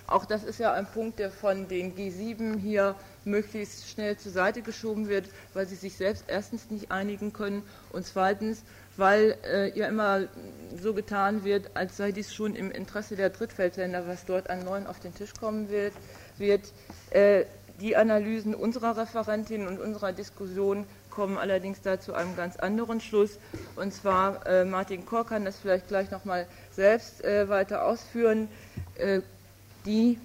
Auch 0.07 0.25
das 0.25 0.45
ist 0.45 0.59
ja 0.59 0.73
ein 0.73 0.87
Punkt, 0.87 1.19
der 1.19 1.31
von 1.31 1.69
den 1.69 1.95
G7 1.95 2.59
hier 2.59 2.97
möglichst 3.25 3.89
schnell 3.89 4.17
zur 4.17 4.33
Seite 4.33 4.61
geschoben 4.61 5.09
wird, 5.09 5.29
weil 5.55 5.67
sie 5.67 5.77
sich 5.77 5.97
selbst 5.97 6.25
erstens 6.27 6.71
nicht 6.71 6.91
einigen 6.91 7.33
können 7.33 7.63
und 7.93 8.05
zweitens, 8.05 8.63
weil 8.97 9.37
äh, 9.45 9.79
ja 9.79 9.87
immer 9.89 10.23
so 10.81 10.95
getan 10.95 11.45
wird, 11.45 11.71
als 11.75 11.97
sei 11.97 12.13
dies 12.13 12.35
schon 12.35 12.55
im 12.55 12.71
Interesse 12.71 13.17
der 13.17 13.31
Drittfeldländer, 13.31 14.07
was 14.07 14.25
dort 14.25 14.51
an 14.51 14.65
Neuen 14.65 14.87
auf 14.87 15.01
den 15.01 15.15
Tisch 15.15 15.33
kommen 15.39 15.71
wird. 15.71 15.93
wird. 16.39 16.73
Äh, 17.11 17.45
die 17.81 17.97
Analysen 17.97 18.55
unserer 18.55 18.97
Referentin 18.97 19.67
und 19.67 19.81
unserer 19.81 20.13
Diskussion 20.13 20.87
kommen 21.11 21.37
allerdings 21.37 21.83
da 21.83 22.01
zu 22.01 22.15
einem 22.15 22.37
ganz 22.37 22.57
anderen 22.57 23.01
Schluss. 23.01 23.39
Und 23.77 23.93
zwar, 23.93 24.47
äh, 24.47 24.65
Martin 24.65 25.05
Korr 25.05 25.27
kann 25.27 25.45
das 25.45 25.57
vielleicht 25.57 25.89
gleich 25.89 26.11
nochmal 26.11 26.47
selbst 26.71 27.25
äh, 27.25 27.49
weiter 27.49 27.85
ausführen. 27.85 28.49
Äh, 28.97 29.21
die 29.85 30.19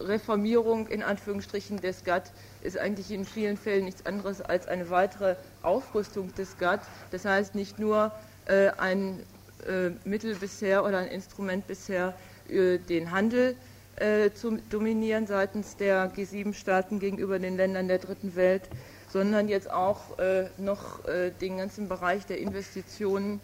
Reformierung 0.00 0.88
in 0.88 1.02
Anführungsstrichen 1.02 1.80
des 1.80 2.04
GATT 2.04 2.30
ist 2.66 2.78
eigentlich 2.78 3.10
in 3.10 3.24
vielen 3.24 3.56
Fällen 3.56 3.84
nichts 3.84 4.04
anderes 4.04 4.42
als 4.42 4.66
eine 4.66 4.90
weitere 4.90 5.36
Aufrüstung 5.62 6.34
des 6.34 6.58
GATT. 6.58 6.80
Das 7.10 7.24
heißt 7.24 7.54
nicht 7.54 7.78
nur 7.78 8.12
äh, 8.46 8.68
ein 8.76 9.20
äh, 9.66 9.90
Mittel 10.04 10.34
bisher 10.34 10.84
oder 10.84 10.98
ein 10.98 11.08
Instrument 11.08 11.66
bisher, 11.66 12.14
äh, 12.48 12.78
den 12.78 13.10
Handel 13.10 13.56
äh, 13.96 14.30
zu 14.32 14.58
dominieren 14.70 15.26
seitens 15.26 15.76
der 15.76 16.12
G7-Staaten 16.12 16.98
gegenüber 16.98 17.38
den 17.38 17.56
Ländern 17.56 17.88
der 17.88 17.98
dritten 17.98 18.36
Welt, 18.36 18.62
sondern 19.08 19.48
jetzt 19.48 19.70
auch 19.70 20.18
äh, 20.18 20.48
noch 20.58 21.04
äh, 21.06 21.30
den 21.30 21.58
ganzen 21.58 21.88
Bereich 21.88 22.26
der 22.26 22.38
Investitionen 22.38 23.40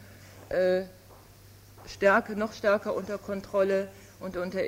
stärke, 1.86 2.36
noch 2.36 2.52
stärker 2.52 2.94
unter 2.94 3.16
Kontrolle 3.16 3.88
und 4.20 4.36
unter, 4.36 4.60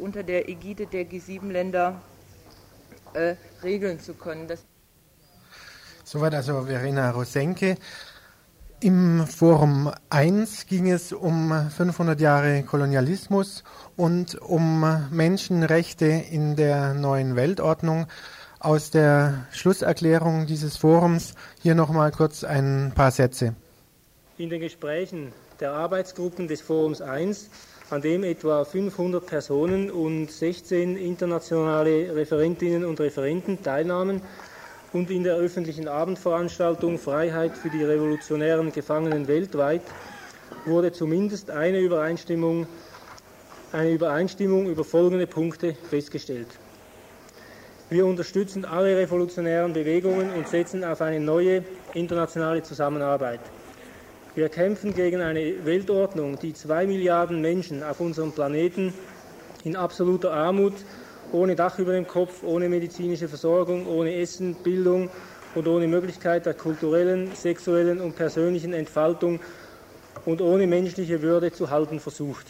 unter 0.00 0.22
der 0.22 0.48
Ägide 0.48 0.86
der 0.86 1.04
G7-Länder 1.04 2.00
äh, 3.12 3.34
regeln 3.62 4.00
zu 4.00 4.14
können. 4.14 4.48
Das 4.48 4.64
Soweit 6.04 6.34
also 6.34 6.62
Verena 6.62 7.10
Rosenke. 7.10 7.76
Im 8.80 9.26
Forum 9.26 9.92
1 10.08 10.64
ging 10.66 10.90
es 10.90 11.12
um 11.12 11.52
500 11.68 12.18
Jahre 12.18 12.62
Kolonialismus 12.62 13.62
und 13.96 14.40
um 14.40 14.86
Menschenrechte 15.10 16.06
in 16.06 16.56
der 16.56 16.94
neuen 16.94 17.36
Weltordnung. 17.36 18.06
Aus 18.58 18.90
der 18.90 19.46
Schlusserklärung 19.52 20.46
dieses 20.46 20.78
Forums 20.78 21.34
hier 21.60 21.74
nochmal 21.74 22.10
kurz 22.10 22.42
ein 22.42 22.92
paar 22.94 23.10
Sätze. 23.10 23.54
In 24.38 24.48
den 24.48 24.60
Gesprächen 24.60 25.32
der 25.60 25.72
Arbeitsgruppen 25.72 26.48
des 26.48 26.62
Forums 26.62 27.02
1 27.02 27.50
an 27.90 28.02
dem 28.02 28.22
etwa 28.22 28.64
500 28.64 29.24
Personen 29.24 29.90
und 29.90 30.30
16 30.30 30.96
internationale 30.96 32.14
Referentinnen 32.14 32.84
und 32.84 33.00
Referenten 33.00 33.62
teilnahmen 33.62 34.20
und 34.92 35.10
in 35.10 35.22
der 35.22 35.36
öffentlichen 35.36 35.88
Abendveranstaltung 35.88 36.98
Freiheit 36.98 37.56
für 37.56 37.70
die 37.70 37.84
revolutionären 37.84 38.72
Gefangenen 38.72 39.26
weltweit 39.26 39.82
wurde 40.66 40.92
zumindest 40.92 41.50
eine 41.50 41.80
Übereinstimmung, 41.80 42.66
eine 43.72 43.92
Übereinstimmung 43.92 44.68
über 44.68 44.84
folgende 44.84 45.26
Punkte 45.26 45.74
festgestellt. 45.88 46.48
Wir 47.88 48.04
unterstützen 48.04 48.66
alle 48.66 48.98
revolutionären 48.98 49.72
Bewegungen 49.72 50.30
und 50.34 50.46
setzen 50.46 50.84
auf 50.84 51.00
eine 51.00 51.20
neue 51.20 51.64
internationale 51.94 52.62
Zusammenarbeit. 52.62 53.40
Wir 54.38 54.48
kämpfen 54.48 54.94
gegen 54.94 55.20
eine 55.20 55.64
Weltordnung, 55.64 56.38
die 56.38 56.54
zwei 56.54 56.86
Milliarden 56.86 57.40
Menschen 57.40 57.82
auf 57.82 57.98
unserem 57.98 58.30
Planeten 58.30 58.94
in 59.64 59.74
absoluter 59.74 60.32
Armut, 60.32 60.74
ohne 61.32 61.56
Dach 61.56 61.80
über 61.80 61.90
dem 61.90 62.06
Kopf, 62.06 62.44
ohne 62.44 62.68
medizinische 62.68 63.26
Versorgung, 63.26 63.88
ohne 63.88 64.14
Essen, 64.14 64.54
Bildung 64.54 65.10
und 65.56 65.66
ohne 65.66 65.88
Möglichkeit 65.88 66.46
der 66.46 66.54
kulturellen, 66.54 67.34
sexuellen 67.34 68.00
und 68.00 68.14
persönlichen 68.14 68.74
Entfaltung 68.74 69.40
und 70.24 70.40
ohne 70.40 70.68
menschliche 70.68 71.20
Würde 71.20 71.50
zu 71.50 71.70
halten 71.70 71.98
versucht. 71.98 72.46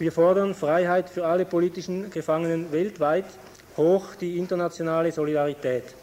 Wir 0.00 0.10
fordern 0.10 0.52
Freiheit 0.52 1.10
für 1.10 1.26
alle 1.26 1.44
politischen 1.44 2.10
Gefangenen 2.10 2.72
weltweit, 2.72 3.26
hoch 3.76 4.16
die 4.16 4.36
internationale 4.36 5.12
Solidarität. 5.12 5.94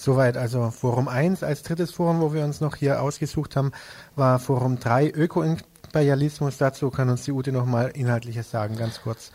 Soweit 0.00 0.36
also 0.36 0.70
Forum 0.70 1.08
1. 1.08 1.42
Als 1.42 1.64
drittes 1.64 1.90
Forum, 1.90 2.20
wo 2.20 2.32
wir 2.32 2.44
uns 2.44 2.60
noch 2.60 2.76
hier 2.76 3.02
ausgesucht 3.02 3.56
haben, 3.56 3.72
war 4.14 4.38
Forum 4.38 4.78
3 4.78 5.10
Ökoimperialismus. 5.10 6.56
Dazu 6.56 6.90
kann 6.90 7.10
uns 7.10 7.24
die 7.24 7.32
Ute 7.32 7.50
noch 7.50 7.66
mal 7.66 7.88
Inhaltliches 7.88 8.48
sagen, 8.48 8.76
ganz 8.76 9.02
kurz. 9.02 9.32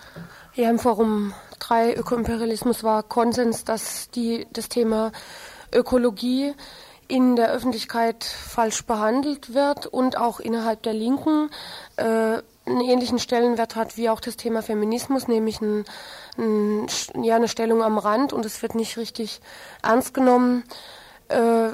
Ja, 0.53 0.69
im 0.69 0.79
Forum 0.79 1.33
3 1.59 1.95
Ökoimperialismus 1.95 2.81
war 2.81 3.03
Konsens, 3.03 3.65
dass 3.65 4.09
die, 4.11 4.47
das 4.53 4.69
Thema 4.69 5.11
Ökologie 5.73 6.53
in 7.09 7.35
der 7.35 7.51
Öffentlichkeit 7.51 8.23
falsch 8.23 8.85
behandelt 8.85 9.53
wird 9.53 9.87
und 9.87 10.17
auch 10.17 10.39
innerhalb 10.39 10.81
der 10.83 10.93
Linken 10.93 11.49
äh, 11.97 12.37
einen 12.65 12.81
ähnlichen 12.81 13.19
Stellenwert 13.19 13.75
hat 13.75 13.97
wie 13.97 14.09
auch 14.09 14.19
das 14.19 14.37
Thema 14.37 14.61
Feminismus, 14.61 15.27
nämlich 15.27 15.61
ein, 15.61 15.85
ein, 16.37 16.87
ja, 17.21 17.35
eine 17.35 17.47
Stellung 17.47 17.83
am 17.83 17.97
Rand 17.97 18.33
und 18.33 18.45
es 18.45 18.61
wird 18.61 18.75
nicht 18.75 18.97
richtig 18.97 19.41
ernst 19.81 20.13
genommen. 20.13 20.63
Äh, 21.27 21.69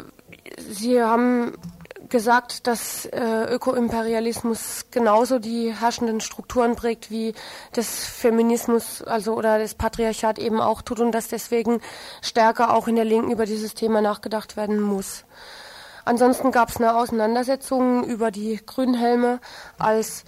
Sie 0.57 1.01
haben 1.01 1.53
gesagt, 2.09 2.67
dass 2.67 3.05
äh, 3.05 3.53
Ökoimperialismus 3.53 4.85
genauso 4.91 5.39
die 5.39 5.73
herrschenden 5.73 6.21
Strukturen 6.21 6.75
prägt, 6.75 7.11
wie 7.11 7.33
das 7.73 8.05
Feminismus, 8.05 9.03
also 9.03 9.35
oder 9.35 9.59
das 9.59 9.75
Patriarchat 9.75 10.39
eben 10.39 10.59
auch 10.59 10.81
tut 10.81 10.99
und 10.99 11.11
dass 11.11 11.27
deswegen 11.27 11.81
stärker 12.21 12.73
auch 12.73 12.87
in 12.87 12.95
der 12.95 13.05
Linken 13.05 13.31
über 13.31 13.45
dieses 13.45 13.73
Thema 13.75 14.01
nachgedacht 14.01 14.57
werden 14.57 14.79
muss. 14.79 15.23
Ansonsten 16.05 16.51
gab 16.51 16.69
es 16.69 16.77
eine 16.77 16.95
Auseinandersetzung 16.95 18.03
über 18.03 18.31
die 18.31 18.59
Grünhelme 18.65 19.39
als 19.77 20.23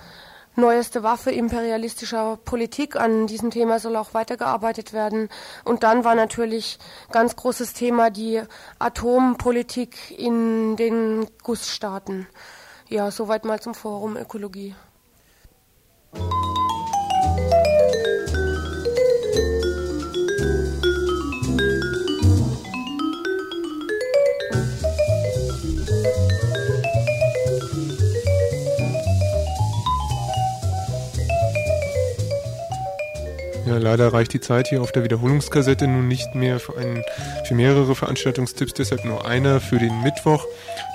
neueste 0.56 1.04
Waffe 1.04 1.32
imperialistischer 1.32 2.38
Politik. 2.44 2.96
An 2.96 3.28
diesem 3.28 3.52
Thema 3.52 3.80
soll 3.80 3.96
auch 3.96 4.14
weitergearbeitet 4.14 4.94
werden. 4.94 5.30
Und 5.64 5.84
dann 5.84 6.04
war 6.04 6.16
natürlich 6.16 6.80
ganz 7.12 7.36
großes 7.36 7.74
Thema 7.74 8.10
die 8.10 8.42
Atompolitik 8.80 10.18
in 10.18 10.76
den 10.76 11.28
Gussstaaten. 11.44 12.28
Ja, 12.90 13.10
soweit 13.12 13.46
mal 13.46 13.60
zum 13.60 13.74
Forum 13.74 14.18
Ökologie. 14.18 14.76
Ja, 33.72 33.78
leider 33.78 34.12
reicht 34.12 34.34
die 34.34 34.42
Zeit 34.42 34.68
hier 34.68 34.82
auf 34.82 34.92
der 34.92 35.06
Wiederholungskassette 35.06 35.88
nun 35.88 36.06
nicht 36.06 36.36
mehr 36.36 36.60
für, 36.60 36.78
einen, 36.78 37.06
für 37.46 37.54
mehrere 37.54 37.96
Veranstaltungstipps, 37.96 38.74
deshalb 38.74 39.06
nur 39.06 39.26
einer 39.26 39.62
für 39.62 39.80
den 39.80 40.04
Mittwoch. 40.04 40.46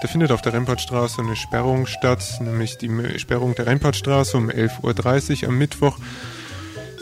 Da 0.02 0.08
findet 0.08 0.30
auf 0.30 0.42
der 0.42 0.52
Rempartstraße 0.52 1.22
eine 1.22 1.36
Sperrung 1.36 1.86
statt, 1.86 2.22
nämlich 2.38 2.76
die 2.76 2.90
Sperrung 3.18 3.54
der 3.54 3.64
Rempartstraße 3.64 4.36
um 4.36 4.50
11.30 4.50 5.44
Uhr 5.44 5.48
am 5.48 5.56
Mittwoch. 5.56 5.96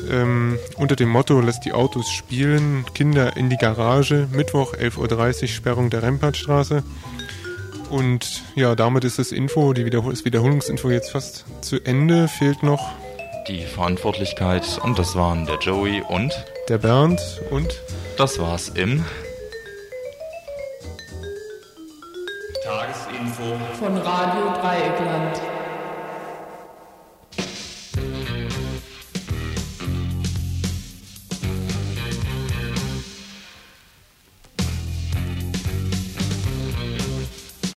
Ähm, 0.09 0.61
unter 0.77 0.95
dem 0.95 1.09
Motto 1.09 1.41
Lasst 1.41 1.65
die 1.65 1.73
Autos 1.73 2.09
spielen, 2.09 2.85
Kinder 2.95 3.37
in 3.37 3.51
die 3.51 3.57
Garage, 3.57 4.29
Mittwoch 4.31 4.75
11.30 4.75 5.43
Uhr 5.43 5.49
Sperrung 5.49 5.91
der 5.91 6.05
Rempartstraße. 6.05 6.85
Und 7.91 8.45
ja, 8.55 8.77
damit 8.77 9.03
ist 9.03 9.19
das 9.19 9.33
Info, 9.33 9.73
die 9.73 9.85
Wiederhol 9.85 10.13
das 10.13 10.25
Wiederholungsinfo 10.25 10.89
jetzt 10.91 11.11
fast 11.11 11.45
zu 11.63 11.81
Ende. 11.85 12.29
Fehlt 12.29 12.63
noch 12.63 12.93
die 13.49 13.63
Verantwortlichkeit 13.63 14.81
und 14.83 14.99
das 14.99 15.17
waren 15.17 15.47
der 15.47 15.59
Joey 15.59 16.03
und 16.09 16.33
der 16.69 16.79
Bernd 16.79 17.21
und 17.51 17.83
das 18.17 18.39
war's 18.39 18.69
im 18.71 19.05
Tagesinfo 22.65 23.59
von 23.79 23.97
Radio 23.99 24.53
Dreieckland. 24.61 25.34